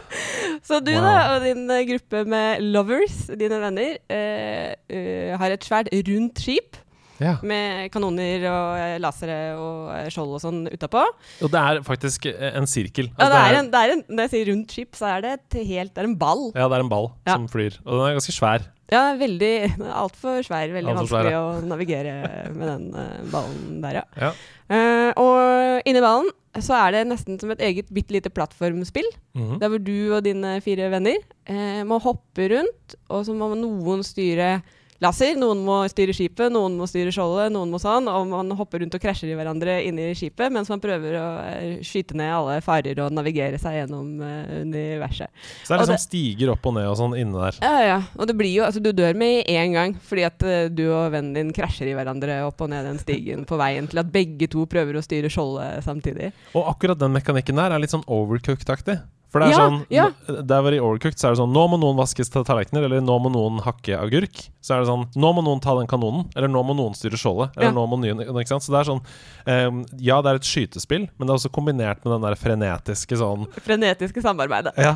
Så 0.68 0.78
du 0.80 0.92
Wow. 0.92 1.02
da, 1.02 1.14
og 1.34 1.42
din 1.42 1.70
eh, 1.70 1.82
gruppe 1.88 2.24
med 2.28 2.60
lovers, 2.62 3.26
dine 3.40 3.58
venner, 3.60 3.96
eh, 4.08 4.74
uh, 4.88 5.34
har 5.40 5.50
et 5.50 5.64
svært 5.66 5.90
rundt 5.92 6.38
skip 6.40 6.78
Ja. 7.22 7.36
med 7.46 7.90
kanoner 7.94 8.42
og 8.50 8.78
eh, 8.80 8.96
lasere 9.02 9.38
og 9.54 9.90
eh, 9.94 10.08
skjold 10.10 10.34
og 10.34 10.42
sånn 10.42 10.60
utapå. 10.72 11.04
Og 11.44 11.52
det 11.52 11.60
er 11.60 11.82
faktisk 11.86 12.26
eh, 12.26 12.50
en 12.58 12.66
sirkel. 12.66 13.10
Ja, 13.12 13.26
Altså, 13.28 13.34
det 13.34 13.42
er 13.44 13.58
en, 13.60 13.70
det 13.70 13.82
er 13.84 13.92
en, 13.94 14.04
når 14.10 14.26
jeg 14.26 14.32
sier 14.34 14.50
rundt 14.52 14.74
skip, 14.74 14.94
så 14.98 15.10
er 15.14 15.24
det 15.24 15.34
et 15.38 15.58
helt 15.70 15.94
Det 15.94 16.02
er 16.02 16.08
en 16.10 16.18
ball. 16.18 16.46
ja, 16.54 16.66
det 16.68 16.78
er 16.80 16.86
en 16.86 16.90
ball 16.92 17.10
Ja. 17.26 17.36
som 17.36 17.48
flyr. 17.48 17.78
Og 17.84 17.92
den 17.98 18.06
er 18.08 18.16
ganske 18.18 18.34
svær. 18.34 18.66
Ja, 18.92 19.04
veldig 19.16 19.52
Altfor 19.96 20.42
svær. 20.44 20.68
Veldig 20.74 20.90
Alt 20.92 21.00
vanskelig 21.00 21.08
svær, 21.08 21.30
vanskelig 21.32 21.64
å 21.64 21.68
navigere 21.70 22.14
med 22.52 22.68
den 22.68 23.30
ballen 23.32 23.78
der, 23.80 24.00
ja. 24.02 24.04
Ja. 24.20 24.32
Eh, 24.74 25.10
og 25.20 25.86
inni 25.88 26.02
ballen 26.04 26.28
så 26.62 26.76
er 26.78 26.92
det 26.94 27.00
nesten 27.08 27.38
som 27.40 27.50
et 27.50 27.62
eget 27.66 27.88
bitte 27.94 28.14
lite 28.14 28.30
plattformspill. 28.30 29.08
Mhm. 29.34 29.56
Der 29.62 29.72
hvor 29.72 29.80
du 29.82 29.96
og 30.14 30.22
dine 30.26 30.60
fire 30.62 30.86
venner 30.92 31.16
uh, 31.50 31.82
må 31.88 31.98
hoppe 32.04 32.46
rundt, 32.52 32.94
og 33.10 33.24
så 33.26 33.34
må 33.34 33.48
noen 33.58 34.04
styre 34.06 34.60
laser, 35.02 35.34
noen 35.38 35.60
må 35.66 35.80
styre 35.90 36.14
skipet, 36.16 36.52
noen 36.54 36.76
må 36.78 36.86
styre 36.88 37.12
skjoldet, 37.14 37.52
noen 37.54 37.70
må 37.72 37.80
sånn, 37.82 38.06
og 38.08 38.28
man 38.30 38.50
hopper 38.56 38.80
rundt 38.82 38.94
og 38.94 39.02
krasjer 39.02 39.32
i 39.32 39.36
hverandre 39.38 39.76
inni 39.88 40.10
skipet 40.16 40.52
mens 40.54 40.70
man 40.72 40.80
prøver 40.82 41.16
å 41.18 41.24
eh, 41.48 41.82
skyte 41.84 42.16
ned 42.18 42.30
alle 42.32 42.60
farer 42.64 43.00
og 43.04 43.12
navigere 43.16 43.58
seg 43.60 43.80
gjennom 43.80 44.12
eh, 44.22 44.60
universet. 44.62 45.32
Så 45.64 45.72
det 45.72 45.76
er 45.76 45.82
liksom 45.82 45.94
det- 45.96 46.04
stiger 46.04 46.52
opp 46.54 46.66
og 46.70 46.76
ned 46.78 46.88
og 46.90 46.96
sånn 47.00 47.16
inne 47.18 47.46
der. 47.46 47.58
Ja, 47.64 47.80
ja. 47.88 47.98
Og 48.18 48.28
det 48.30 48.36
blir 48.38 48.52
jo 48.54 48.64
Altså, 48.64 48.80
du 48.80 48.92
dør 48.96 49.14
med 49.18 49.44
én 49.50 49.74
gang 49.74 49.96
fordi 50.00 50.24
at 50.24 50.42
eh, 50.46 50.68
du 50.72 50.86
og 50.88 51.10
vennen 51.12 51.34
din 51.36 51.52
krasjer 51.52 51.90
i 51.90 51.96
hverandre 51.96 52.38
opp 52.46 52.60
og 52.64 52.70
ned 52.72 52.86
den 52.88 53.00
stigen 53.02 53.44
på 53.48 53.58
veien 53.60 53.88
til 53.90 54.00
at 54.00 54.12
begge 54.14 54.48
to 54.50 54.64
prøver 54.70 54.96
å 54.96 55.02
styre 55.04 55.28
skjoldet 55.32 55.84
samtidig. 55.84 56.30
Og 56.54 56.70
akkurat 56.70 56.98
den 56.98 57.12
mekanikken 57.12 57.58
der 57.60 57.74
er 57.74 57.82
litt 57.82 57.92
sånn 57.92 58.06
overcooked-aktig. 58.08 59.00
For 59.34 59.42
det 59.42 59.48
er 59.48 59.50
Ja, 59.50 59.62
sånn 59.64 59.78
ja. 59.90 60.04
Der 60.46 60.60
hvor 60.62 60.74
i 60.76 60.78
overcooked 60.78 61.18
så 61.18 61.26
er 61.26 61.34
det 61.34 61.40
sånn 61.40 61.50
Nå 61.50 61.64
må 61.72 61.78
noen 61.82 61.96
vaskes 61.98 62.30
til 62.30 62.44
tallerkener, 62.46 62.84
eller 62.86 63.02
nå 63.02 63.16
må 63.24 63.32
noen 63.34 63.56
hakke 63.64 63.96
agurk. 63.98 64.44
Så 64.62 64.76
er 64.76 64.84
det 64.84 64.88
sånn 64.92 65.08
Nå 65.18 65.32
må 65.34 65.42
noen 65.42 65.58
ta 65.64 65.74
den 65.74 65.90
kanonen, 65.90 66.28
eller 66.38 66.52
nå 66.54 66.62
må 66.68 66.76
noen 66.78 66.94
styre 66.94 67.18
skjoldet. 67.18 67.50
Eller 67.58 67.72
Ja. 67.72 67.74
nå 67.74 67.82
må 67.90 67.98
noen 67.98 68.22
Ikke 68.30 68.52
sant? 68.54 68.62
Så 68.62 68.70
det 68.70 68.84
er 68.84 68.90
sånn 68.92 69.02
um, 69.02 69.84
Ja, 69.98 70.20
det 70.22 70.30
er 70.30 70.38
et 70.38 70.46
skytespill, 70.46 71.08
men 71.18 71.26
det 71.26 71.34
er 71.34 71.40
også 71.42 71.50
kombinert 71.50 72.04
med 72.06 72.14
den 72.14 72.22
der 72.28 72.38
frenetiske 72.38 73.18
sånn 73.18 73.48
Frenetiske 73.58 74.22
samarbeidet. 74.22 74.78
Ja. 74.78 74.94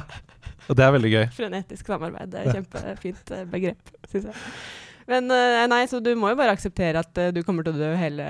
Og 0.68 0.76
det 0.78 0.84
er 0.86 0.92
veldig 0.94 1.10
gøy. 1.16 1.26
Frenetisk 1.34 1.86
samarbeid. 1.90 2.30
Det 2.30 2.38
er 2.38 2.48
et 2.52 2.58
kjempefint 2.60 3.30
eh, 3.34 3.44
begrep, 3.48 3.90
syns 4.12 4.26
jeg. 4.30 4.34
Men 5.08 5.30
eh, 5.32 5.62
nei, 5.72 5.82
så 5.88 5.98
du 6.04 6.10
må 6.20 6.28
jo 6.30 6.36
bare 6.36 6.52
akseptere 6.52 7.00
at 7.00 7.18
eh, 7.18 7.30
du 7.32 7.40
kommer 7.42 7.64
til 7.64 7.72
å 7.74 7.80
dø 7.80 7.94
hele 7.96 8.26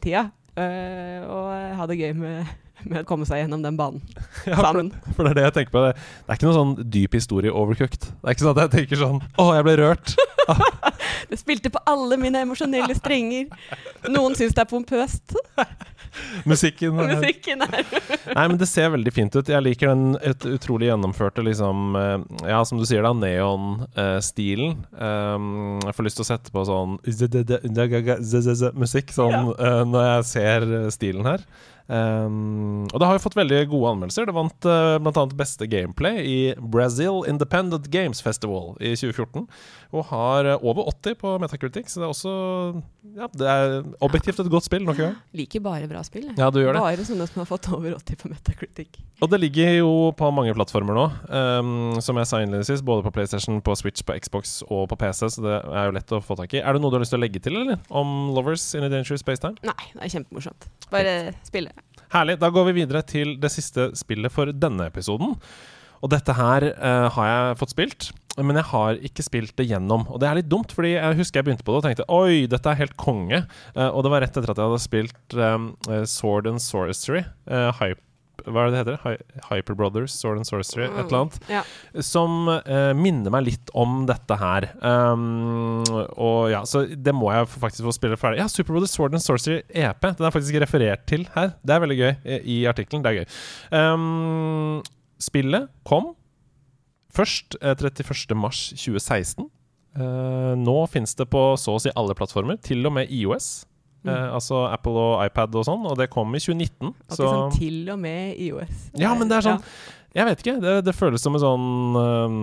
tida. 0.00 0.30
og 0.56 1.76
ha 1.78 1.86
det 1.88 1.98
gøy 2.00 2.12
med, 2.16 2.48
med 2.84 3.02
å 3.02 3.08
komme 3.08 3.26
seg 3.28 3.42
gjennom 3.44 3.62
den 3.64 3.78
banen 3.78 4.02
Ja, 4.46 4.56
for, 4.56 4.64
sammen. 4.68 4.92
for 5.16 5.26
det 5.26 5.32
er 5.34 5.38
det 5.40 5.46
jeg 5.48 5.56
tenker 5.60 5.74
på. 5.76 5.84
Det, 5.86 5.94
det 5.96 6.34
er 6.34 6.40
ikke 6.40 6.48
noe 6.50 6.58
sånn 6.58 6.74
dyp 6.98 7.16
historie 7.18 7.54
overcooked. 7.62 8.08
Det 8.08 8.26
er 8.26 8.36
ikke 8.36 8.46
sånn 8.46 8.56
at 8.56 8.62
jeg 8.66 8.74
tenker 8.78 9.02
sånn 9.04 9.20
Å, 9.38 9.48
jeg 9.58 9.68
ble 9.68 9.76
rørt. 9.82 10.16
Det 11.30 11.38
spilte 11.38 11.70
på 11.72 11.80
alle 11.88 12.18
mine 12.20 12.42
emosjonelle 12.44 12.94
strenger. 12.98 13.46
Noen 14.10 14.34
syns 14.36 14.56
det 14.56 14.64
er 14.64 14.68
pompøst. 14.68 15.36
Musikken 16.44 16.98
Musikken 16.98 17.62
er 17.64 17.86
Nei, 18.34 18.42
men 18.50 18.58
det 18.60 18.66
ser 18.68 18.90
veldig 18.92 19.12
fint 19.14 19.36
ut. 19.38 19.48
Jeg 19.48 19.64
liker 19.64 19.92
den 19.92 20.16
et 20.20 20.44
utrolig 20.50 20.90
gjennomførte, 20.90 21.44
liksom 21.46 21.96
eh, 21.96 22.18
Ja, 22.50 22.60
som 22.68 22.80
du 22.80 22.84
sier, 22.88 23.04
da, 23.06 23.14
neon-stilen. 23.16 24.76
Um, 24.92 25.78
jeg 25.86 25.96
får 25.96 26.08
lyst 26.08 26.20
til 26.20 26.26
å 26.26 26.30
sette 26.32 26.52
på 26.52 26.66
sånn 26.68 26.98
musikk 28.82 29.12
sånn 29.14 29.52
eh, 29.56 29.82
når 29.88 30.08
jeg 30.08 30.28
ser 30.32 30.68
eh, 30.68 30.88
stilen 30.92 31.28
her. 31.28 31.44
Um, 31.86 32.86
og 32.92 33.00
det 33.00 33.08
har 33.08 33.16
jo 33.16 33.22
fått 33.24 33.36
veldig 33.36 33.60
gode 33.72 33.94
anmeldelser. 33.94 34.28
Det 34.28 34.36
vant 34.36 34.68
uh, 34.68 34.96
bl.a. 35.02 35.24
beste 35.38 35.68
gameplay 35.70 36.22
i 36.22 36.38
Brazil 36.58 37.22
Independent 37.28 37.88
Games 37.92 38.22
Festival 38.24 38.76
i 38.80 38.94
2014. 38.94 39.48
Og 39.92 40.06
har 40.08 40.46
eh, 40.48 40.62
over 40.64 40.86
80 40.88 41.16
på 41.20 41.34
Metacritic, 41.42 41.90
så 41.92 42.00
det 42.00 42.06
er 42.06 42.12
også 42.14 42.32
Ja, 43.12 43.26
det 43.28 43.48
er 43.48 43.74
objektivt 44.04 44.40
et 44.40 44.48
godt 44.52 44.64
spill. 44.64 44.86
Nok. 44.88 45.00
Liker 45.38 45.60
bare 45.64 45.88
bra 45.90 46.00
spill. 46.06 46.30
Ja, 46.38 46.48
du 46.48 46.62
gjør 46.62 46.78
det. 46.78 46.84
Bare 46.84 47.04
sånne 47.04 47.26
som 47.28 47.42
har 47.42 47.48
fått 47.50 47.68
over 47.74 47.98
80 47.98 48.20
på 48.22 48.30
Metacritic. 48.32 49.00
Og 49.20 49.28
det 49.32 49.42
ligger 49.42 49.76
jo 49.82 49.90
på 50.16 50.30
mange 50.34 50.54
plattformer 50.56 50.96
nå, 50.96 51.04
um, 51.28 51.74
som 52.04 52.16
jeg 52.20 52.30
sa 52.30 52.40
innledningsvis. 52.40 52.84
Både 52.86 53.04
på 53.04 53.12
PlayStation, 53.18 53.60
på 53.64 53.76
Switch, 53.78 54.04
på 54.06 54.16
Xbox 54.16 54.60
og 54.68 54.88
på 54.92 54.98
PC, 55.04 55.28
så 55.36 55.44
det 55.44 55.58
er 55.60 55.90
jo 55.90 55.96
lett 55.98 56.16
å 56.16 56.22
få 56.24 56.38
tak 56.40 56.56
i. 56.56 56.62
Er 56.62 56.72
det 56.72 56.82
noe 56.82 56.92
du 56.92 56.96
har 56.96 57.04
lyst 57.04 57.12
til 57.12 57.20
å 57.20 57.24
legge 57.26 57.42
til, 57.44 57.60
eller? 57.60 57.84
Om 57.92 58.32
Lovers 58.36 58.64
in 58.78 58.88
a 58.88 58.90
Dangerous 58.92 59.20
Spacetime? 59.24 59.60
Nei, 59.66 59.92
det 59.92 60.08
er 60.08 60.16
kjempemorsomt. 60.16 60.70
Bare 60.94 61.14
spille. 61.44 61.76
Herlig. 62.12 62.40
Da 62.40 62.48
går 62.52 62.70
vi 62.70 62.78
videre 62.80 63.04
til 63.04 63.36
det 63.40 63.52
siste 63.52 63.90
spillet 63.98 64.32
for 64.32 64.52
denne 64.56 64.88
episoden. 64.88 65.36
Og 66.02 66.10
dette 66.10 66.34
her 66.34 66.66
uh, 66.74 67.06
har 67.14 67.28
jeg 67.28 67.58
fått 67.60 67.72
spilt, 67.76 68.08
men 68.40 68.56
jeg 68.56 68.68
har 68.70 69.00
ikke 69.04 69.24
spilt 69.26 69.56
det 69.58 69.66
gjennom. 69.68 70.06
Og 70.08 70.22
det 70.22 70.28
er 70.28 70.38
litt 70.40 70.48
dumt, 70.52 70.72
fordi 70.72 70.94
jeg 70.94 71.18
husker 71.18 71.40
jeg 71.40 71.48
begynte 71.50 71.66
på 71.66 71.74
det 71.74 71.82
og 71.82 71.88
tenkte 71.88 72.08
oi, 72.12 72.46
dette 72.50 72.70
er 72.70 72.80
helt 72.80 72.96
konge. 73.00 73.42
Uh, 73.76 73.90
og 73.90 74.06
det 74.06 74.14
var 74.14 74.24
rett 74.24 74.38
etter 74.38 74.54
at 74.54 74.60
jeg 74.60 74.70
hadde 74.70 74.86
spilt 74.86 75.36
eh, 75.36 76.06
Sword 76.08 76.48
and 76.48 76.62
Sorcery. 76.62 77.26
Uh, 77.50 77.68
Hype, 77.76 78.00
hva 78.46 78.64
er 78.64 78.72
det 78.72 78.78
det 78.86 78.94
heter? 78.96 79.42
Hyper 79.50 79.76
Brothers, 79.78 80.14
Sword 80.16 80.40
and 80.40 80.48
Sorcery, 80.48 80.86
et 80.86 81.04
eller 81.04 81.18
annet. 81.20 81.36
Ja. 81.52 81.60
Som 82.04 82.48
uh, 82.48 82.94
minner 82.96 83.34
meg 83.34 83.44
litt 83.50 83.74
om 83.78 84.02
dette 84.08 84.38
her. 84.40 84.70
Um, 84.80 85.84
og 86.16 86.48
ja, 86.54 86.64
Så 86.68 86.86
det 86.88 87.14
må 87.16 87.28
jeg 87.34 87.50
faktisk 87.52 87.84
få 87.90 87.94
spille 87.98 88.18
ferdig. 88.20 88.40
Ja, 88.40 88.48
Super 88.50 88.74
Brothers 88.74 88.96
Sword 88.96 89.18
and 89.18 89.24
Sorcery 89.24 89.60
EP. 89.68 90.08
Den 90.08 90.28
er 90.28 90.34
faktisk 90.34 90.56
referert 90.64 91.04
til 91.10 91.28
her. 91.36 91.52
Det 91.60 91.76
er 91.76 91.84
veldig 91.84 92.00
gøy 92.00 92.10
i, 92.24 92.40
i 92.56 92.58
artikkelen. 92.70 93.04
Det 93.04 93.12
er 93.12 93.20
gøy. 93.20 93.38
Um, 93.76 94.82
spillet 95.22 95.68
kom 95.86 96.14
først 97.12 97.56
eh, 97.60 97.74
31. 97.76 98.34
mars 98.38 98.62
2016. 98.76 99.48
Eh, 99.92 100.52
nå 100.56 100.76
finnes 100.88 101.12
det 101.18 101.26
på 101.32 101.42
så 101.60 101.74
å 101.76 101.82
si 101.84 101.92
alle 101.98 102.14
plattformer, 102.16 102.56
til 102.64 102.84
og 102.88 102.94
med 102.96 103.10
IOS. 103.12 103.50
Eh, 104.02 104.28
altså 104.34 104.64
Apple 104.72 104.98
og 104.98 105.20
iPad 105.28 105.54
og 105.60 105.66
sånn, 105.68 105.84
og 105.86 105.98
det 106.00 106.08
kom 106.10 106.32
i 106.34 106.40
2019. 106.42 106.88
Og 106.90 107.12
så 107.14 107.28
sånn 107.28 107.52
til 107.58 107.82
og 107.92 108.00
med 108.02 108.38
IOS. 108.42 108.86
Ja, 108.98 109.12
men 109.14 109.28
det 109.30 109.38
er 109.42 109.46
sånn 109.52 109.66
Jeg 110.16 110.26
vet 110.28 110.42
ikke. 110.42 110.56
Det, 110.60 110.72
det 110.88 110.94
føles 110.96 111.22
som 111.24 111.36
en 111.38 111.40
sånn 111.44 111.68
um, 111.96 112.40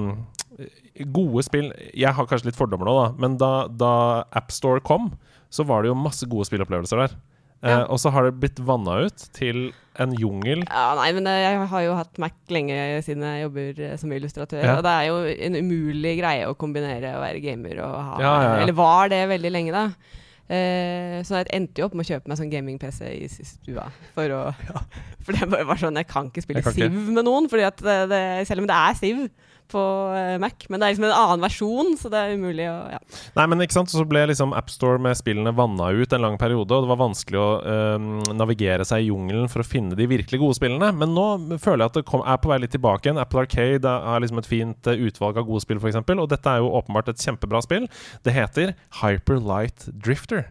Gode 1.14 1.44
spill 1.46 1.68
Jeg 1.96 2.12
har 2.18 2.26
kanskje 2.28 2.50
litt 2.50 2.58
fordommer 2.58 2.88
nå, 2.89 2.94
da, 2.98 3.10
men 3.22 3.36
da, 3.39 3.52
da 3.70 3.91
AppStore 4.36 4.82
kom, 4.84 5.12
så 5.54 5.64
var 5.68 5.84
det 5.86 5.91
jo 5.91 5.98
masse 6.00 6.26
gode 6.30 6.48
spillopplevelser 6.50 7.04
der. 7.06 7.14
Eh, 7.62 7.70
Ja. 7.74 7.84
og 7.91 8.00
så 8.00 8.12
har 8.16 8.24
det 8.30 8.38
blitt 8.39 8.60
vanna 8.64 9.02
ut 9.08 9.26
til 9.36 9.72
en 10.00 10.14
jungel. 10.16 10.64
Ja, 10.66 10.93
nei, 11.00 11.10
men 11.18 11.28
eh, 11.30 11.41
jeg 11.43 11.66
har 11.72 11.84
jo 11.86 11.97
hatt 11.97 12.22
Mac 12.22 12.38
lenge 12.54 12.78
siden 13.06 13.26
jeg 13.26 13.43
jobber 13.45 13.82
eh, 13.86 13.97
som 14.00 14.14
illustratør. 14.16 14.64
Ja. 14.64 14.78
Og 14.78 14.86
det 14.86 14.93
er 14.93 15.10
jo 15.10 15.20
en 15.50 15.60
umulig 15.60 16.16
greie 16.22 16.47
å 16.47 16.56
kombinere 16.60 17.18
å 17.18 17.24
være 17.24 17.43
gamer 17.43 17.84
og 17.86 17.97
ha 17.97 18.24
Ja, 18.24 18.34
ja. 18.45 18.56
Eller 18.64 18.78
var 18.78 19.12
det 19.12 19.22
veldig 19.34 19.54
lenge, 19.54 19.76
da. 19.76 20.16
Eh, 20.50 21.20
så 21.28 21.38
jeg 21.38 21.52
endte 21.54 21.82
jo 21.84 21.89
opp 21.89 21.97
med 21.97 22.08
å 22.08 22.10
kjøpe 22.10 22.32
meg 22.32 22.39
sånn 22.39 22.50
gaming-PC 22.50 23.04
i 23.20 23.28
stua. 23.30 23.86
For 24.16 24.34
å 24.34 24.41
For 25.28 25.36
det 25.36 25.45
var 25.70 25.78
sånn 25.78 26.00
Jeg 26.00 26.08
kan 26.10 26.32
ikke 26.32 26.41
spille 26.41 26.64
kan 26.66 26.74
Siv 26.74 26.88
ikke. 26.88 27.04
Med 27.20 27.28
noen, 27.28 27.50
fordi 27.52 27.68
at 27.68 27.84
det, 27.86 27.97
det, 28.10 28.24
selv 28.50 28.64
om 28.64 28.70
det 28.70 28.80
er 28.80 28.97
Siv 28.97 29.28
på 29.72 29.82
eh, 30.16 30.36
Mac, 30.42 30.66
men 30.70 30.80
det 30.80 30.88
er 30.88 30.94
liksom 30.94 31.08
en 31.08 31.16
annen 31.16 31.46
versjon, 31.46 31.94
så 32.00 32.12
det 32.12 32.20
er 32.22 32.36
umulig 32.40 32.68
å 32.70 32.76
ja. 32.94 33.00
Nei, 33.38 33.46
men 33.52 33.64
ikke 33.64 33.78
sant, 33.78 33.94
Så 33.94 34.06
ble 34.10 34.26
liksom 34.30 34.54
AppStore 34.58 35.02
med 35.02 35.18
spillene 35.20 35.54
vanna 35.56 35.92
ut 35.96 36.14
en 36.16 36.26
lang 36.26 36.38
periode, 36.42 36.76
og 36.76 36.86
det 36.86 36.92
var 36.92 37.02
vanskelig 37.02 37.40
å 37.42 37.48
eh, 37.62 38.36
navigere 38.38 38.88
seg 38.88 39.06
i 39.06 39.10
jungelen 39.12 39.50
for 39.52 39.64
å 39.64 39.68
finne 39.68 39.98
de 39.98 40.10
virkelig 40.10 40.42
gode 40.42 40.60
spillene. 40.60 40.92
Men 41.00 41.16
nå 41.16 41.28
føler 41.62 41.86
jeg 41.86 41.94
at 41.94 42.00
det 42.02 42.06
kom, 42.10 42.26
er 42.26 42.42
på 42.42 42.52
vei 42.52 42.62
litt 42.64 42.76
tilbake 42.76 43.08
igjen. 43.10 43.22
Apple 43.22 43.46
Arcade 43.46 43.96
er 44.14 44.24
liksom 44.24 44.44
et 44.44 44.52
fint 44.52 44.92
eh, 44.92 45.08
utvalg 45.10 45.40
av 45.42 45.50
gode 45.50 45.66
spill, 45.66 45.82
f.eks. 45.82 46.02
Og 46.20 46.30
dette 46.32 46.54
er 46.54 46.64
jo 46.64 46.74
åpenbart 46.82 47.12
et 47.14 47.26
kjempebra 47.26 47.64
spill. 47.66 47.90
Det 48.26 48.36
heter 48.36 48.76
Hyper 49.02 49.44
Light 49.44 49.90
Drifter. 49.94 50.50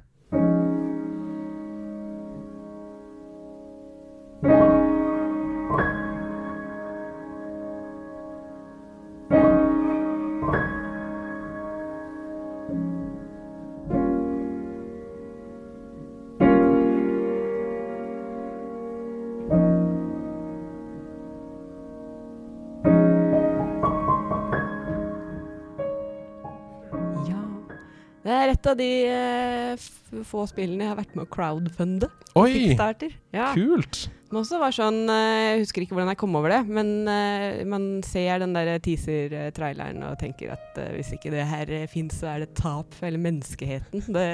Et 28.68 28.74
av 28.74 28.78
de 28.78 28.92
eh, 29.08 30.22
få 30.28 30.44
spillene 30.50 30.84
jeg 30.84 30.92
har 30.92 31.00
vært 31.00 31.16
med 31.16 31.24
å 31.24 31.32
crowdfunde. 31.32 32.08
Oi! 32.36 32.50
Kickstarter. 32.52 33.14
Ja. 33.32 33.52
Kult! 33.56 34.08
Som 34.28 34.42
også 34.42 34.58
var 34.60 34.74
sånn 34.76 34.98
eh, 35.08 35.54
Jeg 35.54 35.62
husker 35.62 35.84
ikke 35.84 35.96
hvordan 35.96 36.10
jeg 36.12 36.18
kom 36.20 36.36
over 36.36 36.52
det, 36.52 36.58
men 36.68 37.08
eh, 37.08 37.62
man 37.68 37.86
ser 38.04 38.42
den 38.42 38.52
der 38.52 38.74
teaser-traileren 38.84 40.04
og 40.04 40.18
tenker 40.20 40.52
at 40.58 40.76
hvis 40.92 41.14
ikke 41.16 41.32
det 41.32 41.46
her 41.48 41.72
fins, 41.88 42.20
så 42.20 42.34
er 42.34 42.44
det 42.44 42.52
tap 42.58 42.92
for 42.92 43.08
hele 43.08 43.22
menneskeheten. 43.24 44.04
Det 44.12 44.28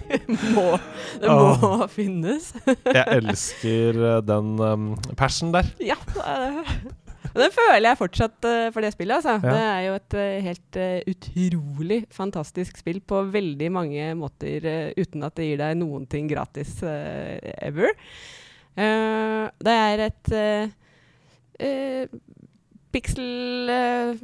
må, 0.56 0.68
det 1.20 1.28
må 1.28 1.52
oh. 1.52 1.86
finnes. 1.92 2.54
Jeg 2.88 3.04
elsker 3.20 4.04
den 4.24 4.54
um, 4.64 4.92
passion 5.20 5.52
der. 5.54 5.68
ja. 5.92 6.00
det 6.14 6.24
er 6.24 6.46
det- 6.48 7.03
Og 7.34 7.40
det 7.42 7.50
føler 7.54 7.88
jeg 7.88 7.98
fortsatt 7.98 8.46
uh, 8.46 8.68
for 8.74 8.84
det 8.84 8.92
spillet. 8.94 9.18
Altså. 9.18 9.34
Ja. 9.42 9.54
Det 9.54 9.64
er 9.66 9.80
jo 9.88 9.96
et 9.98 10.16
uh, 10.18 10.44
helt 10.48 10.78
uh, 10.78 11.10
utrolig 11.10 11.98
fantastisk 12.14 12.78
spill 12.78 13.00
på 13.02 13.24
veldig 13.34 13.70
mange 13.74 14.06
måter, 14.18 14.68
uten 14.94 15.26
at 15.26 15.34
det 15.38 15.48
gir 15.48 15.60
deg 15.60 15.78
noen 15.80 16.06
ting 16.10 16.30
gratis 16.30 16.76
ever. 16.84 17.94
Det 18.74 19.74
er 19.74 20.00
et 20.08 20.30
Pixel 22.94 23.70
eh, 23.74 24.22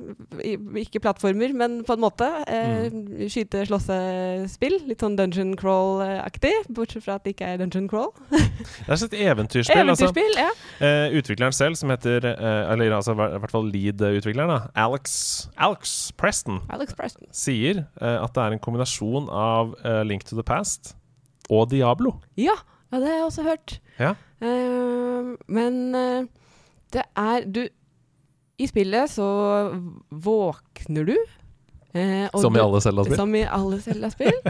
Ikke 0.80 1.00
plattformer, 1.02 1.52
men 1.56 1.80
på 1.86 1.96
en 1.96 2.02
måte. 2.04 2.28
Uh, 2.46 3.26
Skyte-slåssespill. 3.30 4.76
Litt 4.88 5.02
sånn 5.02 5.16
dungeon 5.18 5.52
crawl-aktig, 5.58 6.52
bortsett 6.76 7.04
fra 7.04 7.18
at 7.18 7.26
det 7.26 7.34
ikke 7.34 7.48
er 7.52 7.60
dungeon 7.62 7.88
crawl. 7.90 8.12
Det 8.30 8.94
er 8.94 9.04
et 9.06 9.16
eventyrspill. 9.26 9.90
altså. 9.92 10.10
Ja. 10.36 10.48
Eh, 10.84 11.14
utvikleren 11.18 11.54
selv, 11.54 11.76
som 11.78 11.90
heter 11.92 12.24
eh, 12.30 12.72
Eller 12.72 12.92
altså, 12.96 13.12
i 13.14 13.38
hvert 13.42 13.52
fall 13.52 13.68
lead-utvikleren, 13.72 14.70
Alex, 14.78 15.12
Alex 15.56 15.94
Preston, 16.20 16.60
Alex 16.72 16.94
Preston. 16.98 17.28
sier 17.34 17.84
eh, 18.00 18.16
at 18.20 18.34
det 18.36 18.42
er 18.44 18.56
en 18.56 18.62
kombinasjon 18.62 19.28
av 19.32 19.74
eh, 19.84 20.02
Link 20.08 20.24
to 20.28 20.36
the 20.38 20.44
Past 20.46 20.94
og 21.50 21.70
Diablo. 21.72 22.16
Ja, 22.38 22.56
ja, 22.90 22.98
det 22.98 23.06
har 23.06 23.16
jeg 23.20 23.26
også 23.28 23.46
hørt. 23.46 23.76
Ja. 24.00 24.14
Eh, 24.42 25.30
men 25.50 25.80
eh, 25.94 26.24
det 26.94 27.04
er 27.18 27.46
Du 27.46 27.62
I 28.60 28.68
spillet 28.68 29.10
så 29.12 29.26
våkner 30.08 31.06
du. 31.08 31.14
eh, 31.92 32.26
og 32.28 32.42
Som 32.42 32.56
i 32.58 32.62
alle 32.62 32.80
Zelda-spill. 32.84 33.16
Som 33.16 33.36
i 33.38 33.44
alle 33.44 33.78
Zelda-spill. 33.80 34.40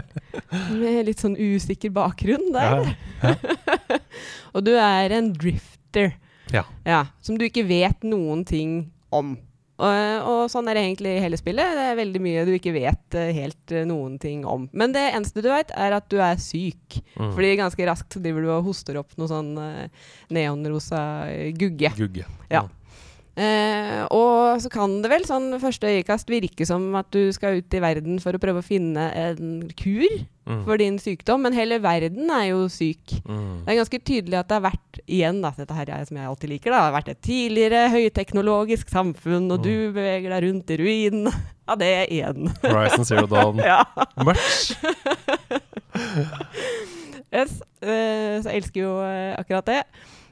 med 0.81 1.05
litt 1.07 1.23
sånn 1.23 1.37
usikker 1.39 1.93
bakgrunn 1.95 2.51
der. 2.55 2.91
Ja. 3.21 3.35
og 4.55 4.65
du 4.67 4.73
er 4.75 5.15
en 5.15 5.31
drifter. 5.37 6.17
Ja. 6.51 6.65
Som 7.23 7.39
du 7.39 7.47
ikke 7.47 7.63
vet 7.69 8.03
noen 8.03 8.43
ting 8.47 8.91
om. 9.15 9.37
Og, 9.81 10.25
og 10.29 10.41
sånn 10.53 10.67
er 10.69 10.77
det 10.77 10.83
egentlig 10.85 11.15
i 11.15 11.21
hele 11.23 11.37
spillet. 11.39 11.73
Det 11.77 11.85
er 11.89 11.97
veldig 11.97 12.21
mye 12.21 12.43
du 12.45 12.51
ikke 12.53 12.73
vet 12.75 13.17
uh, 13.17 13.29
helt 13.33 13.73
uh, 13.73 13.81
noen 13.89 14.19
ting 14.21 14.43
om. 14.45 14.67
Men 14.77 14.93
det 14.93 15.07
eneste 15.09 15.41
du 15.41 15.49
vet, 15.49 15.73
er 15.73 15.95
at 15.97 16.09
du 16.11 16.19
er 16.21 16.37
syk. 16.41 16.99
Mm. 17.15 17.31
Fordi 17.33 17.55
ganske 17.63 17.87
raskt 17.89 18.19
driver 18.21 18.45
du 18.45 18.51
og 18.53 18.69
hoster 18.69 18.99
opp 19.01 19.15
noe 19.17 19.31
sånn 19.31 19.55
uh, 19.57 20.11
neonrosa 20.33 21.01
eh, 21.31 21.49
gugge. 21.57 21.93
Gugge. 21.97 22.27
Ja. 22.51 22.67
Eh, 23.39 24.01
og 24.11 24.59
så 24.59 24.67
kan 24.69 24.97
det 25.01 25.07
vel 25.09 25.23
sånn 25.23 25.53
første 25.61 25.87
øyekast 25.87 26.27
virke 26.27 26.65
som 26.67 26.89
at 26.99 27.07
du 27.15 27.29
skal 27.31 27.61
ut 27.61 27.73
i 27.73 27.79
verden 27.79 28.17
for 28.19 28.35
å 28.35 28.41
prøve 28.43 28.59
å 28.59 28.65
finne 28.67 29.07
en 29.15 29.69
kur 29.79 30.03
Mm. 30.41 30.63
for 30.65 30.75
din 30.81 30.95
sykdom, 30.99 31.43
men 31.45 31.53
hele 31.53 31.77
verden 31.79 32.27
er 32.33 32.47
jo 32.49 32.63
syk. 32.67 33.11
Mm. 33.29 33.61
Det 33.63 33.71
er 33.71 33.77
ganske 33.77 33.99
tydelig 34.03 34.39
at 34.39 34.47
det 34.49 34.55
har 34.57 34.63
vært 34.71 34.99
igjen, 35.07 35.37
da, 35.45 35.51
dette 35.55 35.75
her 35.77 35.85
er 35.93 36.03
som 36.09 36.17
jeg 36.17 36.25
alltid 36.27 36.49
liker, 36.49 36.71
da, 36.73 36.79
det 36.81 36.87
har 36.89 36.95
vært 36.97 37.11
et 37.13 37.21
tidligere 37.21 37.83
høyteknologisk 37.93 38.89
samfunn, 38.89 39.51
og 39.53 39.59
Mm. 39.61 39.63
du 39.63 39.93
beveger 39.93 40.29
deg 40.33 40.43
rundt 40.47 40.73
i 40.73 40.77
ruinen 40.81 41.27
av 41.69 41.77
det 41.83 41.91
er 41.93 42.07
igjen. 42.09 42.49
Horizon 42.65 43.05
Zero 43.05 43.27
Dawn. 43.29 43.61
ja. 43.71 43.85
Yes. 47.31 47.61
eh, 47.81 48.41
så 48.43 48.49
jeg 48.51 48.57
elsker 48.59 48.81
jo 48.83 48.95
eh, 49.05 49.35
akkurat 49.39 49.65
det. 49.69 49.81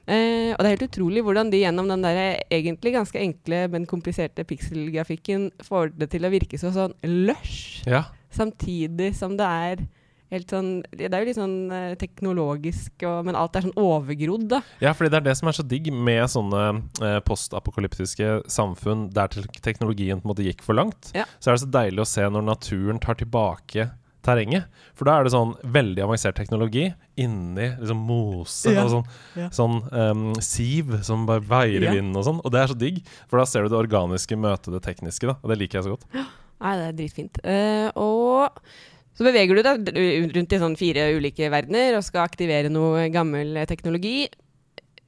Eh, 0.10 0.51
og 0.55 0.64
det 0.64 0.66
er 0.66 0.74
helt 0.76 0.88
utrolig 0.89 1.22
hvordan 1.26 1.51
de 1.53 1.62
gjennom 1.62 1.88
den 1.91 2.01
der 2.01 2.39
egentlig 2.49 2.95
ganske 2.95 3.20
enkle, 3.22 3.68
men 3.70 3.86
kompliserte 3.89 4.41
pikselgrafikken 4.49 5.51
får 5.68 5.93
det 6.01 6.10
til 6.16 6.26
å 6.26 6.34
virke 6.34 6.57
så 6.57 6.72
sånn 6.74 6.95
lush, 7.05 7.84
Ja. 7.86 8.05
samtidig 8.34 9.14
som 9.16 9.38
det 9.38 9.45
er 9.45 9.88
helt 10.30 10.51
sånn 10.53 10.84
Det 10.93 11.07
er 11.10 11.24
jo 11.24 11.26
litt 11.26 11.38
sånn 11.39 11.72
eh, 11.74 11.95
teknologisk, 11.97 12.91
og, 13.01 13.24
men 13.26 13.34
alt 13.38 13.55
er 13.57 13.64
sånn 13.66 13.78
overgrodd, 13.82 14.43
da. 14.51 14.60
ja, 14.82 14.91
fordi 14.93 15.10
det 15.10 15.18
er 15.22 15.26
det 15.30 15.38
som 15.39 15.49
er 15.49 15.57
så 15.57 15.66
digg 15.66 15.88
med 15.93 16.22
sånne 16.30 16.66
eh, 17.01 17.20
postapokalyptiske 17.26 18.43
samfunn 18.49 19.07
der 19.14 19.28
teknologien 19.66 20.22
på 20.22 20.28
en 20.28 20.34
måte 20.36 20.45
gikk 20.45 20.62
for 20.66 20.78
langt. 20.78 21.10
Ja. 21.18 21.26
Så 21.41 21.49
er 21.49 21.57
det 21.57 21.64
så 21.66 21.72
deilig 21.74 22.03
å 22.05 22.10
se 22.12 22.28
når 22.30 22.45
naturen 22.45 23.01
tar 23.01 23.18
tilbake 23.18 23.89
terrenget. 24.26 24.65
For 24.97 25.05
da 25.07 25.20
er 25.20 25.24
det 25.28 25.32
sånn 25.34 25.53
veldig 25.63 26.03
avansert 26.05 26.36
teknologi 26.36 26.89
inni 27.17 27.70
liksom 27.80 28.01
mose 28.07 28.74
Ja. 28.74 28.84
og 28.84 28.89
sånn, 28.91 29.05
Ja. 29.36 29.47
sånn 29.49 29.78
um, 29.93 30.34
siv 30.43 31.03
som 31.03 31.26
bare 31.26 31.41
veier 31.41 31.82
Ja. 31.82 31.91
i 31.91 31.95
vinden 31.95 32.15
og 32.17 32.26
sånn. 32.26 32.41
Og 32.43 32.51
det 32.51 32.59
er 32.61 32.67
så 32.74 32.78
digg, 32.78 33.01
for 33.28 33.39
da 33.39 33.45
ser 33.45 33.63
du 33.63 33.70
det 33.70 33.80
organiske 33.80 34.36
møte 34.38 34.72
det 34.72 34.82
tekniske, 34.84 35.28
da. 35.28 35.36
Og 35.43 35.49
det 35.49 35.57
liker 35.59 35.80
jeg 35.80 35.86
så 35.88 35.95
godt. 35.95 36.05
Nei, 36.59 36.76
det 36.76 36.88
er 36.88 36.97
dritfint. 36.99 37.39
Uh, 37.45 37.91
og 37.95 38.59
så 39.15 39.24
beveger 39.24 39.55
du 39.55 39.63
deg 39.63 40.34
rundt 40.36 40.53
i 40.53 40.59
sånn 40.59 40.78
fire 40.78 41.09
ulike 41.15 41.49
verdener 41.51 41.95
og 41.97 42.03
skal 42.03 42.28
aktivere 42.28 42.70
noe 42.70 43.09
gammel 43.09 43.65
teknologi. 43.67 44.28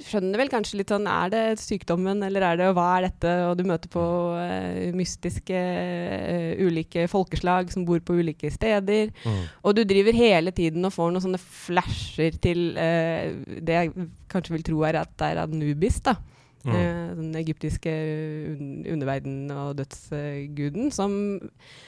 Skjønner 0.02 0.40
vel 0.42 0.50
kanskje 0.52 0.80
litt 0.80 0.92
sånn 0.92 1.08
Er 1.10 1.32
det 1.34 1.42
sykdommen, 1.62 2.24
eller 2.26 2.46
er 2.46 2.60
det 2.60 2.70
Hva 2.78 2.88
er 2.98 3.08
dette? 3.08 3.34
Og 3.50 3.56
du 3.60 3.64
møter 3.68 3.92
på 3.92 4.04
uh, 4.34 4.90
mystiske 4.98 5.58
uh, 5.58 6.62
ulike 6.62 7.08
folkeslag 7.12 7.72
som 7.74 7.86
bor 7.88 8.02
på 8.06 8.18
ulike 8.22 8.52
steder. 8.54 9.12
Mm. 9.26 9.44
Og 9.68 9.78
du 9.78 9.84
driver 9.88 10.18
hele 10.18 10.54
tiden 10.56 10.88
og 10.88 10.96
får 10.96 11.14
noen 11.14 11.26
sånne 11.28 11.42
flasher 11.42 12.38
til 12.42 12.74
uh, 12.78 13.32
det 13.62 13.78
jeg 13.78 14.10
kanskje 14.32 14.56
vil 14.58 14.68
tro 14.72 14.84
er 14.88 15.02
at 15.02 15.14
det 15.20 15.32
er 15.32 15.44
Anubis, 15.46 16.02
da. 16.06 16.18
Mm. 16.62 16.76
Den 17.18 17.30
egyptiske 17.40 17.90
un 17.90 18.84
underverden 18.94 19.50
og 19.50 19.80
dødsguden, 19.80 20.92
som, 20.94 21.16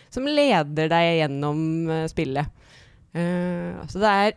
som 0.09 0.25
leder 0.25 0.89
deg 0.89 1.09
gjennom 1.19 1.91
spillet. 2.09 2.49
Så 3.13 4.01
det 4.01 4.09
er, 4.09 4.33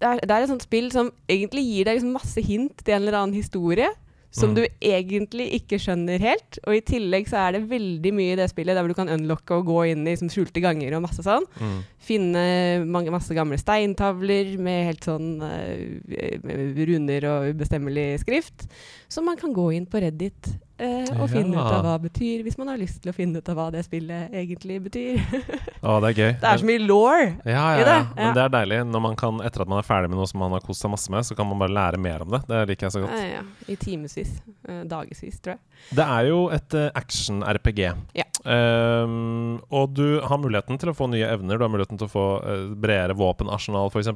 det 0.00 0.08
er 0.08 0.20
Det 0.26 0.30
er 0.30 0.42
et 0.42 0.50
sånt 0.52 0.66
spill 0.66 0.90
som 0.92 1.12
egentlig 1.28 1.64
gir 1.64 1.84
deg 1.88 1.98
liksom 2.00 2.12
masse 2.16 2.42
hint 2.44 2.82
til 2.84 2.94
en 2.94 3.02
eller 3.02 3.20
annen 3.22 3.34
historie. 3.38 3.88
Som 4.36 4.50
Mm. 4.50 4.54
du 4.56 4.66
egentlig 4.82 5.44
ikke 5.54 5.78
skjønner 5.80 6.20
helt. 6.20 6.58
Og 6.66 6.74
i 6.76 6.80
tillegg 6.84 7.24
så 7.30 7.38
er 7.46 7.52
det 7.52 7.70
veldig 7.70 8.10
mye 8.12 8.32
i 8.34 8.36
det 8.36 8.50
spillet 8.50 8.74
der 8.76 8.82
hvor 8.84 8.92
du 8.92 8.98
kan 8.98 9.08
unlocke 9.08 9.54
og 9.54 9.64
gå 9.64 9.86
inn 9.92 10.02
i 10.04 10.10
liksom, 10.12 10.28
skjulte 10.28 10.60
ganger 10.60 10.92
og 10.98 11.06
masse 11.06 11.22
sånn. 11.24 11.46
Mm. 11.56 11.78
Finne 12.04 12.42
mange, 12.84 13.10
masse 13.14 13.32
gamle 13.32 13.56
steintavler 13.56 14.58
med 14.58 14.84
helt 14.90 15.06
sånn 15.08 15.40
uh, 15.40 16.42
med 16.44 16.82
runer 16.90 17.24
og 17.30 17.54
ubestemmelig 17.54 18.20
skrift. 18.26 18.66
Så 19.08 19.22
man 19.22 19.36
kan 19.36 19.52
gå 19.54 19.70
inn 19.72 19.86
på 19.86 20.00
Reddit 20.02 20.48
eh, 20.82 21.08
og 21.16 21.28
finne 21.30 21.54
ut 21.54 21.62
av 21.62 21.84
hva 21.84 21.94
det 21.96 22.08
betyr, 22.08 22.42
hvis 22.46 22.58
man 22.58 22.72
har 22.72 22.80
lyst 22.80 22.98
til 23.04 23.12
å 23.12 23.16
finne 23.16 23.40
ut 23.40 23.50
av 23.52 23.58
hva 23.58 23.68
det 23.74 23.84
spillet 23.86 24.34
egentlig 24.34 24.80
betyr. 24.88 25.20
Å, 25.86 25.98
det 26.02 26.10
er 26.10 26.18
gøy. 26.18 26.32
Det 26.42 26.50
er 26.50 26.62
så 26.62 26.68
mye 26.68 26.82
law! 26.82 27.22
ja, 27.22 27.30
ja, 27.46 27.62
i 27.76 27.82
ja. 27.82 27.86
det, 27.86 27.98
Men 28.18 28.36
det 28.36 28.44
er 28.44 28.54
deilig 28.56 28.80
når 28.90 29.04
man 29.06 29.18
kan, 29.20 29.40
etter 29.46 29.64
at 29.64 29.72
man 29.72 29.82
er 29.82 29.88
ferdig 29.88 30.10
med 30.12 30.20
noe 30.20 30.28
som 30.30 30.42
man 30.42 30.56
har 30.56 30.64
kost 30.66 30.82
seg 30.82 30.92
masse 30.92 31.12
med, 31.12 31.26
så 31.28 31.38
kan 31.38 31.48
man 31.50 31.62
bare 31.62 31.76
lære 31.76 32.02
mer 32.02 32.26
om 32.26 32.34
det. 32.34 32.42
Det 32.50 32.62
liker 32.72 32.88
jeg 32.88 32.96
så 32.96 33.04
godt. 33.04 33.16
Ja, 33.16 33.38
ja. 33.38 33.72
I 33.72 33.78
timevis. 33.80 34.36
Eh, 34.66 34.82
Dagevis, 34.90 35.40
tror 35.40 35.56
jeg. 35.56 35.62
Det 35.96 36.08
er 36.18 36.30
jo 36.32 36.40
et 36.54 36.78
eh, 36.78 36.90
action-RPG. 36.98 37.84
Ja. 38.18 38.26
Ehm, 38.46 39.58
og 39.74 39.94
du 39.96 40.20
har 40.22 40.38
muligheten 40.38 40.78
til 40.78 40.92
å 40.92 40.96
få 40.96 41.08
nye 41.10 41.26
evner. 41.28 41.58
Du 41.58 41.64
har 41.64 41.72
muligheten 41.72 41.98
til 41.98 42.06
å 42.06 42.12
få 42.12 42.26
uh, 42.44 42.66
bredere 42.78 43.16
våpenarsenal, 43.18 43.90
f.eks. 43.90 44.12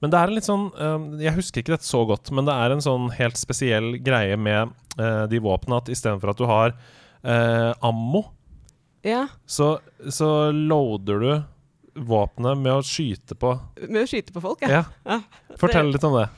Men 0.00 0.12
det 0.12 0.18
er 0.18 0.30
en 0.30 0.36
litt 0.36 0.48
sånn 0.48 0.66
um, 0.74 1.04
Jeg 1.20 1.36
husker 1.36 1.62
ikke 1.62 1.76
dette 1.76 1.86
så 1.86 2.02
godt, 2.08 2.32
men 2.34 2.48
det 2.48 2.56
er 2.56 2.74
en 2.74 2.84
sånn 2.84 3.10
helt 3.14 3.38
spesiell 3.38 3.92
greie 4.02 4.29
med 4.38 4.74
uh, 5.00 5.24
de 5.30 5.40
våpnene 5.42 5.80
at 5.80 5.88
istedenfor 5.92 6.32
at 6.34 6.38
du 6.42 6.46
har 6.50 6.74
uh, 6.74 7.72
ammo, 7.80 8.26
Ja, 9.06 9.26
så, 9.46 9.78
så 10.12 10.50
loader 10.52 11.24
du 11.24 11.32
våpenet 12.00 12.58
med 12.60 12.72
å 12.78 12.84
skyte 12.86 13.34
på 13.34 13.54
Med 13.88 14.04
å 14.04 14.06
skyte 14.08 14.34
på 14.34 14.42
folk, 14.44 14.62
ja. 14.62 14.82
Ja. 14.82 15.16
Ja. 15.16 15.56
Fortell 15.60 15.90
litt 15.94 16.04
om 16.06 16.14
det. 16.20 16.28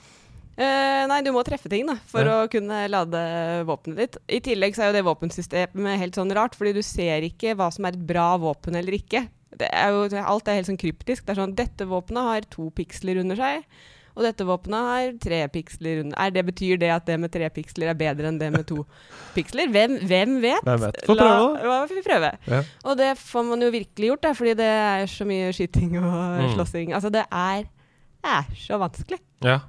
Uh, 0.52 1.08
nei, 1.08 1.22
du 1.24 1.30
må 1.32 1.42
treffe 1.46 1.70
ting 1.72 1.86
da, 1.88 1.96
for 2.08 2.28
Ja. 2.28 2.42
å 2.42 2.50
kunne 2.52 2.84
lade 2.92 3.20
våpenet 3.68 4.00
ditt. 4.02 4.18
I 4.28 4.40
tillegg 4.44 4.76
så 4.76 4.84
er 4.84 4.90
jo 4.90 4.96
det 4.98 5.06
våpensystemet 5.06 6.00
helt 6.00 6.18
sånn 6.18 6.32
rart, 6.36 6.56
fordi 6.58 6.74
du 6.76 6.82
ser 6.84 7.24
ikke 7.24 7.56
hva 7.56 7.70
som 7.72 7.88
er 7.88 7.96
et 7.96 8.04
bra 8.06 8.34
våpen 8.40 8.76
eller 8.76 8.98
ikke. 8.98 9.26
Det 9.58 9.68
er 9.68 9.92
jo, 9.92 10.04
alt 10.20 10.48
er 10.48 10.60
helt 10.60 10.68
sånn 10.70 10.80
kryptisk. 10.80 11.24
Det 11.26 11.34
er 11.34 11.40
sånn, 11.42 11.56
Dette 11.56 11.88
våpenet 11.88 12.28
har 12.28 12.46
to 12.52 12.70
piksler 12.76 13.20
under 13.20 13.36
seg, 13.36 13.64
og 14.14 14.22
dette 14.26 14.44
våpenet 14.44 14.88
har 14.88 15.12
tre 15.22 15.40
piksler 15.48 16.02
under 16.02 16.18
er 16.20 16.30
det 16.34 16.44
Betyr 16.46 16.78
det 16.78 16.90
at 16.92 17.06
det 17.06 17.18
med 17.20 17.32
tre 17.32 17.48
piksler 17.50 17.88
er 17.92 17.94
bedre 17.98 18.28
enn 18.28 18.38
det 18.40 18.50
med 18.52 18.66
to 18.68 18.84
piksler? 19.34 19.70
Hvem, 19.72 19.98
hvem 20.06 20.34
vet? 20.42 20.62
Hvem 20.66 20.80
vet? 20.86 21.00
Få 21.06 21.16
prøve. 21.16 21.62
La, 21.64 21.78
vi 21.88 22.02
prøve. 22.04 22.32
Ja. 22.50 22.62
Og 22.84 22.96
det 23.00 23.10
får 23.18 23.44
man 23.48 23.62
jo 23.64 23.70
virkelig 23.72 24.10
gjort, 24.12 24.22
da, 24.22 24.32
fordi 24.36 24.54
det 24.60 24.68
er 24.68 25.06
så 25.06 25.24
mye 25.28 25.50
skyting 25.56 25.96
og 25.98 26.12
Mm. 26.12 26.54
slåssing. 26.56 26.92
Altså, 26.94 27.10
det 27.10 27.24
er, 27.30 27.64
er 28.24 28.44
så 28.56 28.78
vanskelig. 28.78 29.18
Ja. 29.42 29.60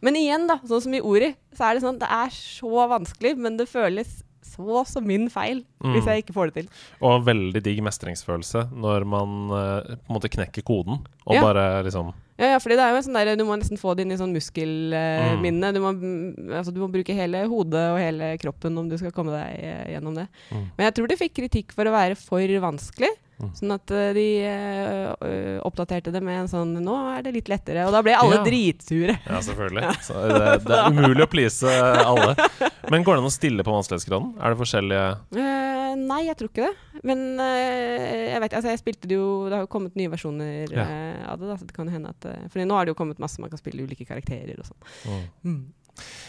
Men 0.00 0.14
igjen, 0.14 0.46
da, 0.46 0.58
sånn 0.68 0.82
som 0.84 0.94
i 0.94 1.00
Ori, 1.02 1.32
så 1.56 1.64
er 1.70 1.74
det 1.74 1.82
sånn 1.82 1.98
det 1.98 2.06
er 2.08 2.28
så 2.30 2.84
vanskelig, 2.92 3.36
men 3.36 3.56
det 3.58 3.66
føles 3.68 4.22
så 4.48 4.84
som 4.86 5.04
min 5.06 5.28
feil 5.30 5.64
Mm. 5.82 5.92
hvis 5.94 6.06
jeg 6.06 6.22
ikke 6.24 6.34
får 6.34 6.46
det 6.50 6.54
til. 6.54 6.68
Og 7.02 7.24
veldig 7.26 7.60
digg 7.62 7.80
mestringsfølelse 7.82 8.70
når 8.74 9.04
man 9.06 9.50
uh, 9.50 9.82
på 9.82 10.08
en 10.10 10.16
måte 10.16 10.30
knekker 10.30 10.62
koden 10.66 10.98
og 11.26 11.34
Ja. 11.34 11.42
bare 11.42 11.82
liksom 11.84 12.12
Ja, 12.38 12.52
ja, 12.52 12.58
fordi 12.62 12.76
det 12.78 12.84
er 12.84 12.92
jo 12.94 12.98
en 13.00 13.04
sånn 13.08 13.16
der, 13.18 13.32
Du 13.34 13.42
må 13.48 13.56
nesten 13.58 13.80
få 13.80 13.96
det 13.98 14.04
inn 14.06 14.14
i 14.14 14.18
sånn 14.20 14.34
muskelminne. 14.34 15.72
Du, 15.74 15.80
må, 15.82 15.90
mm, 15.90 16.52
altså, 16.60 16.74
du 16.74 16.78
må 16.84 16.90
bruke 16.92 17.16
hele 17.16 17.42
hodet 17.50 17.86
og 17.94 17.98
hele 17.98 18.36
kroppen 18.38 18.78
om 18.78 18.90
du 18.90 18.94
skal 19.00 19.14
komme 19.14 19.34
deg 19.34 19.56
eh, 19.58 19.88
gjennom 19.96 20.14
det. 20.20 20.28
Mm. 20.52 20.68
Men 20.76 20.86
jeg 20.86 20.94
tror 20.98 21.10
det 21.10 21.18
fikk 21.18 21.34
kritikk 21.40 21.74
for 21.74 21.90
å 21.90 21.94
være 21.96 22.18
for 22.20 22.54
vanskelig. 22.62 23.10
Mm. 23.38 23.50
Sånn 23.54 23.70
at 23.70 23.92
eh, 23.94 24.08
de 24.16 24.24
uh, 24.50 25.60
oppdaterte 25.68 26.10
det 26.10 26.22
med 26.26 26.40
en 26.40 26.48
sånn 26.50 26.72
Nå 26.82 26.94
er 27.14 27.22
det 27.22 27.32
litt 27.36 27.50
lettere. 27.52 27.84
Og 27.86 27.92
da 27.94 28.00
ble 28.02 28.16
alle 28.18 28.40
Ja. 28.40 28.44
dritsure. 28.46 29.14
Ja, 29.28 29.38
selvfølgelig. 29.46 29.92
Så 30.02 30.18
det, 30.26 30.48
det 30.66 30.74
er 30.78 30.90
umulig 30.90 31.22
å 31.22 31.30
please 31.30 31.70
alle. 32.02 32.34
Men 32.90 33.04
går 33.06 33.18
det 33.18 33.22
an 33.22 33.30
å 33.30 33.34
stille 33.34 33.62
på 33.66 33.74
vanskelighetsgraden? 33.76 34.32
Er 34.42 34.54
det 34.54 34.58
forskjellige 34.58 35.06
uh, 35.38 35.94
nei, 35.98 36.20
jeg 36.26 36.36
tror 36.40 36.50
ikke 36.50 36.66
det. 36.66 37.00
Men 37.06 37.22
uh, 37.38 38.26
jeg 38.32 38.42
vet 38.42 38.58
altså 38.58 38.72
jeg 38.74 38.80
spilte 38.82 39.08
det 39.10 39.14
jo 39.18 39.26
Det 39.46 39.54
har 39.54 39.62
jo 39.68 39.70
kommet 39.70 39.94
nye 39.98 40.10
versjoner 40.12 40.72
Ja. 40.74 40.84
eh, 40.88 41.22
av 41.30 41.38
det. 41.38 41.46
Da, 41.52 41.56
så 41.60 41.68
det 41.68 41.76
kan 41.76 41.88
hende 41.94 42.10
at 42.10 42.26
uh, 42.26 42.46
Fordi 42.50 42.66
nå 42.68 42.74
har 42.78 42.86
det 42.88 42.94
jo 42.96 42.98
kommet 42.98 43.22
masse 43.22 43.38
man 43.42 43.52
kan 43.52 43.60
spille 43.60 43.86
ulike 43.86 44.06
karakterer 44.08 44.58
og 44.58 44.66
sånn. 44.72 45.22
Mm. 45.46 45.60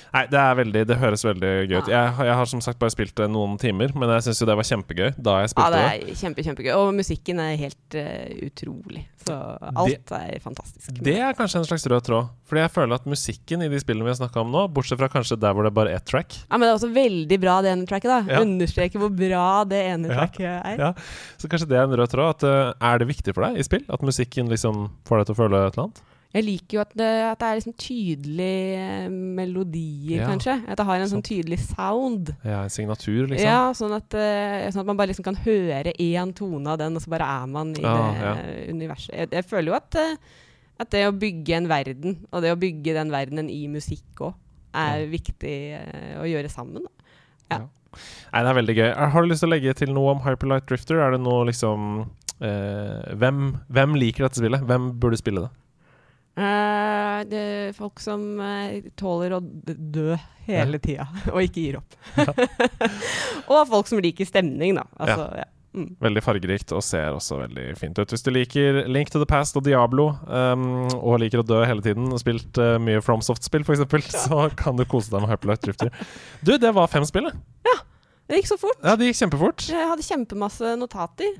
Nei, 0.09 0.23
det 0.25 0.39
er 0.41 0.55
veldig 0.57 0.81
Det 0.89 0.95
høres 0.97 1.21
veldig 1.21 1.49
gøy 1.69 1.75
ut. 1.83 1.87
Jeg, 1.93 2.13
har- 2.17 2.25
jeg 2.25 2.33
har 2.39 2.47
som 2.49 2.61
sagt 2.65 2.79
bare 2.81 2.89
spilt 2.89 3.13
det 3.19 3.27
noen 3.29 3.59
timer, 3.61 3.91
men 3.93 4.09
jeg 4.15 4.23
syns 4.25 4.39
jo 4.41 4.47
det 4.49 4.55
var 4.57 4.65
kjempegøy 4.65 5.11
da 5.21 5.35
jeg 5.43 5.51
spilte 5.51 5.69
det 5.75 5.81
det. 5.83 6.09
er 6.09 6.17
kjempe, 6.23 6.45
kjempegøy. 6.47 6.71
Og 6.79 6.93
musikken 6.97 7.39
er 7.43 7.51
helt 7.61 7.97
uh, 7.99 8.47
utrolig. 8.47 9.03
Så 9.27 9.35
alt 9.77 10.11
er 10.17 10.39
fantastisk. 10.41 10.97
Det 11.05 11.13
er 11.21 11.37
kanskje 11.37 11.59
en 11.61 11.67
slags 11.69 11.85
rød 11.93 12.01
tråd. 12.07 12.31
Fordi 12.49 12.63
jeg 12.63 12.71
føler 12.73 12.95
at 12.97 13.05
musikken 13.05 13.61
i 13.61 13.69
de 13.69 13.79
spillene 13.83 14.07
vi 14.07 14.13
har 14.15 14.17
snakka 14.23 14.41
om 14.41 14.49
nå, 14.49 14.65
bortsett 14.73 14.97
fra 14.97 15.11
kanskje 15.13 15.37
der 15.37 15.53
hvor 15.53 15.67
det 15.69 15.73
bare 15.77 15.93
er 15.93 15.99
ett 16.01 16.07
track 16.09 16.33
Ja, 16.49 16.57
Men 16.57 16.65
det 16.65 16.71
er 16.73 16.77
også 16.79 16.89
veldig 16.95 17.39
bra 17.45 17.59
det 17.61 17.75
ene 17.75 17.85
tracket, 17.85 18.09
da. 18.09 18.19
Ja. 18.33 18.41
Understreker 18.41 18.97
hvor 19.05 19.13
bra 19.13 19.45
det 19.69 19.83
ene 19.93 20.09
Ja. 20.09 20.15
tracket 20.23 20.49
er. 20.49 20.77
Ja, 20.87 20.93
Så 21.37 21.47
kanskje 21.51 21.69
det 21.69 21.77
er 21.77 21.83
en 21.85 21.93
rød 22.01 22.09
tråd. 22.09 22.29
At, 22.39 22.43
uh, 22.49 22.73
er 22.81 22.97
det 22.97 23.07
viktig 23.13 23.35
for 23.37 23.45
deg 23.45 23.61
i 23.61 23.67
spill? 23.69 23.85
At 23.93 24.01
musikken 24.01 24.49
liksom 24.49 24.87
får 25.05 25.21
deg 25.21 25.29
til 25.29 25.35
å 25.37 25.41
føle 25.45 25.67
et 25.67 25.75
eller 25.77 25.83
annet? 25.85 26.01
Jeg 26.29 26.45
liker 26.45 26.75
jo 26.77 26.81
at 26.83 26.91
det, 26.93 27.05
at 27.25 27.39
det 27.41 27.47
er 27.47 27.55
liksom 27.57 27.73
tydelige 27.81 28.81
eh, 28.83 29.07
melodier, 29.09 30.19
Ja. 30.19 30.27
kanskje. 30.29 30.53
At 30.69 30.77
det 30.77 30.85
har 30.85 30.99
en 31.01 31.09
sånn 31.09 31.23
tydelig 31.25 31.57
sound. 31.63 32.35
Ja, 32.45 32.59
en 32.67 32.69
signatur, 32.69 33.23
liksom? 33.31 33.47
Ja, 33.47 33.71
sånn 33.73 33.95
at, 33.97 34.13
eh, 34.13 34.67
sånn 34.69 34.83
at 34.83 34.85
man 34.91 34.97
bare 34.99 35.09
liksom 35.09 35.25
kan 35.25 35.39
høre 35.41 35.89
én 35.97 36.33
tone 36.37 36.67
av 36.69 36.77
den, 36.77 36.95
og 36.95 37.01
så 37.01 37.09
bare 37.09 37.25
er 37.25 37.47
man 37.49 37.73
i 37.73 37.81
Ja, 37.81 37.95
det 37.97 38.21
ja. 38.21 38.35
universet. 38.75 39.09
Jeg, 39.15 39.29
jeg 39.31 39.45
føler 39.49 39.71
jo 39.73 39.77
at, 39.79 39.95
eh, 39.95 40.15
at 40.79 40.89
det 40.91 41.01
å 41.07 41.17
bygge 41.17 41.55
en 41.57 41.67
verden, 41.67 42.17
og 42.31 42.43
det 42.45 42.53
å 42.53 42.59
bygge 42.61 42.93
den 42.93 43.09
verdenen 43.09 43.49
i 43.49 43.65
musikk 43.67 44.21
òg, 44.21 44.33
er 44.77 45.07
viktig 45.09 45.55
å 46.21 46.27
gjøre 46.29 46.49
sammen. 46.53 46.85
Da. 47.49 47.57
Nei, 47.57 48.43
det 48.43 48.49
er 48.51 48.53
veldig 48.53 48.75
gøy. 48.77 48.89
Har 49.09 49.23
du 49.23 49.27
lyst 49.31 49.41
til 49.41 49.49
å 49.49 49.55
legge 49.55 49.73
til 49.73 49.89
noe 49.95 50.11
om 50.13 50.19
Hyperlight 50.21 50.67
Drifter? 50.69 50.99
Er 51.01 51.15
det 51.15 51.21
noe 51.25 51.47
liksom 51.49 52.05
eh, 52.39 53.15
hvem, 53.17 53.57
hvem 53.67 53.95
liker 53.97 54.27
dette 54.27 54.37
spillet? 54.43 54.61
Hvem 54.61 54.91
burde 55.01 55.17
spille 55.17 55.47
det? 55.47 55.49
Eh, 56.39 57.19
det 57.27 57.39
er 57.39 57.71
folk 57.75 57.99
som 57.99 58.21
uh, 58.39 58.79
tåler 58.99 59.35
å 59.35 59.41
dø 59.43 60.15
hele 60.47 60.79
tida, 60.79 61.09
og 61.33 61.41
ikke 61.43 61.63
gir 61.65 61.79
opp. 61.81 61.97
og 63.51 63.65
folk 63.69 63.89
som 63.89 63.99
liker 64.03 64.27
stemning, 64.29 64.77
da. 64.79 64.85
Altså, 64.97 65.31
ja. 65.41 65.49
Mm. 65.69 65.91
Veldig 66.01 66.21
fargerikt 66.25 66.71
og 66.73 66.81
ser 66.81 67.13
også 67.13 67.43
veldig 67.43 67.67
fint 67.77 67.99
ut. 67.99 68.09
Hvis 68.09 68.23
du 68.25 68.31
liker 68.33 68.79
Link 68.89 69.11
to 69.13 69.19
the 69.21 69.27
Past 69.29 69.53
og 69.59 69.67
Diablo 69.67 70.07
um, 70.25 70.87
og 70.97 71.19
liker 71.21 71.43
å 71.43 71.45
dø 71.45 71.59
hele 71.61 71.83
tiden 71.85 72.07
og 72.09 72.17
spilt 72.23 72.57
uh, 72.57 72.79
mye 72.81 73.03
FromSoft-spill 73.05 73.67
f.eks., 73.67 74.15
så 74.25 74.47
kan 74.57 74.79
du 74.79 74.87
kose 74.89 75.13
deg 75.13 75.21
med 75.21 75.35
Hyperlight 75.35 75.67
Drifter. 75.67 75.93
Du, 76.41 76.55
det 76.57 76.73
var 76.73 76.89
fem 76.89 77.05
spill, 77.05 77.29
det. 77.29 77.77
Det 78.29 78.37
gikk 78.37 78.49
så 78.51 78.59
fort. 78.61 78.77
Ja, 78.85 78.93
det 78.93 79.07
gikk 79.09 79.17
kjempefort. 79.23 79.63
Jeg 79.73 79.89
hadde 79.89 80.05
kjempemasse 80.05 80.75
notater. 80.77 81.31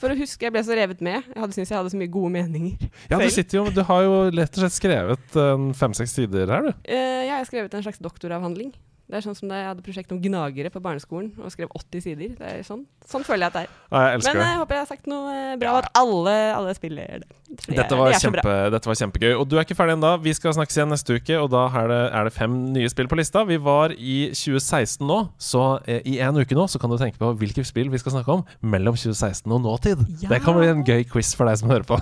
For 0.00 0.08
å 0.08 0.16
huske, 0.16 0.46
jeg 0.46 0.54
ble 0.54 0.62
så 0.64 0.76
revet 0.78 1.02
med. 1.04 1.26
Jeg 1.28 1.42
hadde 1.42 1.56
syntes 1.56 1.72
jeg 1.74 1.76
hadde 1.76 1.92
så 1.92 2.00
mye 2.00 2.12
gode 2.14 2.32
meninger. 2.38 2.88
Ja, 3.10 3.18
du 3.20 3.54
jo 3.58 3.66
Du 3.74 3.82
har 3.84 4.06
jo 4.06 4.14
rett 4.32 4.56
og 4.56 4.64
slett 4.64 4.76
skrevet 4.78 5.36
uh, 5.36 5.68
fem-seks 5.76 6.16
sider 6.16 6.48
her, 6.48 6.70
du. 6.70 6.88
Ja, 6.88 7.02
jeg 7.28 7.34
har 7.34 7.48
skrevet 7.50 7.76
en 7.76 7.84
slags 7.84 8.00
doktoravhandling. 8.00 8.72
Det 9.08 9.16
er 9.16 9.24
sånn 9.24 9.36
som 9.38 9.48
da 9.48 9.56
jeg 9.56 9.68
hadde 9.70 9.84
prosjekt 9.86 10.10
om 10.12 10.18
gnagere 10.20 10.68
på 10.68 10.82
barneskolen 10.84 11.30
og 11.40 11.52
skrev 11.54 11.70
80 11.72 12.02
sider. 12.04 12.32
Det 12.36 12.44
er 12.44 12.64
sånn. 12.66 12.82
sånn 13.08 13.24
føler 13.24 13.46
jeg 13.46 13.52
at 13.54 13.56
det 13.56 13.62
er. 13.64 13.76
Ja, 13.88 14.02
jeg 14.12 14.24
Men 14.26 14.40
jeg 14.42 14.58
håper 14.60 14.76
jeg 14.76 14.84
har 14.84 14.90
sagt 14.90 15.08
noe 15.08 15.32
eh, 15.32 15.54
bra, 15.62 15.70
og 15.72 15.78
at 15.86 15.88
alle, 15.96 16.34
alle 16.52 16.74
spiller 16.76 17.22
det. 17.22 17.30
Dette 17.48 17.96
var, 17.96 18.12
de 18.12 18.18
så 18.20 18.28
bra. 18.28 18.42
kjempe, 18.44 18.56
dette 18.74 18.90
var 18.90 18.98
kjempegøy. 19.00 19.30
Og 19.32 19.46
du 19.48 19.56
er 19.56 19.64
ikke 19.64 19.78
ferdig 19.78 19.94
ennå. 19.96 20.10
Vi 20.20 20.34
skal 20.36 20.52
snakkes 20.58 20.76
igjen 20.76 20.92
neste 20.92 21.16
uke, 21.16 21.38
og 21.40 21.48
da 21.54 21.62
er 21.80 21.88
det, 21.88 22.00
er 22.20 22.28
det 22.28 22.34
fem 22.36 22.58
nye 22.74 22.90
spill 22.92 23.08
på 23.08 23.16
lista. 23.16 23.46
Vi 23.48 23.56
var 23.64 23.94
i 23.96 24.18
2016 24.36 25.08
nå, 25.08 25.18
så 25.40 25.64
eh, 25.88 26.04
i 26.04 26.18
en 26.24 26.36
uke 26.36 26.58
nå 26.58 26.68
så 26.68 26.80
kan 26.82 26.92
du 26.92 26.98
tenke 27.00 27.16
på 27.22 27.32
hvilke 27.40 27.64
spill 27.64 27.88
vi 27.88 28.02
skal 28.02 28.18
snakke 28.18 28.36
om 28.36 28.44
mellom 28.60 28.98
2016 28.98 29.48
og 29.56 29.64
nåtid. 29.64 30.04
Ja. 30.20 30.34
Det 30.34 30.42
kan 30.44 30.60
bli 30.60 30.68
en 30.68 30.84
gøy 30.84 31.08
quiz 31.08 31.32
for 31.38 31.48
deg 31.48 31.56
som 31.62 31.72
hører 31.72 31.88
på. 31.88 31.96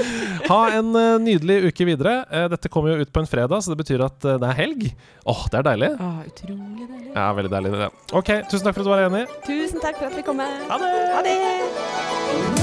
ha 0.52 0.60
en 0.76 0.92
eh, 0.92 1.16
nydelig 1.24 1.70
uke 1.70 1.88
videre. 1.88 2.18
Eh, 2.28 2.50
dette 2.52 2.68
kommer 2.68 2.92
jo 2.92 3.06
ut 3.06 3.16
på 3.16 3.24
en 3.24 3.32
fredag, 3.32 3.64
så 3.64 3.72
det 3.72 3.80
betyr 3.80 4.04
at 4.04 4.28
eh, 4.28 4.36
det 4.44 4.52
er 4.52 4.60
helg. 4.60 4.90
Åh, 5.24 5.46
det 5.48 5.62
er 5.62 5.68
deilig. 5.72 5.92
Åh, 5.96 6.20
utrolig 6.28 6.49
deilig. 6.56 7.12
Ja, 7.14 7.32
veldig 7.36 7.52
deilig. 7.52 7.72
det. 7.72 7.90
Ok, 8.12 8.32
tusen 8.50 8.64
takk 8.66 8.74
for 8.74 8.80
at 8.80 8.88
du 8.88 8.94
var 8.94 9.04
enig. 9.08 9.26
Tusen 9.46 9.80
takk 9.82 10.00
for 10.00 10.10
at 10.10 10.16
vi 10.16 10.22
kom 10.26 10.36
med. 10.42 10.66
Ha 10.70 10.80
det! 10.82 10.96
Ha 11.14 11.22
det! 11.26 12.59